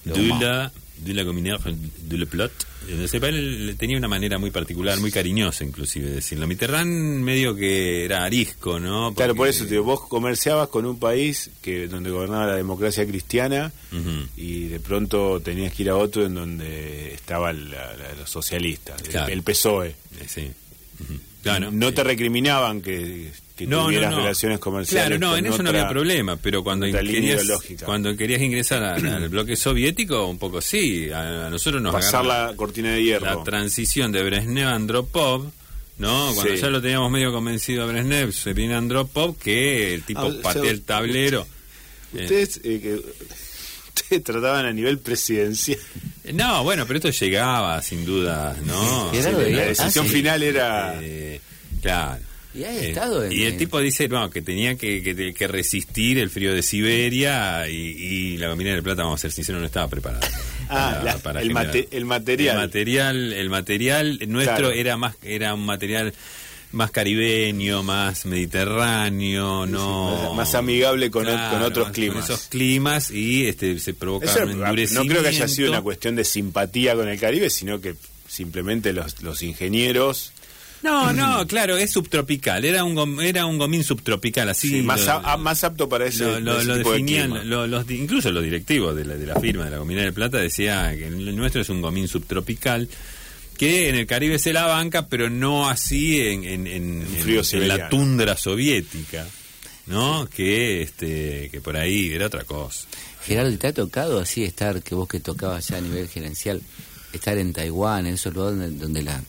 De 0.04 0.28
la, 0.28 0.72
de 1.00 1.14
la 1.14 1.24
de 1.24 2.18
Le 2.18 2.26
Plot. 2.26 2.52
Él 2.88 3.76
tenía 3.78 3.98
una 3.98 4.08
manera 4.08 4.38
muy 4.38 4.52
particular, 4.52 5.00
muy 5.00 5.12
cariñosa 5.12 5.64
inclusive 5.64 6.08
de 6.08 6.16
decirlo. 6.16 6.48
Mitterrand 6.48 6.90
medio 6.90 7.56
que 7.56 8.06
era 8.06 8.24
arisco, 8.24 8.80
¿no? 8.80 9.14
Claro, 9.14 9.36
por 9.36 9.48
eso, 9.48 9.66
tío, 9.66 9.84
vos 9.84 10.02
comerciabas 10.08 10.70
con 10.70 10.86
un 10.86 11.00
país 11.00 11.52
que 11.62 11.88
donde 11.88 12.12
gobernaba 12.12 12.48
la 12.48 12.56
democracia 12.56 13.06
cristiana 13.06 13.72
y 14.36 14.68
de 14.68 14.80
pronto 14.80 15.42
tenías 15.42 15.74
que 15.74 15.84
ir 15.84 15.90
a 15.90 15.98
otro 15.98 16.26
en 16.26 16.36
donde 16.36 17.14
estaba 17.14 17.52
los 17.54 18.30
socialistas, 18.30 19.02
el, 19.30 19.44
PSOE. 19.44 19.96
Sí. 20.28 20.52
No 21.72 21.94
te 21.94 22.04
recriminaban 22.04 22.82
que, 22.82 23.32
tuvieras 23.56 24.14
relaciones 24.14 24.60
comerciales. 24.60 25.18
Claro, 25.18 25.32
no, 25.32 25.38
en 25.38 25.46
eso 25.46 25.64
no 25.64 25.70
había 25.70 25.88
problema, 25.88 26.38
pero 26.38 26.64
cuando 26.64 26.86
querías, 26.86 27.44
cuando 27.84 28.16
querías 28.16 28.42
ingresar 28.42 28.84
al 28.84 29.30
bloque 29.30 29.56
soviético, 29.56 30.28
un 30.28 30.38
poco 30.38 30.62
sí, 30.62 31.10
a, 31.12 31.50
nosotros 31.50 31.82
nos 31.82 31.94
Pasar 31.94 32.26
la 32.26 32.54
cortina 32.56 32.92
de 32.92 33.04
hierro. 33.04 33.26
La 33.26 33.44
transición 33.44 34.12
de 34.12 34.24
Brezhnev 34.24 34.68
a 34.68 34.76
Andropov, 34.76 35.52
¿no? 35.98 36.32
Cuando 36.36 36.54
ya 36.54 36.70
lo 36.70 36.82
teníamos 36.82 37.12
medio 37.12 37.32
convencido 37.32 37.84
a 37.84 37.88
Brezhnev, 37.88 38.32
se 38.32 38.54
viene 38.54 38.76
Andropov, 38.76 39.38
que 39.38 39.94
el 39.94 40.04
tipo 40.04 40.22
ah, 40.22 40.34
patea 40.42 40.72
el 40.72 40.84
tablero. 40.84 41.48
Ustedes, 42.14 42.62
eh, 42.64 43.02
ustedes 43.96 44.24
trataban 44.24 44.66
a 44.66 44.72
nivel 44.72 45.00
presidencial. 45.00 45.80
No, 46.34 46.64
bueno, 46.64 46.86
pero 46.86 46.98
esto 46.98 47.10
llegaba, 47.10 47.82
sin 47.82 48.06
duda, 48.06 48.56
¿no? 48.66 49.12
la 49.14 49.66
decisión 49.66 50.06
ah, 50.06 50.10
final 50.10 50.44
era... 50.44 51.00
Eh, 51.02 51.40
claro. 51.82 52.20
Y, 52.54 52.64
eh, 52.64 52.96
y 53.30 53.44
el 53.44 53.58
tipo 53.58 53.80
dice 53.80 54.08
no, 54.08 54.32
que 54.32 54.42
tenía 54.42 54.76
que, 54.76 55.34
que, 55.38 55.48
resistir 55.48 56.18
el 56.18 56.32
frío 56.32 56.54
de 56.56 56.64
Siberia 56.64 57.68
y, 57.70 58.38
la 58.38 58.48
gomina 58.48 58.74
de 58.74 58.82
plata, 58.82 59.04
vamos 59.04 59.20
a 59.20 59.22
ser 59.22 59.32
sinceros, 59.32 59.62
no 59.62 59.68
estaba 59.68 59.88
preparada. 59.88 60.28
ah, 60.70 61.00
el, 61.40 61.54
material. 61.54 61.88
El 61.92 62.06
material, 62.06 63.34
el 63.34 63.50
material 63.50 64.20
nuestro 64.28 64.72
era 64.72 64.98
más 64.98 65.16
era 65.24 65.54
un 65.54 65.66
material 65.66 66.14
más 66.72 66.92
caribeño, 66.92 67.84
más 67.84 68.26
mediterráneo, 68.26 69.66
no 69.66 70.34
más, 70.36 70.54
amigable 70.56 71.10
con, 71.10 71.26
con 71.26 71.62
otros 71.62 71.90
climas. 71.92 72.26
Con 72.26 72.36
esos 72.36 72.48
climas 72.48 73.12
y 73.12 73.48
este 73.48 73.80
se 73.80 73.94
provoca 73.94 74.32
un 74.44 74.52
endurecimiento. 74.52 75.04
No 75.04 75.10
creo 75.10 75.22
que 75.24 75.30
haya 75.30 75.48
sido 75.48 75.70
una 75.70 75.82
cuestión 75.82 76.16
de 76.16 76.24
simpatía 76.24 76.96
con 76.96 77.08
el 77.08 77.20
Caribe, 77.20 77.50
sino 77.50 77.80
que 77.80 77.96
simplemente 78.28 78.94
los, 78.94 79.22
los 79.22 79.42
ingenieros 79.44 80.34
no, 80.84 81.12
no, 81.12 81.48
claro, 81.48 81.78
es 81.78 81.92
subtropical. 81.92 82.64
Era 82.64 82.84
un 82.84 83.22
era 83.22 83.46
un 83.46 83.58
gomín 83.58 83.84
subtropical, 83.84 84.50
así. 84.50 84.82
más, 84.84 85.08
más 85.40 85.64
apto 85.64 85.90
para 85.90 86.06
ese, 86.06 86.40
lo, 86.40 86.64
definían, 86.64 87.50
los, 87.50 87.90
incluso 87.90 88.32
los 88.32 88.44
directivos 88.44 88.96
de 88.96 89.06
la, 89.06 89.16
de 89.16 89.26
la 89.26 89.40
firma 89.40 89.66
de 89.66 89.72
la 89.72 89.78
Gomina 89.78 90.02
de 90.02 90.12
Plata 90.12 90.38
decía 90.38 90.94
que 90.96 91.08
el 91.08 91.36
nuestro 91.36 91.62
es 91.62 91.70
un 91.70 91.82
gomín 91.82 92.08
subtropical 92.08 92.88
que 93.58 93.90
en 93.90 93.96
el 93.96 94.08
Caribe 94.08 94.40
se 94.40 94.54
la 94.54 94.66
banca, 94.66 95.08
pero 95.08 95.30
no 95.30 95.70
así 95.70 96.22
en, 96.22 96.44
en, 96.46 96.68
en, 96.68 97.68
la 97.68 97.90
tundra 97.90 98.38
soviética, 98.38 99.28
¿no? 99.88 100.30
Que 100.30 100.82
este 100.82 101.50
que 101.52 101.62
por 101.62 101.76
ahí 101.76 102.14
era 102.14 102.28
otra 102.28 102.44
cosa. 102.44 102.88
Gerardo, 103.26 103.58
¿te 103.58 103.68
ha 103.68 103.74
tocado 103.74 104.20
así 104.20 104.44
estar, 104.44 104.82
que 104.82 104.96
vos 104.96 105.08
que 105.10 105.20
tocabas 105.20 105.68
ya 105.68 105.78
a 105.78 105.82
nivel 105.82 106.08
gerencial, 106.08 106.62
estar 107.12 107.38
en 107.38 107.52
Taiwán, 107.52 108.08
en 108.08 108.14
esos 108.14 108.34
lugares 108.34 108.80
donde, 108.80 109.02
la 109.02 109.22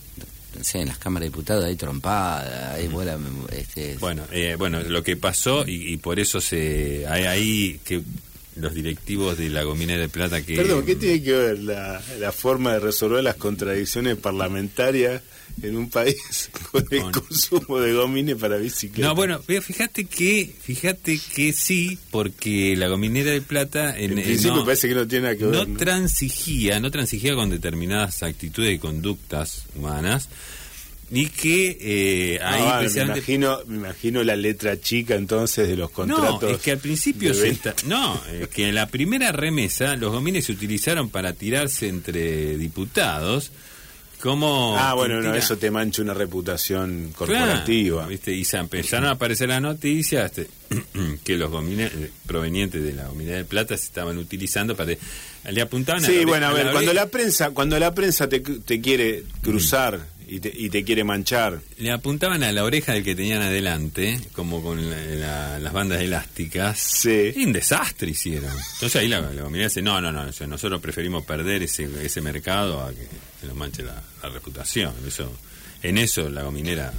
en 0.74 0.88
las 0.88 0.98
cámaras 0.98 1.24
de 1.24 1.30
diputados 1.30 1.64
hay 1.64 1.76
trompada, 1.76 2.74
hay 2.74 2.88
buena, 2.88 3.16
este... 3.52 3.96
Bueno, 3.98 4.24
eh, 4.32 4.56
bueno, 4.58 4.80
lo 4.80 5.02
que 5.02 5.16
pasó 5.16 5.64
y, 5.66 5.96
por 5.98 6.18
eso 6.18 6.40
se 6.40 7.06
hay 7.06 7.24
ahí 7.24 7.80
que 7.84 8.02
los 8.60 8.74
directivos 8.74 9.38
de 9.38 9.48
la 9.50 9.62
Gomina 9.62 9.96
de 9.96 10.08
Plata 10.08 10.42
que... 10.42 10.56
Perdón, 10.56 10.84
¿qué 10.84 10.96
tiene 10.96 11.22
que 11.22 11.32
ver 11.32 11.58
la, 11.60 12.02
la 12.18 12.32
forma 12.32 12.74
de 12.74 12.80
resolver 12.80 13.22
las 13.22 13.36
contradicciones 13.36 14.16
parlamentarias 14.16 15.22
en 15.62 15.76
un 15.76 15.90
país 15.90 16.50
con 16.70 16.84
el 16.90 17.10
consumo 17.10 17.80
de 17.80 17.92
gomines 17.92 18.36
para 18.36 18.56
bicicletas? 18.56 19.08
No, 19.08 19.14
bueno, 19.14 19.40
fíjate 19.40 20.04
que 20.04 20.54
fíjate 20.60 21.18
que 21.34 21.52
sí, 21.52 21.98
porque 22.10 22.76
la 22.76 22.88
gominera 22.88 23.30
de 23.30 23.40
plata 23.40 23.98
en, 23.98 24.14
principio 24.14 24.56
no, 24.56 24.64
parece 24.64 24.88
que 24.88 24.94
no 24.94 25.06
tiene 25.06 25.36
que 25.36 25.44
ver. 25.44 25.68
No, 25.68 25.76
transigía, 25.76 26.80
no 26.80 26.90
transigía 26.90 27.34
con 27.34 27.50
determinadas 27.50 28.22
actitudes 28.22 28.74
y 28.74 28.78
conductas 28.78 29.64
humanas 29.74 30.28
y 31.10 31.26
que 31.28 31.78
eh, 31.80 32.40
ahí 32.42 32.90
me 32.94 33.02
imagino 33.02 33.60
me 33.66 33.76
imagino 33.76 34.22
la 34.22 34.36
letra 34.36 34.78
chica 34.78 35.14
entonces 35.14 35.68
de 35.68 35.76
los 35.76 35.90
contratos 35.90 36.42
no 36.42 36.48
es 36.50 36.58
que 36.58 36.72
al 36.72 36.78
principio 36.78 37.32
se 37.32 37.56
no 37.86 38.20
es 38.30 38.48
que 38.48 38.68
en 38.68 38.74
la 38.74 38.86
primera 38.86 39.32
remesa 39.32 39.96
los 39.96 40.12
gomines 40.12 40.44
se 40.44 40.52
utilizaron 40.52 41.08
para 41.08 41.32
tirarse 41.32 41.88
entre 41.88 42.58
diputados 42.58 43.52
como 44.20 44.76
ah 44.76 44.92
bueno 44.94 45.22
no, 45.22 45.34
eso 45.34 45.56
te 45.56 45.70
mancha 45.70 46.02
una 46.02 46.12
reputación 46.12 47.12
corporativa. 47.16 48.06
viste 48.06 48.34
y 48.34 48.44
se 48.44 48.58
empezaron 48.58 49.08
a 49.08 49.12
aparecer 49.12 49.48
las 49.48 49.62
noticias 49.62 50.30
este, 50.36 50.50
que 51.24 51.36
los 51.36 51.50
gomines 51.50 51.90
eh, 51.94 52.10
provenientes 52.26 52.82
de 52.82 52.92
la 52.92 53.06
gomina 53.06 53.32
de 53.32 53.44
plata 53.46 53.78
se 53.78 53.84
estaban 53.84 54.18
utilizando 54.18 54.76
para 54.76 54.92
le 55.50 55.62
apuntaban 55.62 56.02
sí 56.02 56.26
bueno 56.26 56.48
a 56.48 56.52
ver 56.52 56.70
cuando 56.72 56.92
la 56.92 57.06
prensa 57.06 57.50
cuando 57.52 57.78
la 57.78 57.94
prensa 57.94 58.28
te, 58.28 58.40
te 58.40 58.80
quiere 58.82 59.22
cruzar 59.40 60.17
y 60.30 60.68
te, 60.68 60.84
quiere 60.84 61.04
manchar. 61.04 61.60
Le 61.78 61.90
apuntaban 61.90 62.42
a 62.42 62.52
la 62.52 62.62
oreja 62.62 62.92
del 62.92 63.02
que 63.02 63.14
tenían 63.14 63.40
adelante, 63.40 64.20
como 64.32 64.62
con 64.62 64.78
las 64.90 65.72
bandas 65.72 66.02
elásticas. 66.02 66.78
Sí. 66.78 67.32
Y 67.34 67.46
un 67.46 67.52
desastre 67.52 68.10
hicieron. 68.10 68.52
Entonces 68.74 68.96
ahí 68.96 69.08
la, 69.08 69.20
la 69.20 69.48
dice, 69.48 69.80
no, 69.80 70.00
no, 70.00 70.12
no, 70.12 70.24
nosotros 70.24 70.80
preferimos 70.82 71.24
perder 71.24 71.62
ese, 71.62 71.88
ese 72.04 72.20
mercado 72.20 72.82
a 72.82 72.90
que 72.90 73.06
se 73.40 73.46
nos 73.46 73.56
manche 73.56 73.82
la, 73.82 74.02
reputación. 74.30 74.92
Eso, 75.06 75.32
en 75.82 75.98
eso 75.98 76.28
la 76.28 76.42
gominera... 76.42 76.92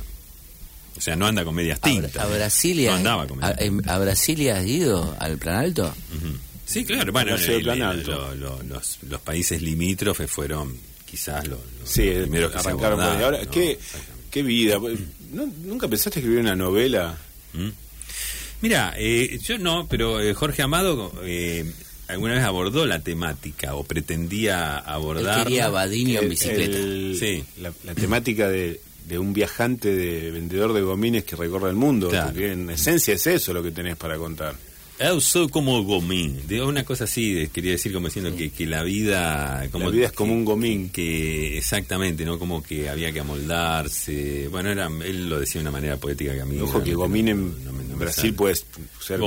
O 0.98 1.02
sea, 1.02 1.16
no 1.16 1.28
anda 1.28 1.46
con 1.46 1.56
medias 1.56 1.80
tintas. 1.80 2.18
¿A, 2.18 2.26
Brasilia? 2.26 2.92
No 2.92 2.98
andaba 2.98 3.28
con 3.28 3.38
medias 3.38 3.88
a, 3.88 3.94
¿A 3.94 4.00
Brasilia 4.00 4.58
has 4.58 4.66
ido 4.66 5.16
al 5.20 5.38
Plan 5.38 5.58
Alto? 5.58 5.96
Sí, 6.66 6.84
claro. 6.84 7.14
Bueno, 7.14 7.38
los, 7.38 9.00
los 9.04 9.22
países 9.22 9.62
limítrofes 9.62 10.30
fueron 10.30 10.89
quizás 11.10 11.48
lo, 11.48 11.60
sí, 11.84 12.10
primero 12.10 12.52
que 12.52 12.58
arrancaron 12.58 13.02
Ahora, 13.02 13.46
¿qué, 13.46 13.80
¿qué, 14.30 14.44
vida? 14.44 14.80
¿Nunca 15.32 15.88
pensaste 15.88 16.20
escribir 16.20 16.40
una 16.40 16.56
novela? 16.56 17.18
¿Mm? 17.54 17.70
Mira, 18.62 18.94
eh, 18.98 19.40
yo 19.42 19.58
no, 19.58 19.88
pero 19.88 20.20
eh, 20.20 20.34
Jorge 20.34 20.62
Amado 20.62 21.14
eh, 21.24 21.72
alguna 22.08 22.34
vez 22.34 22.44
abordó 22.44 22.86
la 22.86 23.00
temática 23.00 23.76
o 23.76 23.84
pretendía 23.84 24.78
abordar. 24.78 25.46
Quería 25.46 25.70
Badinio 25.70 26.22
en 26.22 26.30
bicicleta. 26.30 26.78
sí. 27.18 27.44
La, 27.62 27.96
temática 27.96 28.50
de, 28.50 28.82
de, 29.08 29.18
un 29.18 29.34
viajante 29.34 29.96
de 29.96 30.32
vendedor 30.32 30.74
de 30.74 30.82
gomines 30.82 31.24
que 31.24 31.36
recorre 31.36 31.70
el 31.70 31.76
mundo. 31.76 32.10
Porque 32.10 32.52
en 32.52 32.70
esencia 32.70 33.14
es 33.14 33.26
eso 33.28 33.54
lo 33.54 33.64
que 33.64 33.72
tenés 33.72 33.96
para 33.96 34.18
contar. 34.18 34.56
Yo 35.00 35.22
soy 35.22 35.48
como 35.48 35.82
gomín. 35.84 36.42
Digo, 36.48 36.68
una 36.68 36.84
cosa 36.84 37.06
así, 37.06 37.48
quería 37.54 37.72
decir 37.72 37.94
como 37.94 38.08
diciendo 38.08 38.36
que, 38.36 38.50
que 38.52 38.66
la 38.66 38.84
vida... 38.84 39.68
Como 39.72 39.86
la 39.86 39.92
vida 39.92 40.06
es 40.08 40.12
como 40.12 40.34
un 40.34 40.44
gomín. 40.44 40.90
Que, 40.90 41.58
exactamente, 41.58 42.26
¿no? 42.26 42.38
Como 42.38 42.62
que 42.62 42.90
había 42.90 43.12
que 43.14 43.22
amoldarse. 43.22 44.48
Bueno, 44.50 44.70
era, 44.70 44.88
él 44.88 45.30
lo 45.30 45.40
decía 45.40 45.62
de 45.62 45.64
una 45.64 45.72
manera 45.72 45.98
poética 45.98 46.34
que 46.34 46.42
a 46.42 46.46
mí... 46.46 46.60
Ojo 46.60 46.84
que 46.84 46.94
gomín 46.94 47.30
en 47.30 47.98
Brasil 47.98 48.34
puede 48.34 48.56
ser... 48.56 49.20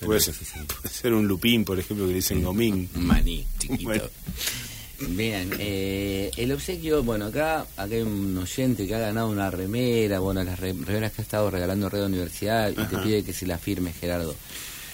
Puede, 0.00 0.20
ser, 0.20 1.12
un 1.12 1.26
lupín, 1.26 1.64
por 1.64 1.78
ejemplo, 1.78 2.06
que 2.06 2.14
dicen 2.14 2.42
gomín. 2.42 2.88
Maní, 2.94 3.44
chiquito. 3.58 4.10
Bien, 5.08 5.50
eh, 5.58 6.30
el 6.36 6.52
obsequio, 6.52 7.02
bueno, 7.02 7.26
acá, 7.26 7.66
acá 7.76 7.94
hay 7.94 8.02
un 8.02 8.38
oyente 8.38 8.86
que 8.86 8.94
ha 8.94 9.00
ganado 9.00 9.28
una 9.28 9.50
remera, 9.50 10.20
bueno, 10.20 10.44
las 10.44 10.60
remeras 10.60 11.12
que 11.12 11.22
ha 11.22 11.24
estado 11.24 11.50
regalando 11.50 11.88
Red 11.88 12.04
Universidad 12.04 12.70
y 12.70 12.74
te 12.74 12.98
pide 12.98 13.24
que 13.24 13.32
se 13.32 13.46
la 13.46 13.58
firme, 13.58 13.92
Gerardo. 13.92 14.36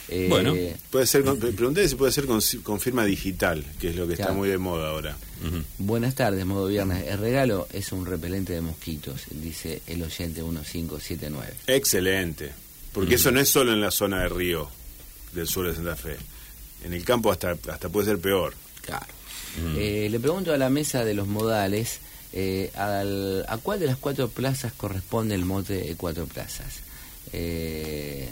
Eh, 0.09 0.27
bueno, 0.29 0.55
puede 0.91 1.07
ser, 1.07 1.23
pregunté 1.23 1.87
si 1.89 1.95
puede 1.95 2.13
ser 2.13 2.27
con, 2.27 2.81
firma 2.81 3.05
digital, 3.05 3.65
que 3.79 3.91
es 3.91 3.97
lo 3.97 4.07
que 4.07 4.15
está 4.15 4.33
muy 4.33 4.49
de 4.49 4.59
moda 4.59 4.91
ahora. 4.91 5.17
Buenas 5.79 6.15
tardes, 6.15 6.45
modo 6.47 6.67
viernes. 6.67 7.07
El 7.07 7.19
regalo 7.19 7.69
es 7.73 7.93
un 7.93 8.07
repelente 8.07 8.55
de 8.55 8.61
mosquitos, 8.61 9.23
dice 9.31 9.83
el 9.87 10.03
oyente 10.03 10.43
1579. 10.43 11.53
Excelente, 11.67 12.53
porque 12.93 13.17
eso 13.17 13.31
no 13.31 13.41
es 13.41 13.49
solo 13.49 13.73
en 13.73 13.81
la 13.81 13.91
zona 13.91 14.23
de 14.23 14.29
Río, 14.29 14.69
del 15.33 15.47
sur 15.47 15.69
de 15.69 15.75
Santa 15.75 15.97
Fe. 15.97 16.17
En 16.85 16.93
el 16.93 17.05
campo 17.05 17.31
hasta, 17.31 17.51
hasta 17.51 17.89
puede 17.89 18.07
ser 18.07 18.19
peor. 18.19 18.55
Claro. 18.83 19.07
Eh, 19.77 20.09
le 20.11 20.21
pregunto 20.21 20.53
a 20.53 20.57
la 20.57 20.71
mesa 20.71 21.05
de 21.05 21.15
los 21.15 21.27
modales, 21.27 22.01
eh, 22.33 22.71
¿a 22.77 23.59
cuál 23.63 23.81
de 23.81 23.87
las 23.87 23.97
cuatro 23.97 24.29
plazas 24.29 24.73
corresponde 24.73 25.35
el 25.35 25.45
mote 25.45 25.75
de 25.75 25.97
cuatro 25.97 26.27
plazas? 26.27 26.81
Eh, 27.33 28.29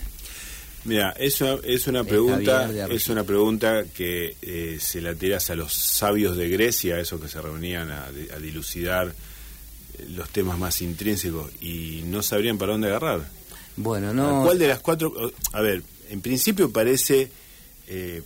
Mira, 0.86 1.10
eso 1.18 1.60
es 1.64 1.88
una 1.88 2.04
pregunta, 2.04 2.70
es 2.88 3.08
una 3.08 3.24
pregunta 3.24 3.84
que 3.92 4.36
eh, 4.40 4.78
se 4.80 5.00
la 5.00 5.16
tiras 5.16 5.50
a 5.50 5.56
los 5.56 5.72
sabios 5.72 6.36
de 6.36 6.48
Grecia, 6.48 7.00
esos 7.00 7.20
que 7.20 7.26
se 7.26 7.42
reunían 7.42 7.90
a, 7.90 8.08
dilucidar 8.40 9.12
los 10.10 10.28
temas 10.30 10.58
más 10.58 10.82
intrínsecos 10.82 11.50
y 11.60 12.02
no 12.06 12.22
sabrían 12.22 12.56
para 12.56 12.72
dónde 12.72 12.86
agarrar. 12.88 13.28
Bueno, 13.76 14.14
no. 14.14 14.44
¿Cuál 14.44 14.60
de 14.60 14.68
las 14.68 14.78
cuatro? 14.78 15.12
A 15.52 15.60
ver, 15.60 15.82
en 16.08 16.20
principio 16.20 16.70
parece, 16.70 17.30
eh, 17.88 18.22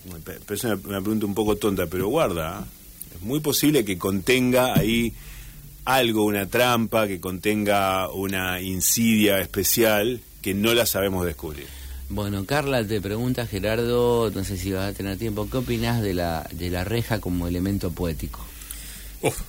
es 0.51 0.65
una, 0.65 0.77
pregunta 0.77 1.25
un 1.25 1.35
poco 1.35 1.57
tonta, 1.57 1.87
pero 1.87 2.09
guarda, 2.09 2.61
¿eh? 2.61 3.17
es 3.17 3.23
muy 3.23 3.41
posible 3.41 3.87
que 3.87 3.97
contenga 3.97 4.75
ahí 4.75 5.15
algo, 5.87 6.27
una 6.27 6.45
trampa, 6.45 7.09
que 7.09 7.21
contenga 7.21 8.11
una 8.11 8.61
insidia 8.61 9.41
especial 9.41 10.21
que 10.43 10.53
no 10.53 10.75
la 10.75 10.85
sabemos 10.85 11.25
descubrir. 11.25 11.80
Bueno, 12.11 12.45
Carla 12.45 12.85
te 12.85 13.01
pregunta, 13.01 13.47
Gerardo, 13.47 14.31
no 14.35 14.45
sé 14.45 14.57
si 14.57 14.73
vas 14.73 14.91
a 14.91 14.93
tener 14.93 15.17
tiempo, 15.17 15.49
¿qué 15.49 15.59
opinas 15.59 16.03
de 16.03 16.13
la, 16.13 16.47
de 16.53 16.69
la 16.69 16.85
reja 16.85 17.21
como 17.21 17.47
elemento 17.47 17.93
poético? 17.93 18.45
Uf, 19.23 19.41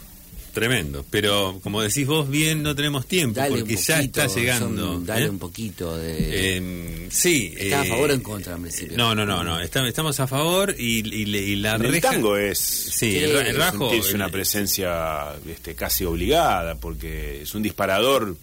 Tremendo, 0.54 1.06
pero 1.10 1.60
como 1.64 1.82
decís 1.82 2.06
vos 2.06 2.30
bien, 2.30 2.62
no 2.62 2.76
tenemos 2.76 3.06
tiempo 3.08 3.42
porque 3.48 3.78
ya 3.78 4.02
está 4.02 4.28
llegando. 4.28 5.00
dale 5.00 5.26
¿eh? 5.26 5.30
un 5.30 5.40
poquito 5.40 5.96
de. 5.96 6.58
Eh, 6.58 7.08
sí. 7.10 7.54
¿Está 7.58 7.82
a 7.82 7.86
favor 7.86 8.10
o 8.10 8.14
en 8.14 8.20
contra 8.20 8.56
en 8.56 8.64
principio? 8.64 8.98
No, 8.98 9.16
no, 9.16 9.26
no, 9.26 9.46
no. 9.46 9.62
estamos 9.62 10.20
a 10.20 10.28
favor 10.28 10.76
y, 10.78 11.08
y, 11.08 11.56
la 11.56 11.76
el 11.76 12.02
tango 12.02 12.36
es. 12.36 12.60
Sí, 12.60 13.18
el, 13.18 13.56
rajo. 13.56 13.94
Es 13.94 14.14
una 14.14 14.28
presencia 14.28 15.36
este, 15.48 15.74
casi 15.74 16.04
obligada 16.04 16.76
porque 16.76 17.44
es 17.44 17.56
un 17.56 17.64
disparador 17.64 18.36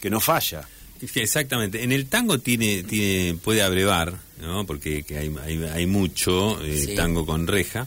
que 0.00 0.08
no 0.08 0.18
falla. 0.18 0.66
Exactamente. 1.14 1.82
En 1.82 1.92
el 1.92 2.06
tango 2.06 2.38
tiene, 2.38 2.82
tiene 2.82 3.38
puede 3.42 3.62
abrevar, 3.62 4.18
¿no? 4.40 4.66
Porque 4.66 5.04
hay, 5.10 5.34
hay, 5.42 5.64
hay 5.64 5.86
mucho 5.86 6.62
eh, 6.64 6.94
tango 6.96 7.26
con 7.26 7.46
reja 7.46 7.86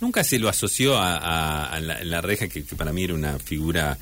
nunca 0.00 0.24
se 0.24 0.38
lo 0.38 0.48
asoció 0.48 0.96
a, 0.98 1.78
la, 1.80 2.20
reja, 2.20 2.48
que, 2.48 2.62
para 2.62 2.92
mí 2.92 3.04
era 3.04 3.14
una 3.14 3.38
figura 3.38 3.98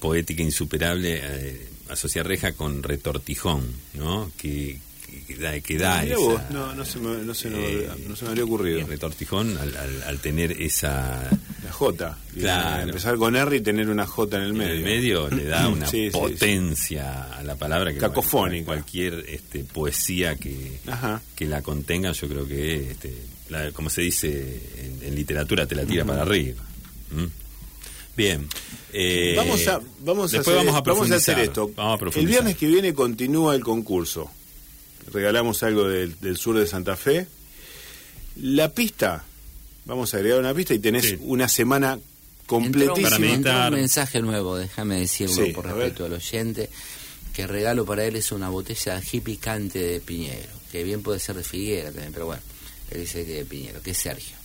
poética 0.00 0.42
insuperable, 0.42 1.20
eh, 1.22 1.68
asociar 1.88 2.26
reja 2.26 2.52
con 2.52 2.82
retortijón, 2.82 3.72
¿no? 3.94 4.30
Que, 4.36 4.78
que, 5.26 5.78
da, 5.78 6.04
esa, 6.04 6.46
no, 6.50 6.74
no, 6.74 6.84
se 6.84 6.98
me, 6.98 7.18
no, 7.24 7.34
se 7.34 7.48
eh, 7.48 7.88
no, 8.08 8.16
se 8.16 8.24
me 8.24 8.30
había 8.32 8.44
ocurrido. 8.44 8.80
El 8.80 8.86
retortijón, 8.86 9.56
al, 9.58 10.02
al, 10.02 10.18
tener 10.20 10.52
esa... 10.52 11.28
La 11.64 11.72
J. 11.72 12.16
Empezar 12.82 13.16
con 13.16 13.34
R 13.36 13.56
y 13.56 13.60
tener 13.60 13.88
una 13.88 14.06
J 14.06 14.36
en 14.36 14.42
el 14.42 14.52
medio. 14.52 14.72
En 14.72 14.78
el 14.78 14.84
medio 14.84 15.28
le 15.28 15.44
da 15.44 15.68
una 15.70 15.88
potencia 16.12 17.36
a 17.36 17.42
la 17.42 17.56
palabra 17.56 17.92
que 17.92 17.98
Cacofónica. 17.98 18.66
cualquier 18.66 19.24
este, 19.28 19.64
poesía 19.64 20.36
que, 20.36 20.78
que 21.34 21.44
la 21.46 21.62
contenga, 21.62 22.12
yo 22.12 22.28
creo 22.28 22.46
que 22.46 22.90
este, 22.92 23.14
como 23.72 23.90
se 23.90 24.02
dice 24.02 24.60
en, 25.02 25.14
literatura, 25.14 25.66
te 25.66 25.74
la 25.74 25.84
tira 25.84 26.04
para 26.04 26.22
arriba. 26.22 26.62
¿Mm? 27.10 27.26
Bien. 28.16 28.48
Eh, 28.92 29.34
vamos 29.36 29.66
a, 29.68 29.80
vamos 30.00 30.34
a, 30.34 30.40
hacer, 30.40 30.54
vamos, 30.84 31.10
a 31.10 31.16
hacer 31.16 31.38
esto. 31.38 31.70
el 32.14 32.26
viernes 32.26 32.56
que 32.56 32.66
viene 32.66 32.94
continúa 32.94 33.54
el 33.54 33.62
concurso. 33.62 34.30
Regalamos 35.12 35.62
algo 35.62 35.88
del, 35.88 36.36
sur 36.36 36.58
de 36.58 36.66
Santa 36.66 36.96
Fe. 36.96 37.26
La 38.40 38.72
pista, 38.72 39.24
vamos 39.84 40.12
a 40.12 40.18
agregar 40.18 40.40
una 40.40 40.54
pista 40.54 40.74
y 40.74 40.78
tenés 40.78 41.16
una 41.20 41.48
semana 41.48 41.98
completísima. 42.46 43.26
Entró 43.26 43.66
un 43.68 43.74
mensaje 43.74 44.20
nuevo, 44.20 44.56
déjame 44.56 45.00
decirlo 45.00 45.52
por 45.54 45.66
respeto 45.66 46.04
al 46.04 46.12
oyente, 46.12 46.68
que 47.32 47.42
el 47.42 47.48
regalo 47.48 47.84
para 47.84 48.04
él 48.04 48.16
es 48.16 48.32
una 48.32 48.48
botella 48.48 49.00
de 49.00 49.20
picante 49.20 49.78
de 49.78 50.00
Piñero, 50.00 50.52
que 50.70 50.84
bien 50.84 51.02
puede 51.02 51.18
ser 51.18 51.36
de 51.36 51.44
Figuera 51.44 51.90
también, 51.90 52.12
pero 52.12 52.26
bueno 52.26 52.42
él 52.90 53.00
dice 53.00 53.24
que 53.24 53.34
de 53.34 53.44
Piñero, 53.44 53.82
que 53.82 53.90
es 53.92 53.98
Sergio. 53.98 54.36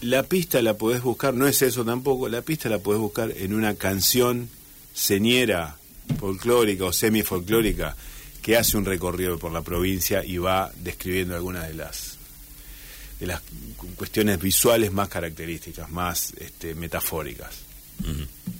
La 0.00 0.22
pista 0.22 0.62
la 0.62 0.74
podés 0.74 1.02
buscar, 1.02 1.34
no 1.34 1.46
es 1.46 1.60
eso 1.62 1.84
tampoco, 1.84 2.28
la 2.28 2.42
pista 2.42 2.68
la 2.68 2.78
podés 2.78 3.00
buscar 3.00 3.32
en 3.36 3.54
una 3.54 3.74
canción 3.74 4.48
señera, 4.94 5.76
folclórica 6.18 6.84
o 6.84 6.92
semifolclórica, 6.92 7.96
que 8.48 8.56
hace 8.56 8.78
un 8.78 8.86
recorrido 8.86 9.38
por 9.38 9.52
la 9.52 9.60
provincia 9.60 10.24
y 10.24 10.38
va 10.38 10.72
describiendo 10.76 11.34
algunas 11.34 11.68
de 11.68 11.74
las 11.74 12.16
de 13.20 13.26
las 13.26 13.42
cuestiones 13.94 14.40
visuales 14.40 14.90
más 14.90 15.10
características, 15.10 15.90
más 15.90 16.32
este, 16.38 16.74
metafóricas. 16.74 17.50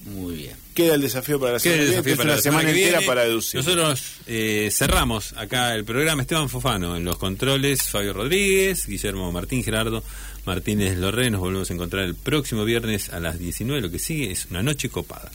Muy 0.05 0.35
bien. 0.35 0.57
Queda 0.75 0.95
el 0.95 1.01
desafío 1.01 1.41
para 1.41 1.55
la 1.55 1.59
semana, 1.59 2.37
semana, 2.39 2.69
entera 2.69 3.01
para 3.07 3.25
deducir. 3.25 3.61
Nosotros 3.61 4.03
eh, 4.27 4.69
cerramos 4.71 5.33
acá 5.39 5.75
el 5.75 5.87
programa 5.87 6.21
Esteban 6.21 6.51
Fofano 6.51 6.95
en 6.95 7.07
los 7.07 7.17
controles, 7.17 7.85
Fabio 7.85 8.13
Rodríguez, 8.13 8.87
Guillermo 8.87 9.33
Martín, 9.33 9.65
Gerardo 9.65 10.05
Martínez 10.45 10.99
Lorre. 10.99 11.31
Nos 11.31 11.41
volvemos 11.41 11.71
a 11.71 11.73
encontrar 11.73 12.05
el 12.05 12.15
próximo 12.15 12.67
viernes 12.67 13.09
a 13.09 13.21
las 13.21 13.39
19. 13.39 13.81
Lo 13.81 13.91
que 13.91 13.99
sigue 13.99 14.33
es 14.33 14.49
una 14.51 14.63
noche 14.63 14.91
copada. 14.91 15.31